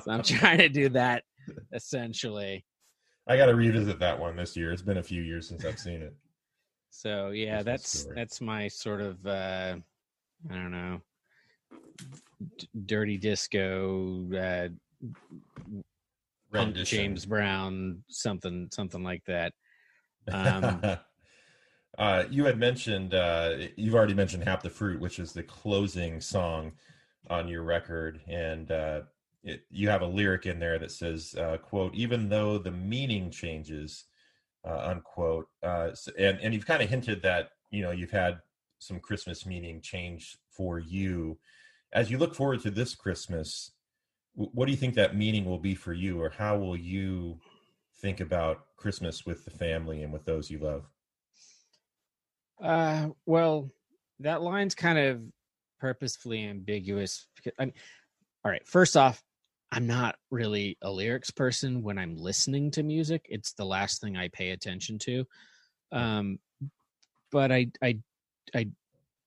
so 0.00 0.10
I'm 0.10 0.22
trying 0.22 0.58
to 0.58 0.68
do 0.68 0.88
that 0.90 1.24
essentially 1.72 2.64
I 3.26 3.36
got 3.36 3.46
to 3.46 3.54
revisit 3.54 3.98
that 4.00 4.18
one 4.20 4.36
this 4.36 4.54
year. 4.54 4.70
It's 4.70 4.82
been 4.82 4.98
a 4.98 5.02
few 5.02 5.22
years 5.22 5.48
since 5.48 5.64
I've 5.64 5.78
seen 5.78 6.02
it. 6.02 6.14
So 6.90 7.30
yeah, 7.30 7.62
Christmas 7.62 7.82
that's 7.82 8.00
story. 8.00 8.14
that's 8.16 8.40
my 8.40 8.68
sort 8.68 9.00
of 9.00 9.26
uh 9.26 9.76
I 10.50 10.54
don't 10.54 10.70
know 10.70 11.00
d- 12.58 12.68
dirty 12.86 13.16
disco 13.18 14.28
uh. 14.36 14.68
James 16.84 17.26
Brown 17.26 18.04
something 18.08 18.68
something 18.72 19.02
like 19.02 19.24
that. 19.26 19.52
Um, 20.32 20.80
uh, 21.98 22.24
you 22.30 22.44
had 22.44 22.58
mentioned 22.58 23.14
uh, 23.14 23.56
you've 23.76 23.94
already 23.94 24.14
mentioned 24.14 24.44
"Hap 24.44 24.62
the 24.62 24.70
Fruit," 24.70 25.00
which 25.00 25.18
is 25.18 25.32
the 25.32 25.42
closing 25.42 26.20
song 26.20 26.72
on 27.30 27.48
your 27.48 27.62
record, 27.62 28.20
and 28.28 28.70
uh, 28.70 29.02
it, 29.42 29.62
you 29.70 29.88
have 29.88 30.02
a 30.02 30.06
lyric 30.06 30.46
in 30.46 30.58
there 30.58 30.78
that 30.78 30.90
says, 30.90 31.34
uh, 31.38 31.58
"quote 31.58 31.94
Even 31.94 32.28
though 32.28 32.58
the 32.58 32.70
meaning 32.70 33.30
changes," 33.30 34.04
uh, 34.66 34.78
unquote. 34.90 35.48
Uh, 35.62 35.88
s- 35.92 36.08
and 36.18 36.40
and 36.40 36.54
you've 36.54 36.66
kind 36.66 36.82
of 36.82 36.88
hinted 36.90 37.22
that 37.22 37.50
you 37.70 37.82
know 37.82 37.90
you've 37.92 38.10
had 38.10 38.40
some 38.78 39.00
Christmas 39.00 39.46
meaning 39.46 39.80
change 39.80 40.38
for 40.50 40.78
you. 40.78 41.38
As 41.92 42.10
you 42.10 42.18
look 42.18 42.34
forward 42.34 42.60
to 42.62 42.70
this 42.70 42.94
Christmas, 42.94 43.72
w- 44.36 44.50
what 44.54 44.66
do 44.66 44.72
you 44.72 44.78
think 44.78 44.94
that 44.96 45.16
meaning 45.16 45.44
will 45.44 45.58
be 45.58 45.74
for 45.74 45.92
you, 45.94 46.20
or 46.22 46.30
how 46.30 46.58
will 46.58 46.76
you 46.76 47.38
think 48.00 48.20
about 48.20 48.66
Christmas 48.76 49.26
with 49.26 49.44
the 49.44 49.50
family 49.52 50.02
and 50.02 50.12
with 50.12 50.24
those 50.26 50.50
you 50.50 50.58
love? 50.58 50.84
Uh, 52.62 53.08
well, 53.26 53.70
that 54.20 54.42
line's 54.42 54.74
kind 54.74 54.98
of 54.98 55.22
purposefully 55.80 56.44
ambiguous. 56.44 57.26
Because, 57.36 57.52
I 57.58 57.66
mean, 57.66 57.74
all 58.44 58.50
right, 58.50 58.66
first 58.66 58.96
off, 58.96 59.22
I'm 59.72 59.86
not 59.86 60.16
really 60.30 60.78
a 60.82 60.90
lyrics 60.90 61.30
person 61.30 61.82
when 61.82 61.98
I'm 61.98 62.16
listening 62.16 62.70
to 62.72 62.82
music. 62.82 63.26
It's 63.28 63.54
the 63.54 63.64
last 63.64 64.00
thing 64.00 64.16
I 64.16 64.28
pay 64.28 64.50
attention 64.50 64.98
to. 65.00 65.24
Um, 65.90 66.38
but 67.32 67.50
I, 67.50 67.70
I, 67.82 67.98
I 68.54 68.68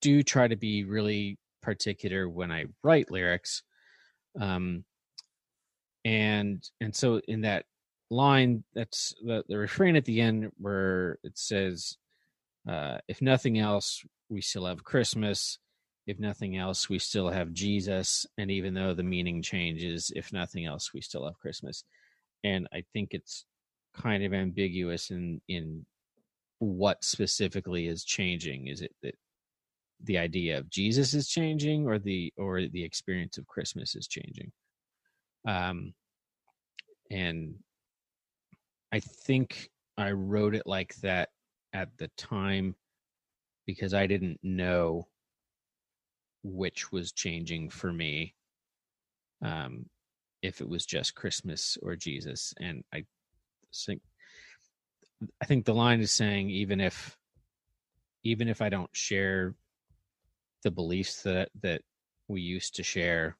do 0.00 0.22
try 0.22 0.48
to 0.48 0.56
be 0.56 0.84
really 0.84 1.38
particular 1.60 2.28
when 2.28 2.50
I 2.50 2.64
write 2.82 3.10
lyrics. 3.10 3.62
Um, 4.40 4.84
and 6.04 6.66
and 6.80 6.94
so 6.94 7.20
in 7.28 7.42
that 7.42 7.66
line, 8.08 8.64
that's 8.74 9.14
the 9.22 9.44
the 9.48 9.58
refrain 9.58 9.96
at 9.96 10.04
the 10.04 10.20
end 10.20 10.50
where 10.56 11.18
it 11.22 11.36
says, 11.36 11.96
uh, 12.68 12.98
if 13.08 13.22
nothing 13.22 13.58
else, 13.58 14.04
we 14.28 14.40
still 14.40 14.66
have 14.66 14.84
Christmas. 14.84 15.58
If 16.06 16.18
nothing 16.18 16.56
else, 16.56 16.88
we 16.88 16.98
still 16.98 17.30
have 17.30 17.52
Jesus. 17.52 18.26
And 18.36 18.50
even 18.50 18.74
though 18.74 18.94
the 18.94 19.02
meaning 19.02 19.42
changes, 19.42 20.12
if 20.14 20.32
nothing 20.32 20.66
else, 20.66 20.92
we 20.92 21.00
still 21.00 21.24
have 21.24 21.38
Christmas. 21.38 21.84
And 22.44 22.68
I 22.72 22.84
think 22.92 23.10
it's 23.12 23.44
kind 23.94 24.22
of 24.22 24.32
ambiguous 24.32 25.10
in 25.10 25.40
in 25.48 25.84
what 26.60 27.04
specifically 27.04 27.86
is 27.86 28.04
changing. 28.04 28.66
Is 28.66 28.80
it 28.80 28.94
that 29.02 29.16
the 30.04 30.18
idea 30.18 30.58
of 30.58 30.70
Jesus 30.70 31.14
is 31.14 31.28
changing, 31.28 31.86
or 31.86 31.98
the 31.98 32.32
or 32.36 32.66
the 32.66 32.84
experience 32.84 33.38
of 33.38 33.46
Christmas 33.46 33.96
is 33.96 34.06
changing? 34.06 34.52
Um, 35.46 35.94
and 37.10 37.54
I 38.92 39.00
think 39.00 39.70
I 39.96 40.12
wrote 40.12 40.54
it 40.54 40.66
like 40.66 40.94
that 40.96 41.30
at 41.72 41.96
the 41.98 42.08
time 42.16 42.74
because 43.66 43.94
I 43.94 44.06
didn't 44.06 44.40
know 44.42 45.08
which 46.42 46.90
was 46.90 47.12
changing 47.12 47.70
for 47.70 47.92
me. 47.92 48.34
Um, 49.42 49.86
if 50.42 50.60
it 50.60 50.68
was 50.68 50.86
just 50.86 51.14
Christmas 51.14 51.76
or 51.82 51.96
Jesus, 51.96 52.54
and 52.60 52.84
I 52.92 53.04
think 53.74 54.00
I 55.40 55.44
think 55.44 55.64
the 55.64 55.74
line 55.74 56.00
is 56.00 56.12
saying 56.12 56.50
even 56.50 56.80
if 56.80 57.16
even 58.22 58.48
if 58.48 58.62
I 58.62 58.68
don't 58.68 58.94
share 58.94 59.54
the 60.62 60.70
beliefs 60.70 61.22
that 61.22 61.50
that 61.62 61.82
we 62.28 62.40
used 62.40 62.76
to 62.76 62.82
share, 62.82 63.36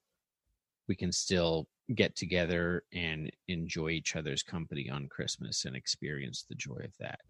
we 0.89 0.97
can 0.97 1.13
still 1.13 1.69
get 1.95 2.17
together 2.17 2.85
and 2.93 3.31
enjoy 3.49 3.91
each 3.91 4.15
other's 4.17 4.43
company 4.43 4.91
on 4.91 5.09
Christmas 5.09 5.65
and 5.65 5.75
experience 5.75 6.45
the 6.49 6.55
joy 6.55 6.81
of 6.85 6.93
that. 6.99 7.21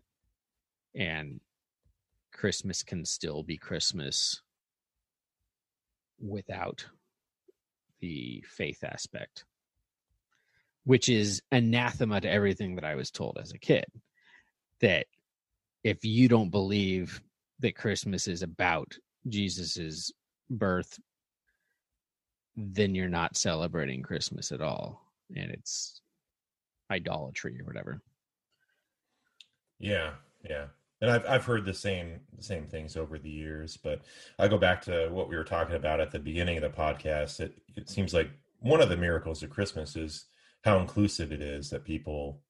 And 0.95 1.41
Christmas 2.33 2.83
can 2.83 3.05
still 3.05 3.43
be 3.43 3.57
Christmas 3.57 4.43
without 6.21 6.87
the 8.01 8.45
faith 8.49 8.85
aspect, 8.85 9.45
which 10.85 11.09
is 11.09 11.43
anathema 11.53 12.21
to 12.21 12.31
everything 12.31 12.77
that 12.77 12.85
I 12.85 12.95
was 12.95 13.11
told 13.11 13.39
as 13.41 13.53
a 13.53 13.59
kid. 13.59 13.87
That 14.81 15.07
if 15.83 16.05
you 16.05 16.29
don't 16.29 16.51
believe 16.51 17.21
that 17.61 17.77
Christmas 17.77 18.29
is 18.29 18.43
about 18.43 18.97
Jesus's 19.29 20.13
birth, 20.49 20.99
then 22.57 22.95
you're 22.95 23.09
not 23.09 23.37
celebrating 23.37 24.03
Christmas 24.03 24.53
at 24.53 24.61
all. 24.61 25.03
And 25.35 25.51
it's 25.51 26.01
idolatry 26.91 27.61
or 27.61 27.65
whatever. 27.65 28.01
Yeah, 29.79 30.13
yeah. 30.49 30.67
And 31.01 31.11
I've 31.11 31.27
I've 31.27 31.45
heard 31.45 31.65
the 31.65 31.75
same 31.75 32.21
the 32.37 32.43
same 32.43 32.67
things 32.67 32.97
over 32.97 33.19
the 33.19 33.31
years, 33.31 33.77
but 33.77 34.03
I 34.39 34.49
go 34.49 34.59
back 34.59 34.83
to 34.83 35.09
what 35.11 35.29
we 35.29 35.37
were 35.37 35.45
talking 35.45 35.77
about 35.77 36.01
at 36.01 36.11
the 36.11 36.19
beginning 36.19 36.57
of 36.57 36.63
the 36.63 36.77
podcast. 36.77 37.41
It 37.41 37.61
it 37.77 37.89
seems 37.89 38.13
like 38.13 38.31
one 38.61 38.81
of 38.81 38.89
the 38.89 38.97
miracles 38.97 39.43
of 39.43 39.51
Christmas 39.51 39.95
is 39.97 40.27
how 40.65 40.79
inclusive 40.79 41.31
it 41.33 41.41
is 41.41 41.71
that 41.71 41.85
people 41.85 42.43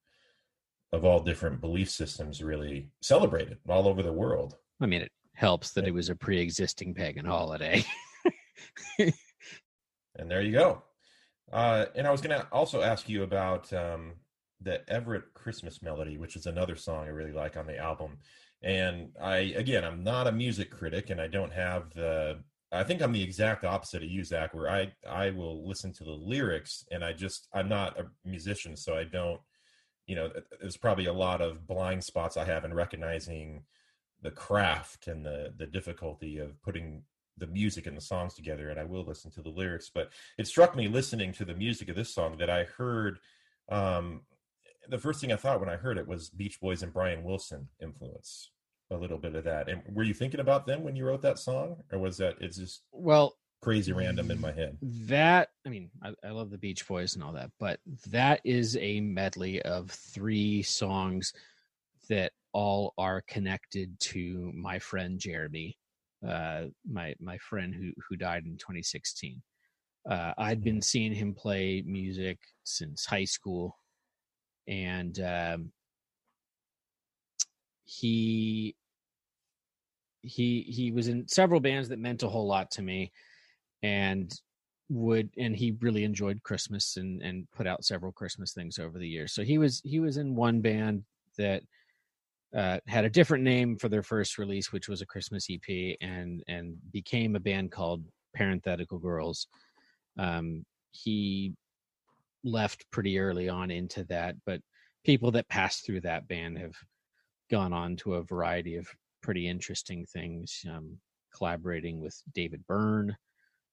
of 0.91 1.05
all 1.05 1.19
different 1.19 1.61
belief 1.61 1.89
systems 1.89 2.41
really 2.41 2.89
celebrate 3.01 3.49
it 3.49 3.59
all 3.67 3.87
over 3.87 4.01
the 4.01 4.11
world. 4.11 4.55
I 4.81 4.87
mean, 4.87 5.01
it 5.01 5.11
helps 5.35 5.71
that 5.73 5.85
it 5.85 5.93
was 5.93 6.09
a 6.09 6.15
pre 6.15 6.39
existing 6.39 6.95
pagan 6.95 7.25
holiday. 7.25 7.85
And 10.19 10.29
there 10.29 10.41
you 10.41 10.51
go. 10.51 10.83
Uh, 11.51 11.85
and 11.95 12.05
I 12.05 12.11
was 12.11 12.21
going 12.21 12.37
to 12.37 12.45
also 12.51 12.81
ask 12.81 13.09
you 13.09 13.23
about 13.23 13.71
um, 13.73 14.13
the 14.61 14.87
Everett 14.89 15.33
Christmas 15.33 15.81
Medley, 15.81 16.17
which 16.17 16.35
is 16.35 16.45
another 16.45 16.75
song 16.75 17.05
I 17.05 17.09
really 17.09 17.31
like 17.31 17.57
on 17.57 17.67
the 17.67 17.77
album. 17.77 18.17
And 18.61 19.11
I, 19.21 19.37
again, 19.55 19.85
I'm 19.85 20.03
not 20.03 20.27
a 20.27 20.31
music 20.31 20.69
critic, 20.69 21.09
and 21.09 21.21
I 21.21 21.27
don't 21.27 21.53
have 21.53 21.93
the. 21.93 22.39
I 22.71 22.83
think 22.83 23.01
I'm 23.01 23.13
the 23.13 23.23
exact 23.23 23.63
opposite 23.63 24.03
of 24.03 24.09
you, 24.09 24.23
Zach, 24.23 24.53
where 24.53 24.69
I 24.69 24.91
I 25.09 25.31
will 25.31 25.67
listen 25.67 25.93
to 25.93 26.03
the 26.03 26.11
lyrics, 26.11 26.85
and 26.91 27.03
I 27.03 27.13
just 27.13 27.47
I'm 27.53 27.69
not 27.69 27.99
a 27.99 28.05
musician, 28.25 28.75
so 28.75 28.97
I 28.97 29.05
don't. 29.05 29.39
You 30.07 30.15
know, 30.15 30.31
there's 30.59 30.77
probably 30.77 31.05
a 31.05 31.13
lot 31.13 31.41
of 31.41 31.67
blind 31.67 32.03
spots 32.03 32.35
I 32.35 32.43
have 32.45 32.65
in 32.65 32.73
recognizing 32.73 33.63
the 34.21 34.31
craft 34.31 35.07
and 35.07 35.25
the 35.25 35.53
the 35.57 35.65
difficulty 35.65 36.37
of 36.37 36.61
putting 36.61 37.03
the 37.37 37.47
music 37.47 37.87
and 37.87 37.95
the 37.95 38.01
songs 38.01 38.33
together 38.33 38.69
and 38.69 38.79
i 38.79 38.83
will 38.83 39.03
listen 39.05 39.31
to 39.31 39.41
the 39.41 39.49
lyrics 39.49 39.89
but 39.93 40.09
it 40.37 40.47
struck 40.47 40.75
me 40.75 40.87
listening 40.87 41.31
to 41.31 41.45
the 41.45 41.53
music 41.53 41.89
of 41.89 41.95
this 41.95 42.13
song 42.13 42.37
that 42.37 42.49
i 42.49 42.63
heard 42.63 43.19
um 43.69 44.21
the 44.89 44.97
first 44.97 45.21
thing 45.21 45.31
i 45.31 45.35
thought 45.35 45.59
when 45.59 45.69
i 45.69 45.75
heard 45.75 45.97
it 45.97 46.07
was 46.07 46.29
beach 46.29 46.59
boys 46.59 46.83
and 46.83 46.93
brian 46.93 47.23
wilson 47.23 47.67
influence 47.81 48.51
a 48.91 48.97
little 48.97 49.17
bit 49.17 49.35
of 49.35 49.43
that. 49.43 49.69
And 49.69 49.81
were 49.93 50.03
you 50.03 50.13
thinking 50.13 50.39
about 50.39 50.65
them 50.65 50.83
when 50.83 50.95
you 50.95 51.05
wrote 51.05 51.21
that 51.21 51.39
song? 51.39 51.77
Or 51.91 51.99
was 51.99 52.17
that 52.17 52.35
it's 52.39 52.57
just 52.57 52.83
Well, 52.91 53.37
crazy 53.61 53.91
random 53.93 54.31
in 54.31 54.41
my 54.41 54.51
head? 54.51 54.77
that 54.81 55.49
I 55.65 55.69
mean, 55.69 55.89
I, 56.01 56.13
I 56.23 56.29
love 56.31 56.49
the 56.49 56.57
Beach 56.57 56.87
Boys 56.87 57.15
and 57.15 57.23
all 57.23 57.33
that, 57.33 57.51
but 57.59 57.79
that 58.09 58.41
is 58.43 58.77
a 58.77 58.99
medley 59.01 59.61
of 59.61 59.91
three 59.91 60.63
songs 60.63 61.33
that 62.09 62.31
all 62.51 62.93
are 62.97 63.21
connected 63.27 63.99
to 63.99 64.51
my 64.55 64.79
friend 64.79 65.19
Jeremy, 65.19 65.77
uh, 66.27 66.65
my 66.89 67.13
my 67.19 67.37
friend 67.37 67.75
who 67.75 67.91
who 68.07 68.15
died 68.15 68.45
in 68.45 68.57
2016. 68.57 69.41
Uh, 70.09 70.33
I'd 70.37 70.63
been 70.63 70.81
seeing 70.81 71.13
him 71.13 71.35
play 71.35 71.83
music 71.85 72.39
since 72.63 73.05
high 73.05 73.25
school, 73.25 73.77
and 74.69 75.19
um, 75.19 75.71
he 77.85 78.75
he 80.21 80.61
he 80.61 80.91
was 80.91 81.07
in 81.07 81.27
several 81.27 81.59
bands 81.59 81.89
that 81.89 81.97
meant 81.99 82.23
a 82.23 82.29
whole 82.29 82.47
lot 82.47 82.69
to 82.69 82.81
me 82.81 83.11
and 83.81 84.39
would 84.89 85.29
and 85.37 85.55
he 85.55 85.75
really 85.81 86.03
enjoyed 86.03 86.43
christmas 86.43 86.97
and 86.97 87.21
and 87.21 87.49
put 87.51 87.65
out 87.65 87.85
several 87.85 88.11
christmas 88.11 88.53
things 88.53 88.79
over 88.79 88.99
the 88.99 89.07
years. 89.07 89.33
So 89.33 89.43
he 89.43 89.57
was 89.57 89.81
he 89.83 89.99
was 89.99 90.17
in 90.17 90.35
one 90.35 90.61
band 90.61 91.03
that 91.37 91.63
uh, 92.55 92.79
had 92.87 93.05
a 93.05 93.09
different 93.09 93.43
name 93.43 93.77
for 93.77 93.89
their 93.89 94.03
first 94.03 94.37
release 94.37 94.71
which 94.71 94.87
was 94.87 95.01
a 95.01 95.05
christmas 95.05 95.47
ep 95.49 95.97
and 96.01 96.43
and 96.47 96.75
became 96.91 97.35
a 97.35 97.39
band 97.39 97.71
called 97.71 98.03
parenthetical 98.35 98.99
girls. 98.99 99.47
Um 100.17 100.65
he 100.91 101.53
left 102.43 102.85
pretty 102.91 103.19
early 103.19 103.49
on 103.49 103.71
into 103.71 104.03
that 104.05 104.35
but 104.45 104.61
people 105.05 105.31
that 105.31 105.47
passed 105.49 105.85
through 105.85 106.01
that 106.01 106.27
band 106.27 106.57
have 106.57 106.75
gone 107.51 107.73
on 107.73 107.95
to 107.95 108.15
a 108.15 108.23
variety 108.23 108.75
of 108.75 108.87
pretty 109.21 109.47
interesting 109.47 110.05
things 110.05 110.61
um 110.69 110.97
collaborating 111.35 112.01
with 112.01 112.21
david 112.33 112.65
byrne. 112.67 113.15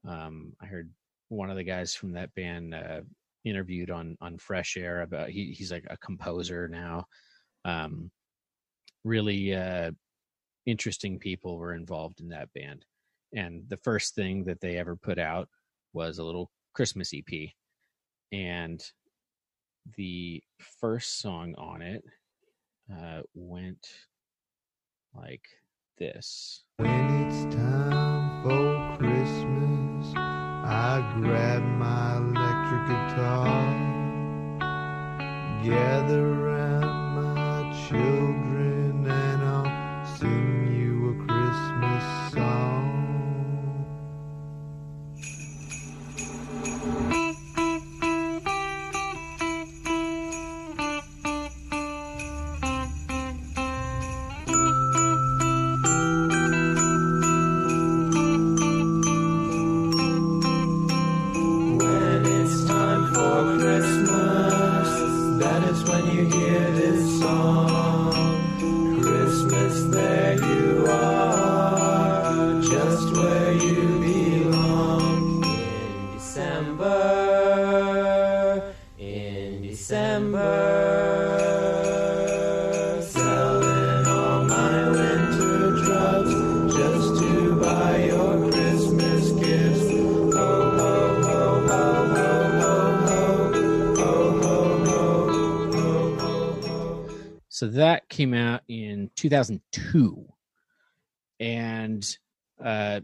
Um, 0.07 0.53
I 0.61 0.67
heard 0.67 0.91
one 1.29 1.51
of 1.51 1.57
the 1.57 1.65
guys 1.65 1.95
from 1.95 2.13
that 2.13 2.35
band 2.35 2.75
uh, 2.75 3.01
interviewed 3.45 3.91
on 3.91 4.17
on 4.21 4.39
Fresh 4.39 4.77
Air 4.77 5.03
about 5.03 5.31
he 5.31 5.53
he's 5.53 5.73
like 5.73 5.87
a 5.89 5.97
composer 5.99 6.69
now. 6.69 7.07
Um, 7.65 8.11
really 9.05 9.55
uh, 9.55 9.91
interesting 10.67 11.19
people 11.19 11.59
were 11.59 11.75
involved 11.75 12.21
in 12.21 12.29
that 12.29 12.53
band, 12.55 12.85
and 13.35 13.65
the 13.69 13.79
first 13.79 14.15
thing 14.15 14.45
that 14.45 14.61
they 14.61 14.77
ever 14.77 14.97
put 14.97 15.19
out 15.19 15.49
was 15.93 16.19
a 16.19 16.25
little 16.25 16.51
Christmas 16.75 17.13
EP, 17.15 17.51
and 18.33 18.83
the 19.97 20.43
first 20.59 21.21
song 21.21 21.55
on 21.57 21.83
it 21.83 22.05
uh, 22.93 23.23
went 23.35 23.89
like 25.15 25.47
this. 25.99 26.65
When 26.77 26.91
it's 26.91 27.55
time 27.55 28.43
for 28.43 28.97
Christmas, 28.99 30.13
I 30.17 31.01
grab 31.21 31.63
my 31.63 32.17
electric 32.17 32.87
guitar, 32.89 33.47
gather 35.63 36.27
around 36.27 37.15
my 37.15 37.87
children, 37.89 38.26
So 97.57 97.69
that 97.69 98.07
came 98.11 98.35
out 98.35 98.61
in 98.69 99.11
2002, 99.17 100.27
and 101.41 102.19
uh, 102.63 103.01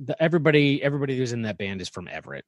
the, 0.00 0.20
everybody 0.20 0.82
everybody 0.82 1.16
who's 1.16 1.32
in 1.32 1.42
that 1.42 1.58
band 1.58 1.80
is 1.80 1.88
from 1.88 2.08
Everett. 2.08 2.44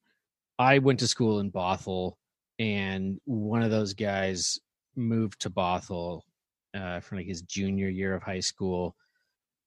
I 0.59 0.81
went 0.81 0.99
to 0.99 1.07
school 1.07 1.39
in 1.39 1.53
Bothell, 1.53 2.15
and 2.59 3.21
one 3.27 3.63
of 3.63 3.71
those 3.71 3.95
guys 3.95 4.59
moved 4.97 5.41
to 5.43 5.51
Bothell 5.51 6.23
uh, 6.77 6.99
for 6.99 7.15
like 7.15 7.27
his 7.27 7.43
junior 7.43 7.89
year 7.89 8.13
of 8.17 8.25
high 8.25 8.41
school, 8.41 8.97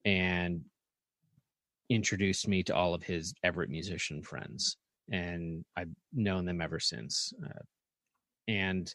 and 0.04 0.66
introduced 1.90 2.46
me 2.46 2.62
to 2.64 2.76
all 2.76 2.94
of 2.94 3.04
his 3.04 3.34
Everett 3.42 3.70
musician 3.70 4.22
friends, 4.22 4.76
and 5.10 5.64
I've 5.78 5.96
known 6.12 6.44
them 6.44 6.60
ever 6.60 6.82
since. 6.82 7.32
Uh, 7.42 7.64
and 8.50 8.94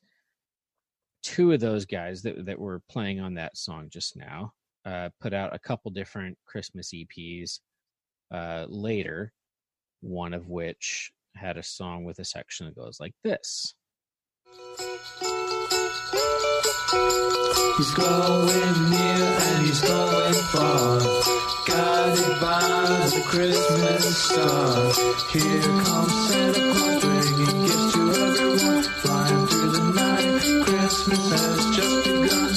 two 1.22 1.52
of 1.52 1.60
those 1.60 1.84
guys 1.84 2.22
that 2.22 2.44
that 2.46 2.58
were 2.58 2.82
playing 2.90 3.20
on 3.20 3.34
that 3.34 3.56
song 3.56 3.88
just 3.90 4.16
now 4.16 4.52
uh, 4.84 5.08
put 5.20 5.32
out 5.32 5.54
a 5.54 5.58
couple 5.58 5.90
different 5.90 6.36
Christmas 6.46 6.92
EPs 6.92 7.60
uh, 8.32 8.66
later. 8.68 9.32
One 10.00 10.34
of 10.34 10.48
which 10.48 11.12
had 11.36 11.56
a 11.56 11.62
song 11.62 12.04
with 12.04 12.18
a 12.18 12.24
section 12.24 12.66
that 12.66 12.76
goes 12.76 12.98
like 12.98 13.14
this. 13.22 13.74
He's 17.76 17.94
going 17.94 18.90
near 18.90 19.38
and 19.40 19.66
he's 19.66 19.80
going 19.80 20.34
far. 20.34 21.00
Guided 21.66 22.40
by 22.40 23.08
the 23.14 23.22
Christmas 23.24 24.18
star. 24.18 24.92
Here 25.32 25.62
comes 25.62 26.28
Santa 26.28 26.74
Claus 26.74 27.04
bringing 27.04 27.64
gifts 27.64 27.91
Christmas 31.02 31.30
has 31.30 31.76
just 31.76 32.04
begun. 32.04 32.52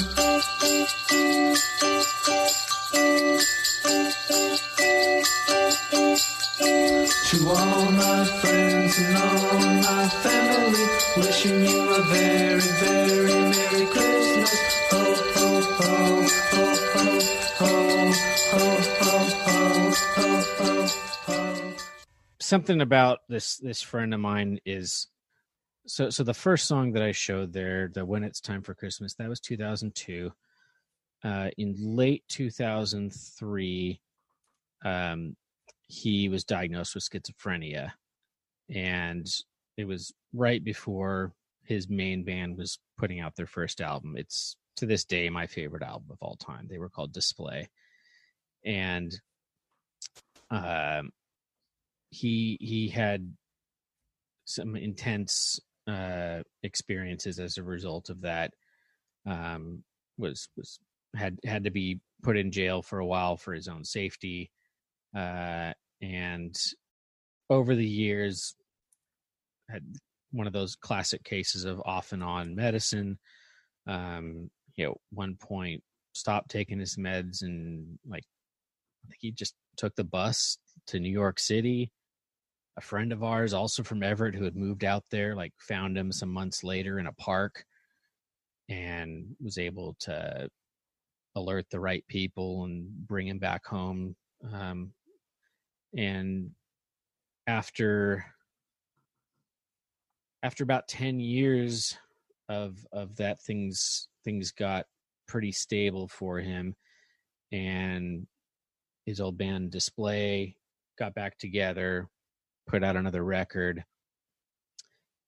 To 7.26 7.36
all 7.48 7.90
my 7.90 8.24
friends 8.40 8.98
and 9.00 9.16
all 9.16 9.58
my 9.82 10.08
family, 10.22 10.86
wishing 11.16 11.64
you 11.64 11.90
a 11.92 12.02
very, 12.02 12.60
very 12.60 13.34
Merry 13.34 13.86
Christmas. 13.86 14.52
Ho, 14.90 15.02
ho, 15.34 15.48
ho, 15.76 15.90
ho, 16.52 16.64
ho, 16.94 17.10
ho, 17.58 17.72
ho, 18.52 18.70
ho, 19.02 19.14
ho, 19.44 20.30
ho, 20.56 20.86
ho, 21.26 21.72
something 22.38 22.80
about 22.80 23.18
this 23.28 23.56
this 23.56 23.82
friend 23.82 24.14
of 24.14 24.20
mine 24.20 24.60
is 24.64 25.08
so 25.86 26.10
so 26.10 26.22
the 26.22 26.34
first 26.34 26.66
song 26.66 26.92
that 26.92 27.02
I 27.02 27.12
showed 27.12 27.52
there, 27.52 27.88
the 27.88 28.04
when 28.04 28.24
it's 28.24 28.40
time 28.40 28.62
for 28.62 28.74
Christmas, 28.74 29.14
that 29.14 29.28
was 29.28 29.40
2002. 29.40 30.32
Uh, 31.24 31.50
in 31.56 31.74
late 31.78 32.22
2003, 32.28 34.00
um, 34.84 35.36
he 35.88 36.28
was 36.28 36.44
diagnosed 36.44 36.94
with 36.94 37.08
schizophrenia, 37.08 37.92
and 38.68 39.26
it 39.76 39.86
was 39.86 40.12
right 40.32 40.62
before 40.62 41.32
his 41.64 41.88
main 41.88 42.24
band 42.24 42.56
was 42.56 42.78
putting 42.98 43.20
out 43.20 43.34
their 43.36 43.46
first 43.46 43.80
album. 43.80 44.14
It's 44.16 44.56
to 44.76 44.86
this 44.86 45.04
day 45.04 45.30
my 45.30 45.46
favorite 45.46 45.82
album 45.82 46.08
of 46.10 46.18
all 46.20 46.36
time. 46.36 46.66
They 46.68 46.78
were 46.78 46.90
called 46.90 47.12
Display, 47.12 47.68
and 48.64 49.14
um, 50.50 51.10
he 52.10 52.58
he 52.60 52.88
had 52.88 53.32
some 54.44 54.76
intense 54.76 55.60
uh 55.86 56.42
experiences 56.62 57.38
as 57.38 57.58
a 57.58 57.62
result 57.62 58.10
of 58.10 58.22
that 58.22 58.52
um 59.24 59.84
was 60.18 60.48
was 60.56 60.78
had 61.14 61.38
had 61.44 61.64
to 61.64 61.70
be 61.70 62.00
put 62.22 62.36
in 62.36 62.50
jail 62.50 62.82
for 62.82 62.98
a 62.98 63.06
while 63.06 63.36
for 63.36 63.52
his 63.52 63.68
own 63.68 63.84
safety, 63.84 64.50
uh, 65.16 65.72
and 66.00 66.56
over 67.50 67.74
the 67.74 67.86
years 67.86 68.54
had 69.70 69.84
one 70.32 70.46
of 70.46 70.52
those 70.52 70.76
classic 70.76 71.24
cases 71.24 71.64
of 71.64 71.80
off 71.84 72.12
and 72.12 72.22
on 72.22 72.54
medicine. 72.54 73.18
Um, 73.86 74.50
you 74.76 74.86
know, 74.86 74.96
one 75.10 75.36
point 75.36 75.82
stopped 76.12 76.50
taking 76.50 76.78
his 76.78 76.96
meds 76.96 77.42
and 77.42 77.98
like 78.08 78.24
I 79.04 79.08
think 79.08 79.18
he 79.20 79.32
just 79.32 79.54
took 79.76 79.94
the 79.96 80.04
bus 80.04 80.58
to 80.88 81.00
New 81.00 81.10
York 81.12 81.38
City. 81.38 81.92
A 82.78 82.80
friend 82.82 83.12
of 83.12 83.22
ours, 83.22 83.54
also 83.54 83.82
from 83.82 84.02
Everett, 84.02 84.34
who 84.34 84.44
had 84.44 84.56
moved 84.56 84.84
out 84.84 85.04
there, 85.10 85.34
like 85.34 85.52
found 85.58 85.96
him 85.96 86.12
some 86.12 86.28
months 86.30 86.62
later 86.62 86.98
in 86.98 87.06
a 87.06 87.12
park 87.12 87.64
and 88.68 89.34
was 89.40 89.58
able 89.58 89.96
to 90.00 90.48
alert 91.36 91.66
the 91.70 91.80
right 91.80 92.04
people 92.08 92.64
and 92.64 92.88
bring 93.06 93.28
him 93.28 93.38
back 93.38 93.64
home. 93.64 94.16
Um, 94.52 94.92
and 95.96 96.50
after 97.46 98.24
after 100.42 100.64
about 100.64 100.88
10 100.88 101.20
years 101.20 101.96
of 102.48 102.86
of 102.92 103.16
that 103.16 103.40
things 103.40 104.08
things 104.24 104.52
got 104.52 104.86
pretty 105.26 105.52
stable 105.52 106.08
for 106.08 106.38
him 106.38 106.74
and 107.52 108.26
his 109.06 109.20
old 109.20 109.38
band 109.38 109.70
display 109.70 110.56
got 110.98 111.14
back 111.14 111.38
together 111.38 112.08
put 112.66 112.82
out 112.82 112.96
another 112.96 113.24
record. 113.24 113.84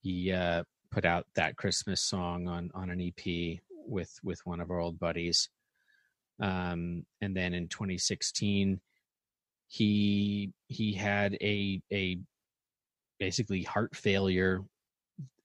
He 0.00 0.32
uh 0.32 0.64
put 0.90 1.04
out 1.04 1.26
that 1.34 1.56
christmas 1.56 2.02
song 2.02 2.48
on 2.48 2.70
on 2.74 2.88
an 2.90 3.00
ep 3.00 3.60
with 3.86 4.18
with 4.22 4.40
one 4.44 4.60
of 4.60 4.70
our 4.70 4.78
old 4.78 4.98
buddies. 4.98 5.48
Um 6.40 7.04
and 7.20 7.36
then 7.36 7.54
in 7.54 7.68
2016 7.68 8.80
he 9.68 10.52
he 10.68 10.92
had 10.92 11.36
a 11.40 11.80
a 11.92 12.18
basically 13.18 13.62
heart 13.62 13.94
failure 13.94 14.62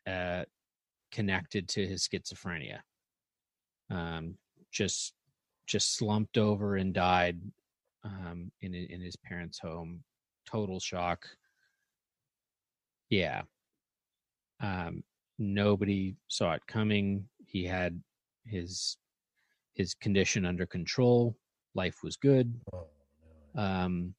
uh 0.08 0.44
connected 1.12 1.68
to 1.70 1.86
his 1.86 2.08
schizophrenia. 2.08 2.80
Um 3.90 4.38
just 4.72 5.14
just 5.68 5.96
slumped 5.96 6.38
over 6.38 6.76
and 6.76 6.94
died 6.94 7.40
um 8.04 8.52
in 8.62 8.74
in 8.74 9.02
his 9.02 9.16
parents 9.16 9.60
home. 9.60 10.04
Total 10.46 10.80
shock 10.80 11.28
yeah. 13.14 13.42
Um 14.60 15.04
nobody 15.40 16.16
saw 16.28 16.54
it 16.54 16.66
coming. 16.68 17.28
He 17.46 17.66
had 17.66 18.02
his 18.46 18.98
his 19.74 19.94
condition 19.94 20.46
under 20.46 20.66
control. 20.66 21.36
Life 21.76 22.04
was 22.04 22.16
good. 22.18 22.54
Oh, 22.74 22.88
um 23.56 24.14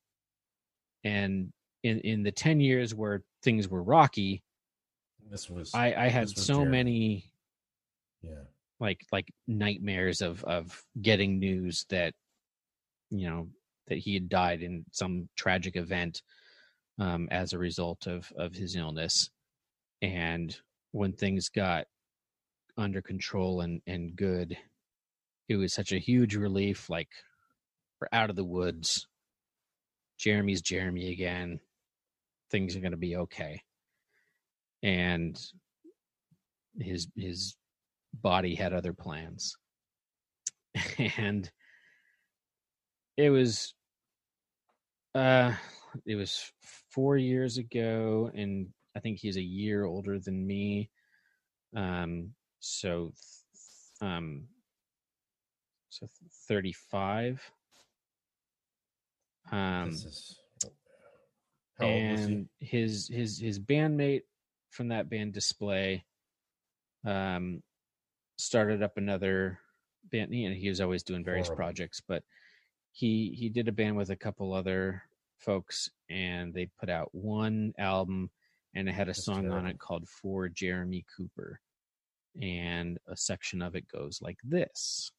and 1.05 1.53
in 1.83 2.01
in 2.01 2.23
the 2.23 2.33
10 2.33 2.61
years 2.61 2.95
where 2.95 3.23
things 3.43 3.69
were 3.69 3.83
rocky 3.83 4.43
This 5.31 5.51
was 5.51 5.75
i 5.75 5.93
i 5.95 6.09
had 6.09 6.29
so 6.29 6.65
many 6.65 7.31
yeah. 8.23 8.45
like 8.81 9.01
like 9.13 9.29
nightmares 9.47 10.23
of 10.23 10.43
of 10.45 10.83
getting 11.03 11.39
news 11.39 11.85
that 11.91 12.15
you 13.11 13.29
know 13.29 13.49
that 13.89 13.99
he 13.99 14.15
had 14.15 14.29
died 14.29 14.63
in 14.63 14.85
some 14.93 15.29
tragic 15.37 15.77
event 15.77 16.23
um 16.99 17.29
as 17.31 17.53
a 17.53 17.59
result 17.59 18.07
of 18.07 18.33
of 18.37 18.55
his 18.55 18.77
illness. 18.77 19.31
And 20.03 20.57
when 20.93 21.13
things 21.13 21.49
got 21.49 21.87
under 22.77 23.03
control 23.03 23.61
and 23.61 23.81
and 23.87 24.17
good 24.17 24.57
it 25.49 25.57
was 25.57 25.73
such 25.73 25.93
a 25.93 25.99
huge 25.99 26.37
relief 26.37 26.89
like 26.89 27.09
we're 28.01 28.09
out 28.13 28.31
of 28.31 28.37
the 28.37 28.45
woods. 28.45 29.07
Jeremy's 30.19 30.63
jeremy 30.63 31.11
again. 31.13 31.61
Things 32.51 32.77
are 32.77 32.81
going 32.81 32.93
to 32.93 32.97
be 32.99 33.17
okay. 33.17 33.63
And 34.83 35.41
his 36.79 37.09
his 37.17 37.57
body 38.13 38.55
had 38.55 38.73
other 38.73 38.93
plans. 38.93 39.57
And 41.19 41.51
it 43.17 43.31
was 43.31 43.75
uh 45.15 45.53
it 46.05 46.17
was 46.17 46.53
four 46.95 47.17
years 47.17 47.59
ago 47.59 48.31
and 48.35 48.69
i 48.97 49.01
think 49.01 49.19
he's 49.19 49.37
a 49.37 49.43
year 49.43 49.85
older 49.85 50.21
than 50.21 50.47
me 50.47 50.89
um 51.77 52.31
so 52.61 53.13
th- 54.01 54.11
um 54.11 54.45
so 55.91 56.07
35 56.49 57.43
um 59.51 59.91
this 59.91 60.05
is 60.05 60.39
how 61.79 61.87
old 61.87 62.11
was 62.11 62.21
he? 62.21 62.33
and 62.33 62.49
his 62.61 63.09
his 63.09 63.39
his 63.41 63.59
bandmate 63.59 64.23
from 64.71 64.89
that 64.89 65.11
band 65.11 65.33
display 65.33 66.05
um 67.05 67.61
started 68.37 68.83
up 68.83 68.97
another 68.97 69.59
band 70.13 70.33
you 70.33 70.49
know 70.49 70.55
he 70.55 70.69
was 70.69 70.81
always 70.81 71.03
doing 71.03 71.25
various 71.25 71.49
Horrible. 71.49 71.65
projects 71.65 72.01
but 72.07 72.23
he 72.93 73.35
he 73.37 73.49
did 73.49 73.67
a 73.67 73.73
band 73.73 73.97
with 73.97 74.11
a 74.11 74.17
couple 74.17 74.53
other 74.53 75.03
folks 75.39 75.91
and 76.11 76.53
they 76.55 76.68
put 76.78 76.89
out 76.89 77.09
one 77.12 77.72
album 77.78 78.30
and 78.74 78.89
it 78.89 78.93
had 78.93 79.09
a 79.09 79.11
That's 79.11 79.24
song 79.24 79.51
on 79.51 79.66
it 79.66 79.78
called 79.78 80.09
for 80.09 80.49
jeremy 80.49 81.05
cooper 81.16 81.61
and 82.41 82.99
a 83.09 83.16
section 83.16 83.62
of 83.62 83.74
it 83.74 83.87
goes 83.89 84.20
like 84.20 84.39
this 84.45 85.12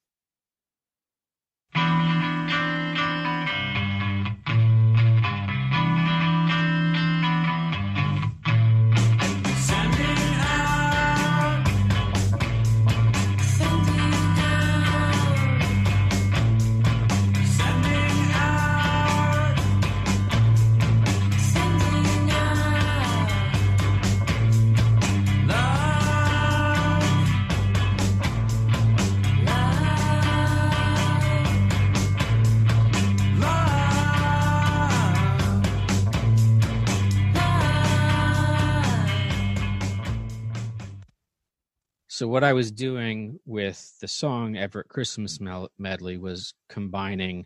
So 42.16 42.30
what 42.30 42.46
I 42.46 42.54
was 42.54 42.72
doing 42.72 43.42
with 43.46 44.00
the 44.00 44.08
song 44.08 44.56
Everett 44.56 44.88
Christmas 44.88 45.38
Medley 45.78 46.18
was 46.18 46.54
combining 46.70 47.46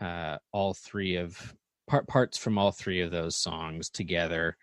uh, 0.00 0.38
all 0.50 0.74
three 0.74 1.14
of 1.14 1.54
part 1.86 2.08
parts 2.08 2.36
from 2.36 2.58
all 2.58 2.72
three 2.72 3.00
of 3.00 3.12
those 3.12 3.36
songs 3.36 3.88
together 3.88 4.56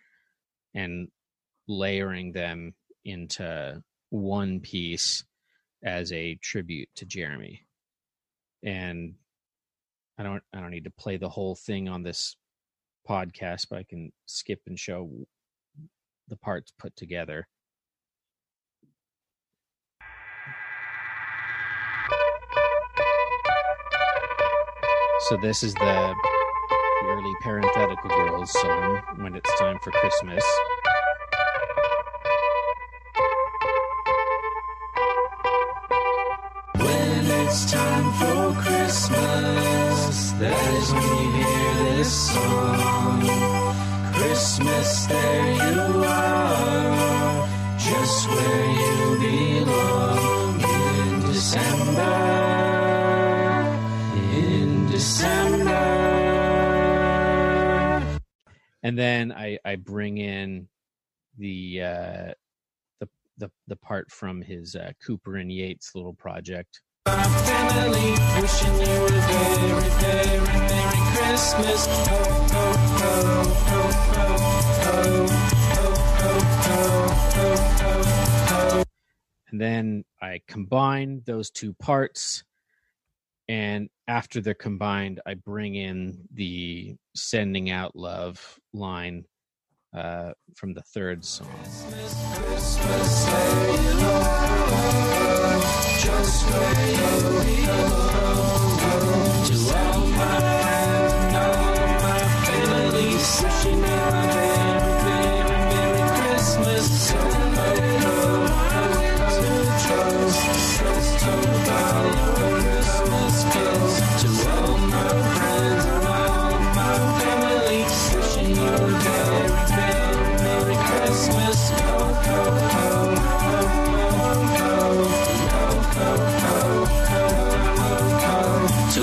and 0.76 1.08
layering 1.70 2.34
them 2.34 2.74
into 3.06 3.82
one 4.10 4.60
piece 4.60 5.24
as 5.82 6.12
a 6.12 6.36
tribute 6.42 6.90
to 6.98 7.06
Jeremy. 7.06 7.66
And 8.62 9.14
I 10.18 10.24
don't 10.24 10.44
I 10.54 10.60
don't 10.60 10.72
need 10.72 10.84
to 10.84 10.92
play 10.92 11.16
the 11.16 11.30
whole 11.30 11.56
thing 11.56 11.88
on 11.88 12.04
this 12.04 12.36
podcast, 13.10 13.68
but 13.70 13.80
I 13.80 13.84
can 13.84 14.12
skip 14.26 14.64
and 14.68 14.78
show 14.78 15.10
the 16.28 16.36
parts 16.36 16.74
put 16.78 16.94
together. 16.98 17.48
So 25.22 25.36
this 25.36 25.64
is 25.64 25.74
the, 25.74 26.16
early 27.06 27.34
parenthetical 27.42 28.10
girls 28.10 28.52
song 28.52 29.02
when 29.16 29.36
it's 29.36 29.60
time 29.60 29.80
for 29.80 29.92
Christmas. 29.92 30.44
When 36.76 37.26
it's 37.26 37.72
time 37.72 38.14
for 38.14 38.62
Christmas, 38.62 40.32
that 40.34 40.74
is 40.76 40.94
when 40.94 41.04
you 41.04 41.32
hear 41.32 41.98
this 41.98 42.32
song. 42.32 43.22
Christmas, 44.14 45.06
there 45.08 45.52
you 45.54 46.04
are, 46.04 47.48
just 47.80 48.30
where 48.30 48.72
you 48.72 48.87
and 58.84 58.98
then 58.98 59.32
I 59.32 59.58
I 59.66 59.76
bring 59.76 60.18
in 60.18 60.68
the 61.38 61.82
uh, 61.82 62.32
the 63.00 63.10
the 63.38 63.52
the 63.68 63.76
part 63.76 64.12
from 64.12 64.42
his 64.42 64.76
uh, 64.76 64.92
Cooper 65.06 65.38
and 65.38 65.52
Yates 65.52 65.96
little 65.96 66.14
project. 66.14 66.82
And 79.50 79.62
then 79.62 80.04
I 80.22 80.42
combine 80.48 81.22
those 81.26 81.50
two 81.50 81.74
parts. 81.74 82.44
And 83.50 83.90
after 84.08 84.42
they're 84.42 84.54
combined, 84.54 85.22
I 85.26 85.36
bring 85.36 85.76
in 85.76 86.28
the 86.34 86.96
sending 87.16 87.70
out 87.70 87.96
love 87.96 88.60
line 88.74 89.26
uh, 89.94 90.34
from 90.56 90.74
the 90.74 90.82
third 90.82 91.24
song. 91.24 91.50
Wishing 103.40 103.80
you 103.80 103.88
a 103.88 103.92
very, 104.12 104.27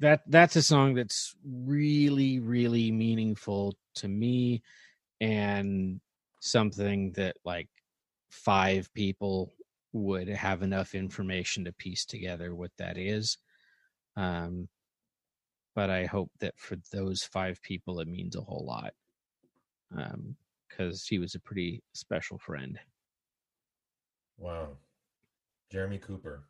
that 0.00 0.22
that's 0.28 0.56
a 0.56 0.62
song 0.62 0.94
that's 0.94 1.34
really 1.44 2.38
really 2.40 2.92
meaningful 2.92 3.74
to 3.96 4.08
me 4.08 4.62
and 5.20 6.00
something 6.40 7.12
that 7.12 7.36
like 7.44 7.68
five 8.30 8.92
people 8.94 9.52
would 9.92 10.28
have 10.28 10.62
enough 10.62 10.94
information 10.94 11.64
to 11.64 11.72
piece 11.72 12.04
together 12.04 12.54
what 12.54 12.72
that 12.78 12.98
is. 12.98 13.38
Um 14.16 14.68
but 15.76 15.90
i 15.90 16.06
hope 16.06 16.30
that 16.40 16.54
for 16.58 16.76
those 16.92 17.22
five 17.22 17.62
people 17.62 18.00
it 18.00 18.08
means 18.08 18.34
a 18.34 18.40
whole 18.40 18.64
lot 18.66 18.92
um 19.96 20.36
because 20.68 21.06
he 21.06 21.18
was 21.18 21.34
a 21.34 21.40
pretty 21.40 21.82
special 21.94 22.38
friend 22.38 22.78
Wow. 24.38 24.76
Jeremy 25.70 25.98
Cooper. 25.98 26.44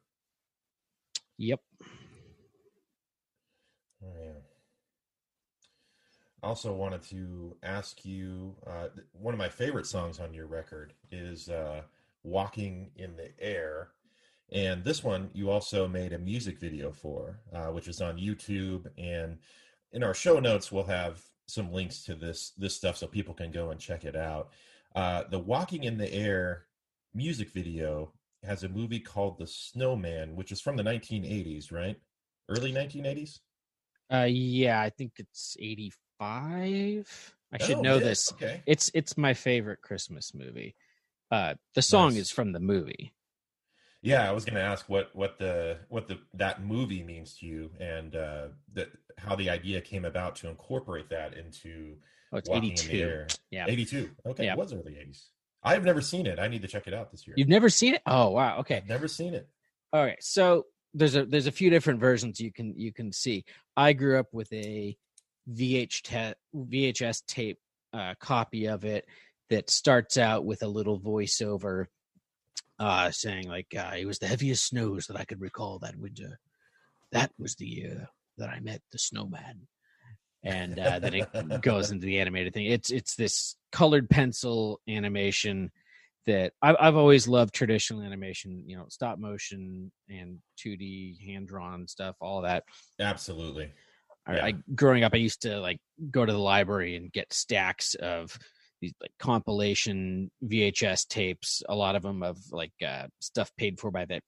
yep 1.39 1.61
Oh, 4.03 4.09
yeah. 4.22 4.32
I 6.43 6.47
also 6.47 6.72
wanted 6.72 7.03
to 7.05 7.57
ask 7.62 8.05
you 8.05 8.55
uh, 8.66 8.89
one 9.12 9.34
of 9.34 9.39
my 9.39 9.49
favorite 9.49 9.87
songs 9.87 10.20
on 10.20 10.34
your 10.34 10.47
record 10.47 10.93
is 11.11 11.49
uh, 11.49 11.82
Walking 12.22 12.91
in 12.97 13.16
the 13.16 13.30
Air. 13.41 13.89
And 14.53 14.84
this 14.84 15.03
one 15.03 15.30
you 15.32 15.51
also 15.51 15.89
made 15.89 16.12
a 16.12 16.18
music 16.18 16.61
video 16.61 16.93
for, 16.93 17.41
uh, 17.53 17.66
which 17.68 17.89
is 17.89 18.01
on 18.01 18.18
YouTube. 18.18 18.87
And 18.97 19.39
in 19.93 20.05
our 20.05 20.14
show 20.14 20.39
notes, 20.39 20.70
we'll 20.70 20.84
have 20.84 21.20
some 21.47 21.72
links 21.72 22.05
to 22.05 22.14
this 22.14 22.53
this 22.59 22.74
stuff 22.74 22.97
so 22.97 23.07
people 23.07 23.34
can 23.34 23.51
go 23.51 23.70
and 23.70 23.80
check 23.80 24.05
it 24.05 24.14
out. 24.14 24.51
Uh, 24.95 25.24
the 25.30 25.39
Walking 25.39 25.84
in 25.84 25.99
the 25.99 26.12
Air 26.12 26.66
music 27.17 27.51
video 27.51 28.12
has 28.45 28.62
a 28.62 28.69
movie 28.69 29.01
called 29.01 29.39
The 29.39 29.47
Snowman, 29.47 30.37
which 30.37 30.53
is 30.53 30.61
from 30.61 30.77
the 30.77 30.83
1980s, 30.85 31.73
right? 31.73 31.97
Early 32.49 32.73
1980s? 32.73 33.41
uh 34.12 34.27
yeah 34.29 34.81
i 34.81 34.89
think 34.89 35.14
it's 35.19 35.57
85 35.59 37.35
i 37.53 37.59
should 37.59 37.79
Oh, 37.79 37.83
know 37.83 37.99
yeah, 37.99 38.05
this 38.05 38.33
Okay. 38.35 38.62
it's 38.67 38.89
it's 38.95 39.17
my 39.19 39.35
favorite 39.35 39.83
christmas 39.83 40.33
movie 40.33 40.77
uh 41.33 41.55
the 41.75 41.83
song 41.83 42.12
Nice. 42.12 42.21
is 42.23 42.31
from 42.31 42.53
the 42.53 42.61
movie 42.61 43.12
Yeah, 44.03 44.29
I 44.29 44.33
was 44.33 44.45
going 44.45 44.55
to 44.55 44.61
ask 44.62 44.89
what 44.89 45.11
what 45.17 45.39
the 45.39 45.79
what 45.89 46.07
the 46.07 46.19
that 46.35 46.62
movie 46.62 47.03
means 47.03 47.39
to 47.39 47.47
you, 47.47 47.71
and 47.81 48.14
uh, 48.14 48.49
that 48.75 48.89
how 49.19 49.35
the 49.35 49.51
idea 49.51 49.81
came 49.81 50.05
about 50.05 50.37
to 50.37 50.49
incorporate 50.49 51.09
that 51.11 51.35
into 51.35 51.97
oh 52.33 52.37
it's 52.37 52.49
Walking 52.49 52.71
in 52.71 52.77
the 52.77 52.83
82 52.83 53.03
Air. 53.03 53.27
yeah 53.51 53.67
eighty 53.69 53.85
two. 53.85 54.11
Okay, 54.25 54.45
Yeah. 54.45 54.53
it 54.53 54.59
was 54.59 54.73
early 54.73 54.97
eighties. 55.01 55.31
I've 55.62 55.84
never 55.84 56.00
seen 56.00 56.26
it. 56.26 56.38
I 56.38 56.48
need 56.48 56.62
to 56.62 56.68
check 56.68 56.86
it 56.86 56.94
out 56.94 57.11
this 57.11 57.26
year. 57.26 57.34
you've 57.36 57.48
never 57.48 57.68
seen 57.68 57.94
it? 57.94 58.02
Oh 58.07 58.30
wow. 58.30 58.59
Okay. 58.59 58.76
I've 58.76 58.88
never 58.88 59.09
seen 59.09 59.34
it. 59.34 59.48
all 59.92 60.04
right. 60.04 60.22
So 60.22 60.66
there's 60.94 61.16
a 61.16 61.26
there's 61.26 61.46
a 61.46 61.52
few 61.52 61.70
different 61.70 62.00
versions 62.00 62.40
you 62.40 62.52
can 62.52 62.74
you 62.76 62.92
can 62.92 63.12
see. 63.12 63.44
I 63.76 63.92
grew 63.92 64.18
up 64.18 64.28
with 64.32 64.52
a 64.52 64.96
vh 65.52 66.02
te- 66.02 66.34
vhs 66.54 67.24
tape 67.26 67.59
uh 67.92 68.14
copy 68.18 68.66
of 68.66 68.84
it 68.84 69.07
that 69.48 69.70
starts 69.70 70.16
out 70.16 70.44
with 70.44 70.62
a 70.64 70.66
little 70.66 70.98
voiceover 70.98 71.86
uh 72.80 73.11
saying 73.12 73.46
like 73.48 73.72
uh, 73.78 73.92
it 73.96 74.07
was 74.07 74.18
the 74.18 74.26
heaviest 74.26 74.66
snows 74.66 75.07
that 75.07 75.16
i 75.16 75.24
could 75.24 75.40
recall 75.40 75.78
that 75.78 75.96
winter. 75.96 76.40
That 77.12 77.30
was 77.38 77.54
the 77.54 77.66
year 77.66 78.09
that 78.38 78.48
i 78.50 78.59
met 78.59 78.82
the 78.90 78.98
snowman 78.98 79.68
and 80.47 80.78
uh, 80.78 80.99
then 80.99 81.14
it 81.14 81.61
goes 81.61 81.90
into 81.90 82.07
the 82.07 82.18
animated 82.18 82.55
thing 82.55 82.66
it's 82.66 82.90
it's 82.90 83.14
this 83.16 83.57
colored 83.72 84.09
pencil 84.09 84.80
animation 84.88 85.70
that 86.26 86.53
I've, 86.61 86.76
I've 86.80 86.97
always 86.97 87.28
loved 87.28 87.55
traditional 87.55 88.03
animation 88.03 88.64
you 88.66 88.76
know 88.76 88.86
stop 88.88 89.18
motion 89.18 89.90
and 90.09 90.38
2d 90.64 91.24
hand 91.24 91.49
drawn 91.49 91.86
stuff 91.86 92.16
all 92.20 92.42
that 92.42 92.64
Absolutely. 92.99 93.72
I, 94.26 94.36
Yeah. 94.36 94.44
I 94.47 94.55
growing 94.74 95.05
up, 95.05 95.14
I 95.14 95.18
used 95.18 95.42
to 95.42 95.61
like 95.61 95.78
go 96.11 96.24
to 96.26 96.32
the 96.32 96.38
library 96.38 96.97
and 96.97 97.12
get 97.12 97.32
stacks 97.32 97.94
of 97.94 98.36
these 98.80 98.94
like 99.01 99.12
compilation 99.18 100.30
VHS 100.44 101.07
tapes. 101.09 101.62
A 101.68 101.74
lot 101.74 101.97
of 101.97 102.03
them 102.03 102.22
of 102.22 102.38
like 102.51 102.72
uh, 102.86 103.07
stuff 103.20 103.51
paid 103.57 103.78
for 103.78 103.90
by 103.90 104.05
the 104.05 104.20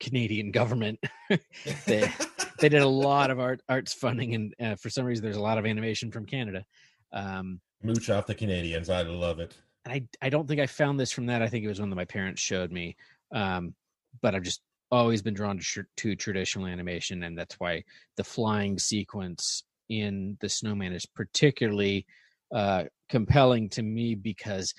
Canadian 0.00 0.50
government. 0.50 0.98
they 1.86 2.10
they 2.62 2.68
did 2.68 2.80
a 2.80 2.88
lot 2.88 3.30
of 3.30 3.40
art 3.40 3.60
arts 3.68 3.92
funding, 3.92 4.34
and 4.34 4.54
uh, 4.60 4.76
for 4.76 4.88
some 4.88 5.04
reason, 5.04 5.24
there's 5.24 5.36
a 5.36 5.42
lot 5.42 5.58
of 5.58 5.66
animation 5.66 6.12
from 6.12 6.24
Canada. 6.24 6.64
Um, 7.12 7.60
Mooch 7.82 8.08
off 8.08 8.26
the 8.26 8.34
Canadians. 8.34 8.88
I 8.88 9.02
love 9.02 9.40
it. 9.40 9.54
and 9.84 9.92
I 9.92 10.26
I 10.26 10.30
don't 10.30 10.46
think 10.46 10.60
I 10.60 10.66
found 10.66 10.98
this 10.98 11.10
from 11.10 11.26
that. 11.26 11.42
I 11.42 11.48
think 11.48 11.64
it 11.64 11.68
was 11.68 11.80
one 11.80 11.90
that 11.90 11.96
my 11.96 12.04
parents 12.04 12.40
showed 12.40 12.70
me. 12.70 12.96
Um, 13.34 13.74
but 14.20 14.34
I've 14.34 14.44
just 14.44 14.62
always 14.92 15.22
been 15.22 15.34
drawn 15.34 15.58
to, 15.58 15.84
to 15.96 16.14
traditional 16.14 16.66
animation, 16.66 17.24
and 17.24 17.36
that's 17.36 17.58
why 17.58 17.82
the 18.16 18.24
flying 18.24 18.78
sequence 18.78 19.64
in 19.88 20.36
the 20.40 20.48
Snowman 20.48 20.92
is 20.92 21.04
particularly 21.04 22.06
uh, 22.54 22.84
compelling 23.08 23.70
to 23.70 23.82
me 23.82 24.14
because 24.14 24.72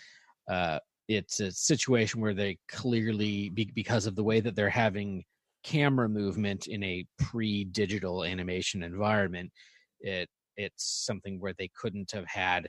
uh, 0.49 0.79
it's 1.09 1.41
a 1.41 1.51
situation 1.51 2.21
where 2.21 2.34
they 2.34 2.59
clearly, 2.69 3.49
be, 3.49 3.69
because 3.75 4.05
of 4.05 4.15
the 4.15 4.23
way 4.23 4.39
that 4.39 4.55
they're 4.55 4.69
having 4.69 5.25
camera 5.64 6.09
movement 6.09 6.68
in 6.68 6.84
a 6.84 7.05
pre-digital 7.20 8.24
animation 8.24 8.84
environment, 8.84 9.51
it 9.99 10.30
it's 10.55 11.03
something 11.05 11.39
where 11.39 11.53
they 11.57 11.70
couldn't 11.76 12.11
have 12.11 12.28
had 12.28 12.68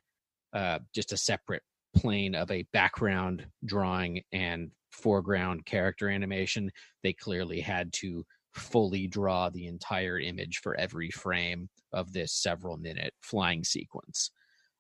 uh, 0.55 0.79
just 0.95 1.13
a 1.13 1.17
separate 1.17 1.63
plane 1.95 2.35
of 2.35 2.51
a 2.51 2.65
background 2.73 3.47
drawing 3.65 4.23
and 4.33 4.71
foreground 4.91 5.67
character 5.67 6.09
animation. 6.09 6.71
They 7.03 7.13
clearly 7.13 7.61
had 7.61 7.93
to 7.95 8.25
fully 8.55 9.07
draw 9.07 9.51
the 9.51 9.67
entire 9.67 10.19
image 10.19 10.61
for 10.63 10.77
every 10.77 11.11
frame 11.11 11.69
of 11.93 12.13
this 12.13 12.33
several 12.33 12.77
minute 12.77 13.13
flying 13.21 13.65
sequence. 13.65 14.31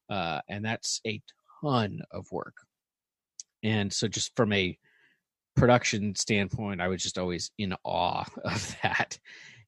Uh, 0.08 0.40
and 0.48 0.64
that's 0.64 1.00
a 1.06 1.20
ton 1.62 2.00
of 2.10 2.30
work. 2.30 2.54
And 3.62 3.92
so, 3.92 4.06
just 4.06 4.32
from 4.36 4.52
a 4.52 4.76
production 5.56 6.14
standpoint, 6.14 6.80
I 6.80 6.88
was 6.88 7.02
just 7.02 7.18
always 7.18 7.50
in 7.58 7.74
awe 7.84 8.24
of 8.44 8.76
that. 8.82 9.18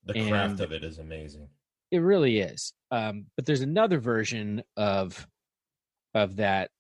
The 0.05 0.14
craft 0.28 0.53
And- 0.53 0.61
of 0.61 0.72
it 0.72 0.84
is 0.84 0.99
amazing. 0.99 1.49
It 1.93 1.99
really 1.99 2.41
is. 2.41 2.72
Um, 2.91 3.26
but 3.37 3.47
there's 3.47 3.61
another 3.61 3.99
version 3.99 4.62
of 4.76 5.26
of 6.14 6.37
that 6.37 6.70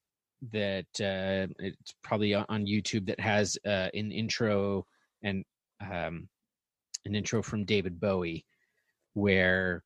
that 0.52 0.86
uh, 1.00 1.46
it's 1.58 1.94
probably 2.02 2.34
on- 2.34 2.46
on 2.48 2.66
YouTube 2.66 3.06
that 3.06 3.20
has 3.20 3.56
uh, 3.66 3.88
an 3.94 4.10
intro 4.12 4.84
and 5.22 5.44
um, 5.80 6.28
an 7.04 7.14
intro 7.14 7.40
from 7.42 7.64
David 7.64 8.00
Bowie, 8.00 8.44
where 9.14 9.84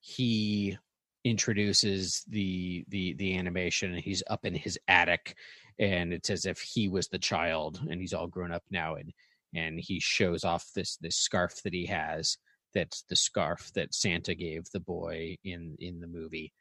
he 0.00 0.76
introduces 1.24 2.24
the 2.28 2.84
the 2.88 3.14
the 3.14 3.36
animation 3.36 3.92
and 3.94 4.02
he's 4.02 4.22
up 4.28 4.44
in 4.44 4.54
his 4.54 4.78
attic 4.88 5.36
and 5.78 6.12
it's 6.12 6.30
as 6.30 6.46
if 6.46 6.60
he 6.60 6.88
was 6.88 7.08
the 7.08 7.18
child 7.18 7.80
and 7.90 8.00
he's 8.00 8.14
all 8.14 8.26
grown 8.26 8.52
up 8.52 8.64
now 8.70 8.94
and 8.94 9.12
and 9.54 9.78
he 9.78 10.00
shows 10.00 10.44
off 10.44 10.66
this 10.74 10.96
this 11.00 11.16
scarf 11.16 11.62
that 11.62 11.72
he 11.72 11.86
has 11.86 12.36
that's 12.76 13.04
the 13.08 13.16
scarf 13.16 13.70
that 13.74 13.94
Santa 13.94 14.34
gave 14.34 14.64
the 14.70 14.80
boy 14.80 15.36
in 15.42 15.76
in 15.80 15.98
the 15.98 16.06
movie. 16.06 16.52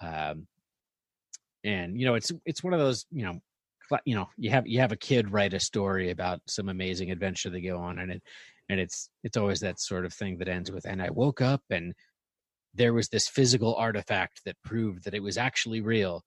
Um, 0.00 0.46
and 1.64 1.98
you 1.98 2.04
know, 2.04 2.14
it's 2.14 2.30
it's 2.44 2.62
one 2.62 2.74
of 2.74 2.80
those 2.80 3.06
you 3.10 3.24
know 3.24 3.40
you 4.04 4.14
know 4.14 4.28
you 4.36 4.50
have 4.50 4.66
you 4.66 4.80
have 4.80 4.92
a 4.92 4.96
kid 4.96 5.32
write 5.32 5.54
a 5.54 5.60
story 5.60 6.10
about 6.10 6.40
some 6.46 6.68
amazing 6.68 7.10
adventure 7.10 7.50
they 7.50 7.60
go 7.60 7.78
on 7.78 7.98
and 7.98 8.12
it 8.12 8.22
and 8.68 8.80
it's 8.80 9.10
it's 9.22 9.36
always 9.36 9.60
that 9.60 9.78
sort 9.78 10.06
of 10.06 10.12
thing 10.12 10.38
that 10.38 10.48
ends 10.48 10.70
with 10.70 10.86
and 10.86 11.02
i 11.02 11.10
woke 11.10 11.42
up 11.42 11.60
and 11.68 11.92
there 12.72 12.94
was 12.94 13.08
this 13.08 13.28
physical 13.28 13.74
artifact 13.74 14.40
that 14.46 14.56
proved 14.64 15.04
that 15.04 15.12
it 15.12 15.22
was 15.22 15.36
actually 15.36 15.82
real 15.82 16.24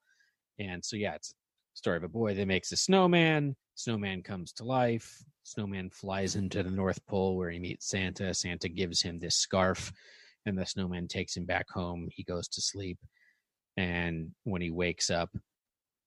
and 0.60 0.86
so 0.86 0.96
yeah 0.96 1.16
it's 1.16 1.34
story 1.78 1.98
of 1.98 2.04
a 2.04 2.10
boy 2.10 2.34
that 2.34 2.48
makes 2.48 2.72
a 2.72 2.78
snowman. 2.78 3.56
Snowman 3.76 4.24
comes 4.24 4.52
to 4.54 4.64
life. 4.64 5.24
Snowman 5.44 5.92
flies 5.92 6.36
into 6.36 6.64
the 6.64 6.72
north 6.72 7.06
pole 7.06 7.38
where 7.38 7.52
he 7.52 7.60
meets 7.60 7.88
santa. 7.88 8.34
Santa 8.34 8.68
gives 8.68 9.02
him 9.02 9.20
this 9.20 9.36
scarf 9.36 9.92
and 10.46 10.58
the 10.58 10.66
snowman 10.66 11.08
takes 11.08 11.38
him 11.38 11.46
back 11.46 11.70
home. 11.70 12.10
He 12.12 12.24
goes 12.24 12.48
to 12.50 12.62
sleep 12.62 12.98
and 13.78 14.32
when 14.44 14.62
he 14.62 14.72
wakes 14.72 15.10
up 15.12 15.30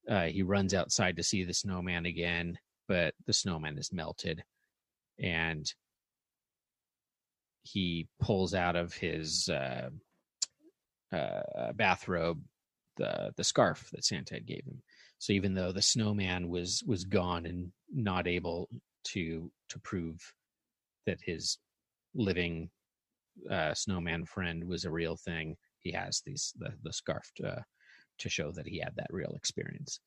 uh, 0.09 0.25
he 0.25 0.43
runs 0.43 0.75
outside 0.75 1.17
to 1.17 1.23
see 1.23 1.45
the 1.45 1.55
snowman 1.55 2.05
again 2.05 2.59
but 2.89 3.15
the 3.27 3.33
snowman 3.33 3.79
is 3.79 3.93
melted 3.93 4.43
and 5.23 5.73
he 7.63 8.09
pulls 8.21 8.55
out 8.55 8.75
of 8.75 8.93
his 8.95 9.49
uh, 9.49 9.91
uh, 11.13 11.73
bathrobe 11.75 12.43
the 12.97 13.33
the 13.37 13.45
scarf 13.45 13.89
that 13.93 14.05
Santa 14.05 14.35
had 14.35 14.47
gave 14.47 14.65
him. 14.65 14.83
So 15.21 15.35
even 15.35 15.53
though 15.53 15.71
the 15.71 15.83
snowman 15.83 16.49
was 16.49 16.83
was 16.87 17.05
gone 17.05 17.45
and 17.45 17.73
not 17.93 18.27
able 18.27 18.71
to 19.09 19.53
to 19.69 19.79
prove 19.81 20.19
that 21.07 21.19
his 21.23 21.59
living 22.15 22.71
uh, 23.51 23.75
snowman 23.75 24.25
friend 24.25 24.65
was 24.65 24.85
a 24.87 24.91
real 24.91 25.17
thing, 25.17 25.57
he 25.79 25.93
has 25.93 26.23
these 26.25 26.55
the 26.59 26.73
the 26.83 26.93
scarf 26.93 27.31
to, 27.37 27.63
to 28.19 28.29
show 28.31 28.51
that 28.53 28.67
he 28.67 28.79
had 28.79 28.97
that 28.97 29.13
real 29.13 29.35
experience. 29.37 30.01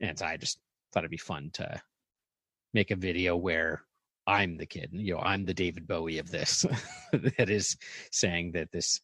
And 0.00 0.16
so 0.16 0.24
I 0.24 0.36
just 0.36 0.60
thought 0.92 1.00
it'd 1.00 1.10
be 1.10 1.16
fun 1.16 1.50
to 1.54 1.82
make 2.72 2.92
a 2.92 2.96
video 2.96 3.36
where 3.36 3.82
I'm 4.24 4.56
the 4.56 4.66
kid, 4.66 4.90
you 4.92 5.14
know, 5.14 5.20
I'm 5.20 5.46
the 5.46 5.54
David 5.54 5.88
Bowie 5.88 6.18
of 6.18 6.30
this 6.30 6.64
that 7.12 7.50
is 7.50 7.76
saying 8.12 8.52
that 8.52 8.70
this 8.70 9.00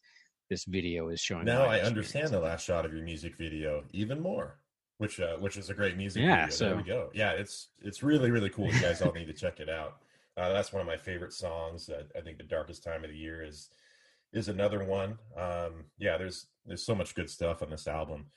this 0.49 0.63
video 0.63 1.09
is 1.09 1.19
showing. 1.19 1.43
Now 1.43 1.65
I 1.65 1.81
understand 1.81 2.29
the 2.29 2.39
last 2.39 2.65
shot 2.65 2.85
of 2.85 2.93
your 2.93 3.03
music 3.03 3.35
video 3.35 3.83
even 3.91 4.21
more, 4.21 4.60
which 5.01 5.19
uh, 5.19 5.35
which 5.37 5.57
is 5.57 5.71
a 5.71 5.73
great 5.73 5.97
music 5.97 6.21
Yeah, 6.21 6.45
video. 6.45 6.67
There 6.67 6.77
we 6.77 6.83
go. 6.83 7.09
Yeah, 7.11 7.31
it's 7.31 7.69
it's 7.81 8.03
really 8.03 8.29
really 8.29 8.51
cool. 8.51 8.71
You 8.71 8.79
guys 8.79 9.01
all 9.01 9.11
need 9.11 9.25
to 9.25 9.33
check 9.33 9.59
it 9.59 9.67
out. 9.67 9.97
Uh, 10.37 10.53
that's 10.53 10.71
one 10.71 10.79
of 10.79 10.87
my 10.87 10.95
favorite 10.95 11.33
songs. 11.33 11.89
Uh, 11.89 12.03
I 12.15 12.21
think 12.21 12.37
the 12.37 12.43
darkest 12.43 12.83
time 12.83 13.03
of 13.03 13.09
the 13.09 13.17
year 13.17 13.43
is 13.43 13.71
is 14.31 14.47
another 14.47 14.83
one. 14.83 15.17
Um, 15.35 15.85
yeah, 15.97 16.17
there's 16.19 16.45
there's 16.67 16.85
so 16.85 16.93
much 16.93 17.15
good 17.15 17.31
stuff 17.31 17.63
on 17.63 17.71
this 17.71 17.87
album. 17.87 18.27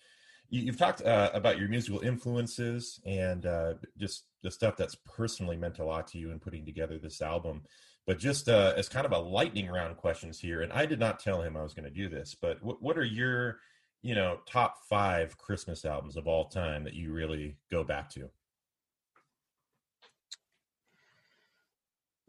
You, 0.49 0.63
you've 0.63 0.79
talked 0.79 1.03
uh, 1.03 1.31
about 1.35 1.59
your 1.59 1.69
musical 1.69 2.01
influences 2.01 2.99
and 3.05 3.45
uh, 3.45 3.75
just 3.99 4.25
the 4.43 4.51
stuff 4.51 4.75
that's 4.79 4.95
personally 4.95 5.59
meant 5.59 5.81
a 5.81 5.85
lot 5.85 6.07
to 6.09 6.19
you 6.19 6.31
in 6.31 6.41
putting 6.41 6.65
together 6.65 6.97
this 6.97 7.21
album. 7.21 7.65
But 8.07 8.19
just 8.19 8.49
uh, 8.49 8.73
as 8.75 8.89
kind 8.89 9.05
of 9.05 9.13
a 9.13 9.19
lightning 9.19 9.69
round 9.69 9.99
questions 9.99 10.41
here, 10.41 10.63
and 10.63 10.73
I 10.73 10.87
did 10.87 10.99
not 10.99 11.21
tell 11.21 11.43
him 11.43 11.59
I 11.59 11.63
was 11.63 11.75
going 11.75 11.89
to 11.89 11.95
do 11.95 12.09
this, 12.09 12.35
but 12.35 12.63
what, 12.63 12.83
what 12.83 12.99
are 12.99 13.05
your, 13.05 13.59
you 14.05 14.15
know, 14.15 14.39
top 14.45 14.85
five 14.87 15.39
Christmas 15.39 15.87
albums 15.87 16.19
of 16.19 16.29
all 16.29 16.45
time 16.45 16.85
that 16.85 16.93
you 16.93 17.11
really 17.11 17.57
go 17.71 17.83
back 17.83 18.11
to? 18.11 18.29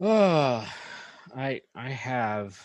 Oh, 0.00 0.66
I 1.36 1.60
I 1.74 1.90
have 1.90 2.58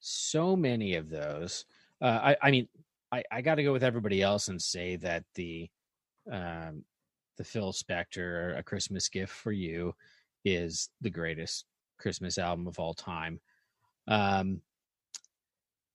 so 0.00 0.54
many 0.54 0.96
of 0.96 1.08
those. 1.08 1.64
Uh, 2.02 2.20
I 2.22 2.36
I 2.42 2.50
mean, 2.50 2.68
I 3.10 3.24
I 3.32 3.40
got 3.40 3.54
to 3.54 3.62
go 3.62 3.72
with 3.72 3.82
everybody 3.82 4.20
else 4.20 4.48
and 4.48 4.60
say 4.60 4.96
that 4.96 5.24
the 5.34 5.70
um 6.30 6.84
the 7.38 7.44
Phil 7.44 7.72
Spector 7.72 8.58
"A 8.58 8.62
Christmas 8.62 9.08
Gift 9.08 9.32
for 9.32 9.52
You" 9.52 9.94
is 10.44 10.90
the 11.00 11.10
greatest 11.10 11.64
Christmas 11.98 12.36
album 12.36 12.66
of 12.66 12.78
all 12.78 12.92
time. 12.92 13.40
Um, 14.06 14.60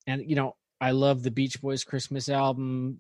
and 0.07 0.27
you 0.27 0.35
know, 0.35 0.55
I 0.83 0.91
love 0.91 1.23
the 1.23 1.31
Beach 1.31 1.61
Boys 1.61 1.85
Christmas 1.85 2.27
album, 2.27 2.97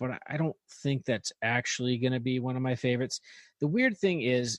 but 0.00 0.20
I- 0.26 0.36
don't 0.36 0.56
think 0.82 1.04
that's 1.04 1.32
actually 1.42 1.96
going 1.98 2.12
to 2.12 2.18
be 2.18 2.40
one 2.40 2.56
of 2.56 2.62
my 2.62 2.74
favorites. 2.74 3.20
The 3.60 3.68
weird 3.68 3.96
thing 3.96 4.22
is, 4.22 4.58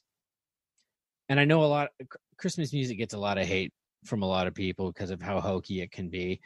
and 1.27 1.37
I 1.37 1.43
know 1.43 1.65
a 1.65 1.65
lot 1.65 1.89
Christmas 2.37 2.71
music 2.71 2.97
gets 2.97 3.13
a 3.13 3.17
lot 3.17 3.37
of 3.37 3.45
hate 3.45 3.73
from 4.05 4.23
a 4.23 4.25
lot 4.25 4.47
of 4.47 4.55
people 4.55 4.89
because 4.89 5.11
of 5.11 5.21
how 5.21 5.41
hokey 5.41 5.81
it 5.81 5.91
can 5.91 6.07
be. 6.09 6.39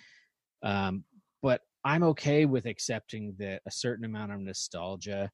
Um, 0.63 1.03
but 1.43 1.61
I'm 1.83 2.01
okay 2.03 2.45
with 2.45 2.65
accepting 2.65 3.35
that 3.37 3.61
a 3.67 3.71
certain 3.71 4.03
amount 4.03 4.31
of 4.31 4.39
nostalgia 4.39 5.29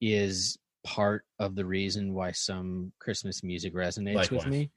is 0.00 0.56
part 0.82 1.26
of 1.38 1.54
the 1.54 1.66
reason 1.66 2.14
why 2.14 2.32
some 2.32 2.90
Christmas 3.00 3.42
music 3.44 3.74
resonates 3.74 4.14
Likewise. 4.14 4.44
with 4.44 4.46
me. 4.46 4.70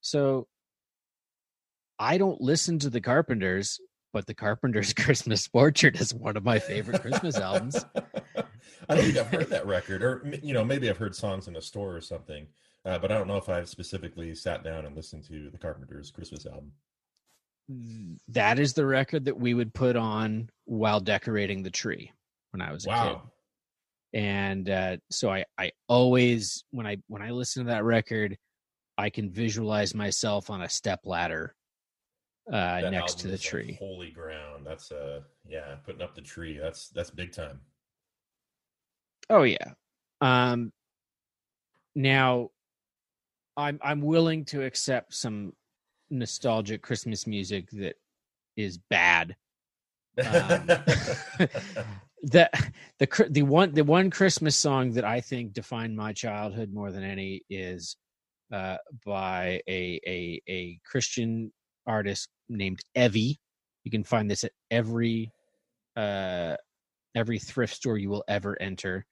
So 0.00 0.48
I 1.96 2.18
don't 2.18 2.40
listen 2.40 2.80
to 2.80 2.90
the 2.90 3.00
Carpenters, 3.00 3.80
but 4.14 4.26
the 4.26 4.32
Carpenters 4.32 4.92
Christmas 4.94 5.46
Portrait 5.46 6.00
is 6.00 6.14
one 6.14 6.38
of 6.38 6.44
my 6.44 6.58
favorite 6.58 7.02
Christmas 7.02 7.36
albums. 7.36 7.84
I 8.88 8.94
don't 8.94 9.04
think 9.04 9.18
I've 9.18 9.26
heard 9.26 9.50
that 9.50 9.66
record, 9.66 10.02
or 10.02 10.22
you 10.42 10.54
know, 10.54 10.64
maybe 10.64 10.88
I've 10.88 10.96
heard 10.96 11.14
songs 11.14 11.48
in 11.48 11.54
the 11.54 11.60
store 11.60 11.94
or 11.94 12.00
something, 12.00 12.46
uh, 12.86 12.98
but 12.98 13.10
I 13.10 13.18
don't 13.18 13.26
know 13.26 13.36
if 13.36 13.48
I've 13.48 13.68
specifically 13.68 14.34
sat 14.34 14.62
down 14.64 14.86
and 14.86 14.96
listened 14.96 15.24
to 15.24 15.50
the 15.50 15.58
Carpenters' 15.58 16.10
Christmas 16.10 16.46
album. 16.46 16.72
That 18.28 18.58
is 18.58 18.74
the 18.74 18.86
record 18.86 19.24
that 19.24 19.38
we 19.38 19.54
would 19.54 19.74
put 19.74 19.96
on 19.96 20.50
while 20.64 21.00
decorating 21.00 21.62
the 21.62 21.70
tree 21.70 22.12
when 22.52 22.60
I 22.60 22.72
was 22.72 22.86
a 22.86 22.90
kid. 22.90 23.16
And 24.12 24.70
uh, 24.70 24.96
so 25.10 25.30
I, 25.30 25.44
I 25.58 25.72
always 25.88 26.64
when 26.70 26.86
I 26.86 26.98
when 27.08 27.22
I 27.22 27.30
listen 27.30 27.64
to 27.64 27.72
that 27.72 27.84
record, 27.84 28.36
I 28.96 29.10
can 29.10 29.30
visualize 29.30 29.94
myself 29.94 30.50
on 30.50 30.62
a 30.62 30.68
step 30.68 31.00
ladder 31.04 31.56
uh, 32.52 32.88
next 32.90 33.18
to 33.20 33.28
the 33.28 33.34
is 33.34 33.44
like 33.44 33.50
tree. 33.50 33.76
holy 33.80 34.10
ground. 34.10 34.66
That's 34.66 34.92
uh, 34.92 35.20
yeah, 35.48 35.76
putting 35.84 36.02
up 36.02 36.14
the 36.14 36.20
tree. 36.20 36.58
That's 36.58 36.88
that's 36.88 37.10
big 37.10 37.32
time. 37.32 37.60
Oh 39.30 39.42
yeah. 39.42 39.72
Um, 40.20 40.72
now, 41.94 42.50
I'm 43.56 43.78
I'm 43.82 44.00
willing 44.00 44.44
to 44.46 44.62
accept 44.62 45.14
some 45.14 45.52
nostalgic 46.10 46.82
Christmas 46.82 47.26
music 47.26 47.70
that 47.72 47.96
is 48.56 48.78
bad. 48.90 49.36
Um, 50.18 50.24
the 52.22 52.50
the 52.98 53.26
the 53.30 53.42
one 53.42 53.72
the 53.72 53.84
one 53.84 54.10
Christmas 54.10 54.56
song 54.56 54.92
that 54.92 55.04
I 55.04 55.20
think 55.20 55.52
defined 55.52 55.96
my 55.96 56.12
childhood 56.12 56.72
more 56.72 56.90
than 56.90 57.04
any 57.04 57.42
is 57.48 57.96
uh, 58.52 58.76
by 59.04 59.60
a 59.68 60.00
a 60.06 60.42
a 60.48 60.80
Christian 60.84 61.52
artist 61.86 62.28
named 62.48 62.80
Evie. 62.94 63.38
You 63.84 63.90
can 63.90 64.04
find 64.04 64.30
this 64.30 64.44
at 64.44 64.52
every 64.70 65.30
uh, 65.96 66.56
every 67.14 67.38
thrift 67.38 67.74
store 67.74 67.98
you 67.98 68.10
will 68.10 68.24
ever 68.28 68.60
enter, 68.60 69.06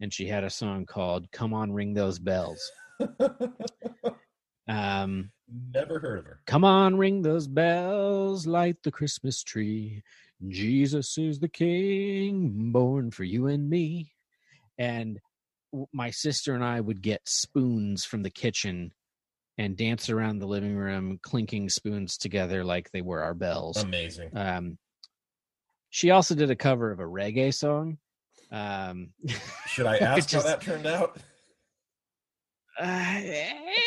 and 0.00 0.12
she 0.12 0.26
had 0.26 0.44
a 0.44 0.50
song 0.50 0.86
called 0.86 1.30
"Come 1.32 1.54
On, 1.54 1.72
Ring 1.72 1.94
Those 1.94 2.18
Bells." 2.18 2.60
Um, 4.70 5.32
Never 5.74 5.98
heard 5.98 6.20
of 6.20 6.24
her. 6.26 6.40
Come 6.46 6.64
on, 6.64 6.96
ring 6.96 7.22
those 7.22 7.48
bells, 7.48 8.46
light 8.46 8.76
the 8.84 8.92
Christmas 8.92 9.42
tree. 9.42 10.02
Jesus 10.48 11.18
is 11.18 11.40
the 11.40 11.48
King, 11.48 12.70
born 12.70 13.10
for 13.10 13.24
you 13.24 13.48
and 13.48 13.68
me. 13.68 14.12
And 14.78 15.18
my 15.92 16.10
sister 16.10 16.54
and 16.54 16.62
I 16.62 16.80
would 16.80 17.02
get 17.02 17.28
spoons 17.28 18.04
from 18.04 18.22
the 18.22 18.30
kitchen 18.30 18.92
and 19.60 19.76
dance 19.76 20.08
around 20.08 20.38
the 20.38 20.46
living 20.46 20.74
room, 20.74 21.18
clinking 21.22 21.68
spoons 21.68 22.16
together 22.16 22.64
like 22.64 22.90
they 22.92 23.02
were 23.02 23.22
our 23.22 23.34
bells. 23.34 23.76
Amazing. 23.76 24.34
Um, 24.34 24.78
she 25.90 26.10
also 26.10 26.34
did 26.34 26.50
a 26.50 26.56
cover 26.56 26.90
of 26.90 26.98
a 26.98 27.04
reggae 27.04 27.52
song. 27.52 27.98
Um, 28.50 29.10
Should 29.66 29.84
I 29.84 29.96
ask 29.98 30.30
just- 30.30 30.46
how 30.46 30.50
that 30.50 30.62
turned 30.62 30.86
out? 30.86 31.18
uh, 32.80 33.20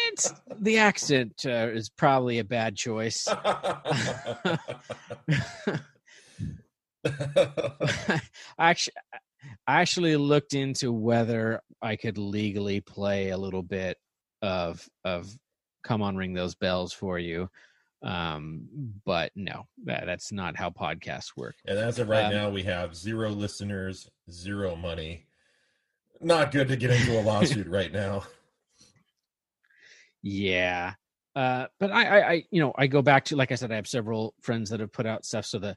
it's 0.09 0.31
the 0.59 0.77
accent 0.77 1.41
uh, 1.43 1.69
is 1.73 1.89
probably 1.89 2.37
a 2.37 2.43
bad 2.43 2.75
choice. 2.75 3.27
I 3.27 4.59
actually 8.59 8.93
I 9.65 9.81
actually 9.81 10.17
looked 10.17 10.53
into 10.53 10.91
whether 10.91 11.61
I 11.81 11.95
could 11.95 12.19
legally 12.19 12.81
play 12.81 13.29
a 13.29 13.37
little 13.37 13.63
bit 13.63 13.97
of 14.43 14.87
of 15.03 15.35
come 15.83 16.01
on 16.01 16.15
ring 16.15 16.33
those 16.33 16.55
bells 16.55 16.93
for 16.93 17.19
you 17.19 17.49
um 18.03 18.67
but 19.05 19.31
no 19.35 19.65
that, 19.85 20.05
that's 20.05 20.31
not 20.31 20.57
how 20.57 20.69
podcasts 20.69 21.37
work 21.37 21.55
and 21.65 21.77
as 21.79 21.99
of 21.99 22.09
right 22.09 22.25
Um, 22.25 22.33
now, 22.33 22.49
we 22.49 22.63
have 22.63 22.95
zero 22.95 23.29
listeners, 23.29 24.09
zero 24.29 24.75
money. 24.75 25.25
Not 26.19 26.51
good 26.51 26.67
to 26.67 26.75
get 26.75 26.91
into 26.91 27.19
a 27.19 27.23
lawsuit 27.23 27.67
right 27.67 27.91
now. 27.91 28.23
yeah 30.21 30.93
uh 31.35 31.65
but 31.79 31.91
I, 31.91 32.05
I 32.05 32.31
i 32.31 32.43
you 32.51 32.61
know 32.61 32.73
i 32.77 32.87
go 32.87 33.01
back 33.01 33.25
to 33.25 33.35
like 33.35 33.51
i 33.51 33.55
said 33.55 33.71
i 33.71 33.75
have 33.75 33.87
several 33.87 34.33
friends 34.41 34.69
that 34.69 34.79
have 34.79 34.91
put 34.93 35.05
out 35.05 35.25
stuff 35.25 35.45
so 35.45 35.59
the 35.59 35.75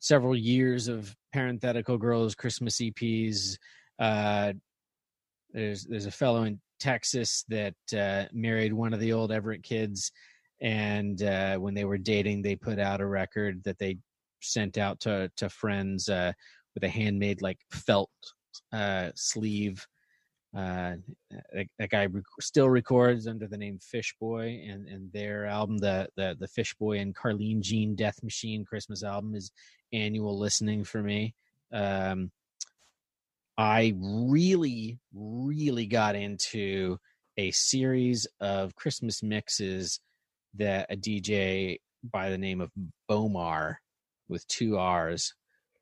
several 0.00 0.36
years 0.36 0.88
of 0.88 1.14
parenthetical 1.32 1.98
girls 1.98 2.34
christmas 2.34 2.78
eps 2.80 3.58
uh 3.98 4.52
there's 5.52 5.84
there's 5.84 6.06
a 6.06 6.10
fellow 6.10 6.44
in 6.44 6.60
Texas 6.84 7.46
that 7.48 7.74
uh, 7.96 8.24
married 8.30 8.74
one 8.74 8.92
of 8.92 9.00
the 9.00 9.14
old 9.14 9.32
Everett 9.32 9.62
kids, 9.62 10.12
and 10.60 11.22
uh, 11.22 11.56
when 11.56 11.72
they 11.72 11.86
were 11.86 11.96
dating, 11.96 12.42
they 12.42 12.56
put 12.56 12.78
out 12.78 13.00
a 13.00 13.06
record 13.06 13.64
that 13.64 13.78
they 13.78 13.96
sent 14.42 14.76
out 14.76 15.00
to 15.00 15.30
to 15.36 15.48
friends 15.48 16.10
uh, 16.10 16.32
with 16.74 16.84
a 16.84 16.88
handmade 16.88 17.40
like 17.40 17.58
felt 17.72 18.10
uh, 18.70 19.08
sleeve. 19.14 19.86
Uh, 20.54 20.96
that, 21.54 21.66
that 21.78 21.90
guy 21.90 22.04
rec- 22.04 22.22
still 22.40 22.68
records 22.68 23.26
under 23.26 23.48
the 23.48 23.56
name 23.56 23.78
Fishboy, 23.78 24.60
and 24.68 24.86
and 24.86 25.10
their 25.12 25.46
album, 25.46 25.78
the 25.78 26.06
the 26.16 26.36
the 26.38 26.48
Fishboy 26.48 26.98
and 26.98 27.16
Carlene 27.16 27.62
Jean 27.62 27.94
Death 27.94 28.22
Machine 28.22 28.62
Christmas 28.62 29.02
album, 29.02 29.34
is 29.34 29.50
annual 29.94 30.38
listening 30.38 30.84
for 30.84 31.02
me. 31.02 31.34
Um, 31.72 32.30
I 33.56 33.94
really, 34.00 34.98
really 35.12 35.86
got 35.86 36.16
into 36.16 36.98
a 37.36 37.50
series 37.52 38.26
of 38.40 38.74
Christmas 38.74 39.22
mixes 39.22 40.00
that 40.54 40.86
a 40.90 40.96
DJ 40.96 41.78
by 42.02 42.30
the 42.30 42.38
name 42.38 42.60
of 42.60 42.70
Bomarr 43.08 43.76
with 44.28 44.46
two 44.48 44.76
R's 44.76 45.34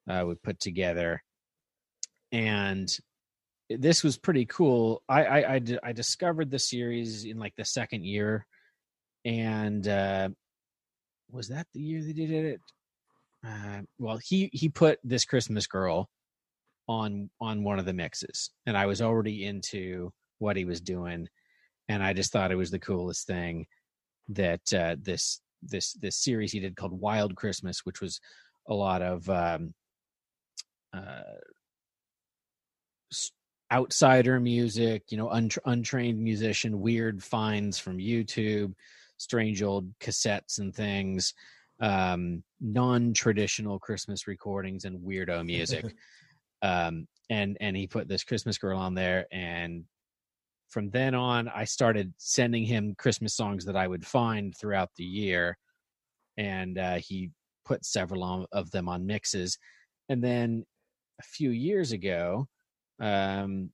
uh, 0.08 0.22
would 0.26 0.42
put 0.42 0.60
together. 0.60 1.22
And 2.30 2.94
this 3.70 4.04
was 4.04 4.18
pretty 4.18 4.46
cool. 4.46 5.02
I, 5.08 5.24
I, 5.24 5.60
I, 5.82 5.92
discovered 5.92 6.50
the 6.50 6.58
series 6.58 7.24
in 7.24 7.38
like 7.38 7.54
the 7.56 7.64
second 7.64 8.04
year. 8.04 8.46
And 9.24 9.86
uh, 9.86 10.30
was 11.30 11.48
that 11.48 11.66
the 11.72 11.80
year 11.80 12.02
they 12.02 12.12
did 12.12 12.30
it? 12.30 12.60
Uh, 13.46 13.82
well, 13.98 14.18
he, 14.22 14.50
he 14.52 14.68
put 14.68 14.98
this 15.04 15.24
Christmas 15.24 15.66
girl 15.66 16.08
on 16.92 17.30
on 17.40 17.64
one 17.64 17.78
of 17.78 17.86
the 17.86 17.92
mixes 17.92 18.50
and 18.66 18.76
i 18.76 18.86
was 18.86 19.00
already 19.00 19.46
into 19.46 20.12
what 20.38 20.56
he 20.56 20.64
was 20.64 20.80
doing 20.80 21.26
and 21.88 22.02
i 22.02 22.12
just 22.12 22.32
thought 22.32 22.52
it 22.52 22.56
was 22.56 22.70
the 22.70 22.78
coolest 22.78 23.26
thing 23.26 23.66
that 24.28 24.72
uh, 24.74 24.96
this 25.00 25.40
this 25.62 25.94
this 25.94 26.16
series 26.16 26.52
he 26.52 26.60
did 26.60 26.76
called 26.76 27.00
wild 27.00 27.34
christmas 27.34 27.84
which 27.84 28.00
was 28.00 28.20
a 28.68 28.74
lot 28.74 29.00
of 29.00 29.28
um 29.30 29.72
uh 30.92 31.22
outsider 33.72 34.38
music 34.38 35.04
you 35.08 35.16
know 35.16 35.30
unt- 35.30 35.58
untrained 35.64 36.20
musician 36.20 36.80
weird 36.80 37.22
finds 37.22 37.78
from 37.78 37.96
youtube 37.96 38.74
strange 39.16 39.62
old 39.62 39.86
cassettes 39.98 40.58
and 40.58 40.74
things 40.74 41.32
um 41.80 42.42
non-traditional 42.60 43.78
christmas 43.78 44.26
recordings 44.26 44.84
and 44.84 45.00
weirdo 45.00 45.44
music 45.44 45.84
um, 46.62 47.06
and 47.30 47.56
and 47.60 47.76
he 47.76 47.86
put 47.86 48.08
this 48.08 48.24
Christmas 48.24 48.58
girl 48.58 48.78
on 48.78 48.94
there, 48.94 49.26
and 49.32 49.84
from 50.68 50.90
then 50.90 51.14
on, 51.14 51.48
I 51.48 51.64
started 51.64 52.12
sending 52.16 52.64
him 52.64 52.94
Christmas 52.96 53.34
songs 53.34 53.64
that 53.66 53.76
I 53.76 53.86
would 53.86 54.06
find 54.06 54.56
throughout 54.56 54.90
the 54.96 55.04
year, 55.04 55.58
and 56.36 56.78
uh, 56.78 56.96
he 56.96 57.30
put 57.64 57.84
several 57.84 58.46
of 58.52 58.70
them 58.70 58.88
on 58.88 59.06
mixes, 59.06 59.58
and 60.08 60.22
then 60.22 60.64
a 61.20 61.24
few 61.24 61.50
years 61.50 61.92
ago, 61.92 62.48
um, 63.00 63.70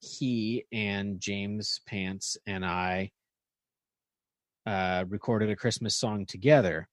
he 0.00 0.64
and 0.72 1.20
James 1.20 1.80
Pants 1.86 2.36
and 2.46 2.64
I 2.64 3.10
uh, 4.66 5.04
recorded 5.08 5.50
a 5.50 5.56
Christmas 5.56 5.96
song 5.96 6.26
together, 6.26 6.88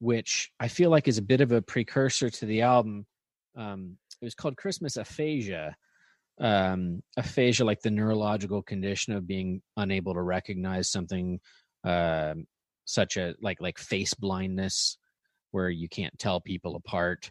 which 0.00 0.50
I 0.60 0.68
feel 0.68 0.90
like 0.90 1.08
is 1.08 1.18
a 1.18 1.22
bit 1.22 1.40
of 1.40 1.52
a 1.52 1.62
precursor 1.62 2.30
to 2.30 2.46
the 2.46 2.62
album 2.62 3.06
um, 3.56 3.96
it 4.20 4.24
was 4.24 4.34
called 4.34 4.56
Christmas 4.56 4.96
aphasia. 4.96 5.76
Um, 6.40 7.02
aphasia, 7.16 7.64
like 7.64 7.82
the 7.82 7.90
neurological 7.90 8.62
condition 8.62 9.12
of 9.12 9.26
being 9.26 9.60
unable 9.76 10.14
to 10.14 10.22
recognize 10.22 10.90
something, 10.90 11.40
um 11.84 12.46
such 12.84 13.16
a 13.16 13.34
like 13.40 13.60
like 13.60 13.78
face 13.78 14.14
blindness, 14.14 14.98
where 15.52 15.70
you 15.70 15.88
can't 15.88 16.18
tell 16.18 16.40
people 16.40 16.76
apart. 16.76 17.30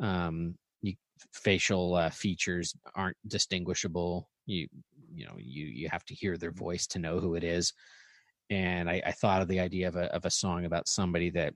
Um, 0.00 0.56
you, 0.82 0.94
facial 1.32 1.94
uh, 1.94 2.10
features 2.10 2.74
aren't 2.94 3.16
distinguishable. 3.26 4.28
You 4.46 4.68
you 5.14 5.26
know 5.26 5.34
you 5.38 5.66
you 5.66 5.88
have 5.90 6.04
to 6.06 6.14
hear 6.14 6.36
their 6.36 6.52
voice 6.52 6.86
to 6.88 6.98
know 6.98 7.20
who 7.20 7.34
it 7.34 7.44
is. 7.44 7.72
And 8.48 8.88
I, 8.88 9.02
I 9.04 9.12
thought 9.12 9.42
of 9.42 9.48
the 9.48 9.60
idea 9.60 9.88
of 9.88 9.96
a 9.96 10.04
of 10.14 10.24
a 10.24 10.30
song 10.30 10.64
about 10.64 10.88
somebody 10.88 11.30
that 11.30 11.54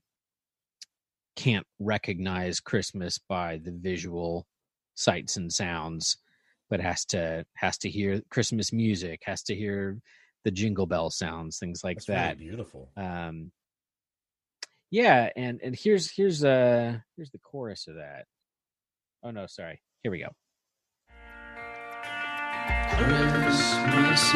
can't 1.36 1.66
recognize 1.78 2.60
Christmas 2.60 3.18
by 3.18 3.58
the 3.58 3.72
visual 3.72 4.46
sights 4.94 5.36
and 5.36 5.52
sounds, 5.52 6.18
but 6.68 6.80
has 6.80 7.04
to 7.06 7.44
has 7.54 7.78
to 7.78 7.90
hear 7.90 8.22
Christmas 8.30 8.72
music, 8.72 9.22
has 9.24 9.42
to 9.44 9.54
hear 9.54 9.98
the 10.44 10.50
jingle 10.50 10.86
bell 10.86 11.10
sounds, 11.10 11.58
things 11.58 11.82
like 11.84 11.98
That's 11.98 12.06
that. 12.06 12.36
really 12.36 12.50
beautiful. 12.50 12.90
Um, 12.96 13.52
yeah, 14.90 15.30
and 15.36 15.60
and 15.62 15.76
here's 15.76 16.10
here's 16.10 16.44
uh 16.44 16.98
here's 17.16 17.30
the 17.30 17.38
chorus 17.38 17.86
of 17.86 17.96
that. 17.96 18.26
Oh 19.22 19.30
no, 19.30 19.46
sorry. 19.46 19.80
Here 20.02 20.10
we 20.10 20.18
go. 20.18 20.30
Christmas 22.96 24.32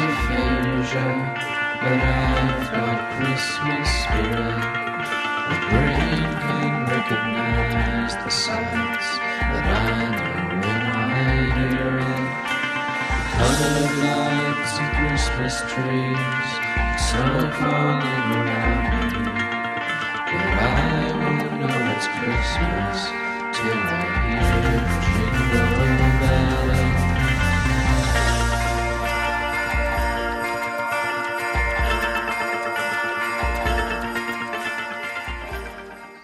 Christmas 15.36 15.72
trees, 15.72 16.18
snow 17.10 17.50
falling 17.58 18.28
around 18.30 18.84
me. 19.10 19.26
But 20.30 20.46
I 20.46 21.10
won't 21.10 21.52
know 21.58 21.74
it's 21.90 22.06
Christmas 22.06 22.98
till 23.58 23.82
I 23.82 23.92
hear 24.30 24.78
Jingle 25.02 25.74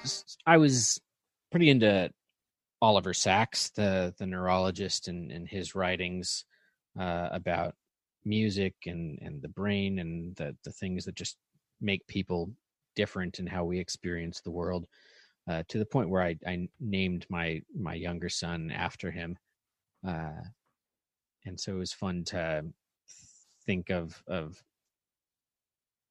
Bells. 0.06 0.38
I 0.46 0.56
was 0.56 1.00
pretty 1.50 1.68
into 1.70 2.12
Oliver 2.80 3.12
Sacks, 3.12 3.70
the 3.70 4.14
the 4.18 4.26
neurologist, 4.26 5.08
and 5.08 5.48
his 5.48 5.74
writings 5.74 6.44
uh, 6.96 7.28
about 7.32 7.74
music 8.24 8.74
and 8.86 9.18
and 9.22 9.40
the 9.42 9.48
brain 9.48 9.98
and 9.98 10.34
the 10.36 10.56
the 10.64 10.72
things 10.72 11.04
that 11.04 11.14
just 11.14 11.36
make 11.80 12.06
people 12.06 12.50
different 12.96 13.38
in 13.38 13.46
how 13.46 13.64
we 13.64 13.78
experience 13.78 14.40
the 14.40 14.50
world. 14.50 14.86
Uh, 15.48 15.62
to 15.68 15.78
the 15.78 15.86
point 15.86 16.10
where 16.10 16.22
I, 16.22 16.36
I 16.46 16.68
named 16.78 17.26
my 17.28 17.62
my 17.74 17.94
younger 17.94 18.28
son 18.28 18.70
after 18.70 19.10
him, 19.10 19.36
uh, 20.06 20.42
and 21.46 21.58
so 21.58 21.72
it 21.72 21.78
was 21.78 21.92
fun 21.92 22.24
to 22.26 22.64
think 23.66 23.90
of 23.90 24.22
of 24.26 24.62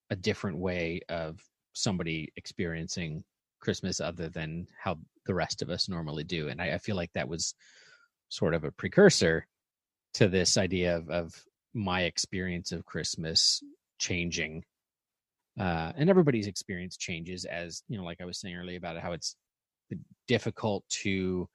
a 0.09 0.15
different 0.15 0.57
way 0.57 1.01
of 1.09 1.39
somebody 1.73 2.31
experiencing 2.35 3.23
Christmas 3.59 3.99
other 3.99 4.29
than 4.29 4.67
how 4.77 4.97
the 5.25 5.33
rest 5.33 5.61
of 5.61 5.69
us 5.69 5.87
normally 5.87 6.23
do. 6.23 6.49
And 6.49 6.61
I, 6.61 6.73
I 6.73 6.77
feel 6.77 6.95
like 6.95 7.13
that 7.13 7.29
was 7.29 7.53
sort 8.29 8.53
of 8.53 8.63
a 8.63 8.71
precursor 8.71 9.45
to 10.15 10.27
this 10.27 10.57
idea 10.57 10.97
of, 10.97 11.09
of 11.09 11.43
my 11.73 12.03
experience 12.03 12.71
of 12.71 12.85
Christmas 12.85 13.61
changing. 13.97 14.63
Uh, 15.59 15.91
and 15.95 16.09
everybody's 16.09 16.47
experience 16.47 16.97
changes 16.97 17.45
as, 17.45 17.83
you 17.89 17.97
know, 17.97 18.03
like 18.03 18.21
I 18.21 18.25
was 18.25 18.39
saying 18.39 18.55
earlier 18.55 18.77
about 18.77 18.97
how 18.97 19.11
it's 19.11 19.35
difficult 20.27 20.87
to 20.89 21.49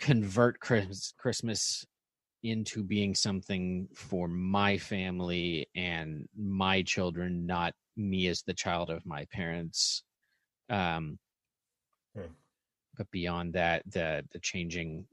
convert 0.00 0.58
Christmas, 0.60 1.14
Christmas 1.18 1.86
into 2.42 2.82
being 2.82 3.14
something 3.14 3.88
for 3.94 4.28
my 4.28 4.76
family 4.76 5.68
and 5.74 6.28
my 6.36 6.82
children, 6.82 7.46
not 7.46 7.74
me 7.96 8.26
as 8.26 8.42
the 8.42 8.54
child 8.54 8.90
of 8.90 9.06
my 9.06 9.24
parents 9.26 10.02
um 10.70 11.18
Hmm. 12.16 12.32
but 12.96 13.10
beyond 13.10 13.54
that 13.54 13.82
the 13.90 14.24
the 14.32 14.38
changing 14.38 15.06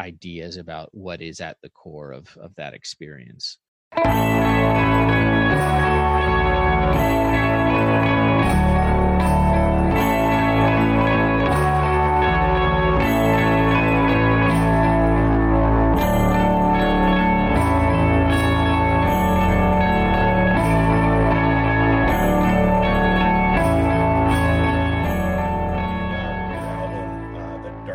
ideas 0.00 0.56
about 0.56 0.88
what 0.92 1.22
is 1.22 1.40
at 1.40 1.56
the 1.62 1.70
core 1.70 2.12
of 2.12 2.36
of 2.36 2.54
that 2.56 2.74
experience 2.74 3.58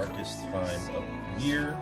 Darkest 0.06 0.40
Time 0.52 0.96
of 0.96 1.04
Year, 1.44 1.78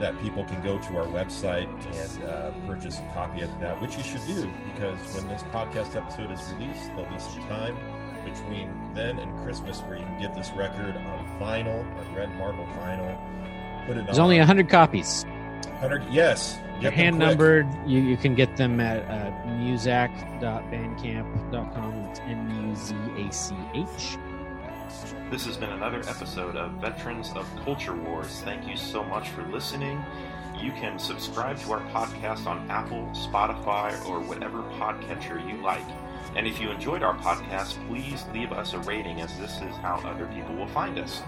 that 0.00 0.18
people 0.20 0.44
can 0.44 0.60
go 0.62 0.78
to 0.78 0.96
our 0.98 1.06
website 1.06 1.68
and 1.94 2.24
uh, 2.24 2.50
purchase 2.66 2.98
a 2.98 3.02
copy 3.14 3.42
of 3.42 3.50
that, 3.60 3.80
which 3.80 3.96
you 3.96 4.02
should 4.02 4.24
do 4.26 4.50
because 4.72 4.98
when 5.14 5.28
this 5.28 5.42
podcast 5.44 5.94
episode 5.96 6.30
is 6.30 6.40
released, 6.54 6.88
there'll 6.96 7.10
be 7.12 7.18
some 7.18 7.42
time 7.48 7.76
between 8.24 8.68
then 8.94 9.18
and 9.18 9.36
Christmas 9.44 9.80
where 9.80 9.96
you 9.98 10.04
can 10.04 10.18
get 10.20 10.34
this 10.34 10.50
record 10.52 10.96
on 10.96 11.26
vinyl, 11.40 11.80
on 11.98 12.14
red 12.14 12.30
marble 12.36 12.64
vinyl. 12.78 13.16
Put 13.86 13.96
it 13.96 14.04
There's 14.06 14.18
on 14.18 14.24
only 14.24 14.38
100 14.38 14.68
copies. 14.68 15.24
100. 15.24 16.04
Yes, 16.12 16.58
They're 16.74 16.82
get 16.82 16.92
hand 16.94 17.16
quick. 17.16 17.28
numbered. 17.28 17.66
You, 17.86 18.00
you 18.00 18.16
can 18.16 18.34
get 18.34 18.56
them 18.56 18.80
at 18.80 19.02
uh, 19.10 19.30
muzach.bandcamp.com. 19.48 21.94
It's 22.10 22.20
M 22.20 22.68
U 22.68 22.76
Z 22.76 22.94
A 23.16 23.32
C 23.32 23.54
H. 23.74 24.16
This 25.30 25.46
has 25.46 25.56
been 25.56 25.70
another 25.70 26.00
episode 26.08 26.56
of 26.56 26.72
Veterans 26.72 27.30
of 27.34 27.48
Culture 27.64 27.94
Wars. 27.94 28.42
Thank 28.44 28.68
you 28.68 28.76
so 28.76 29.02
much 29.02 29.30
for 29.30 29.42
listening. 29.44 30.04
You 30.60 30.72
can 30.72 30.98
subscribe 30.98 31.58
to 31.60 31.72
our 31.72 31.80
podcast 31.90 32.46
on 32.46 32.70
Apple, 32.70 33.10
Spotify, 33.14 33.92
or 34.06 34.20
whatever 34.20 34.62
podcatcher 34.78 35.40
you 35.48 35.62
like. 35.62 35.86
And 36.36 36.46
if 36.46 36.60
you 36.60 36.70
enjoyed 36.70 37.02
our 37.02 37.16
podcast, 37.16 37.84
please 37.88 38.24
leave 38.32 38.52
us 38.52 38.74
a 38.74 38.78
rating, 38.80 39.20
as 39.20 39.36
this 39.38 39.56
is 39.62 39.74
how 39.76 40.02
other 40.04 40.26
people 40.26 40.54
will 40.54 40.68
find 40.68 40.98
us. 40.98 41.22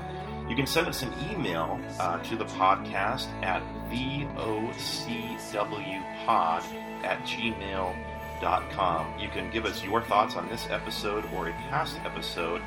You 0.48 0.54
can 0.54 0.66
send 0.66 0.86
us 0.86 1.02
an 1.02 1.12
email 1.30 1.80
uh, 1.98 2.18
to 2.24 2.36
the 2.36 2.44
podcast 2.44 3.28
at 3.42 3.62
vocwpod 3.90 4.34
at 7.04 7.24
gmail.com. 7.24 9.18
You 9.18 9.28
can 9.28 9.50
give 9.50 9.64
us 9.64 9.82
your 9.82 10.02
thoughts 10.02 10.36
on 10.36 10.48
this 10.48 10.68
episode 10.70 11.24
or 11.34 11.48
a 11.48 11.52
past 11.70 11.96
episode 12.04 12.62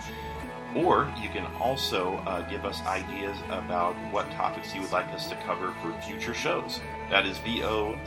or 0.76 1.12
you 1.22 1.30
can 1.30 1.46
also 1.60 2.16
uh, 2.26 2.42
give 2.50 2.66
us 2.66 2.82
ideas 2.86 3.38
about 3.50 3.96
what 4.12 4.30
topics 4.32 4.76
you 4.76 4.82
would 4.82 4.92
like 4.92 5.08
us 5.08 5.30
to 5.30 5.36
cover 5.38 5.74
for 5.82 5.94
future 6.02 6.34
shows. 6.34 6.82
That 7.10 7.26
is 7.26 7.38
vocwpod 7.40 7.98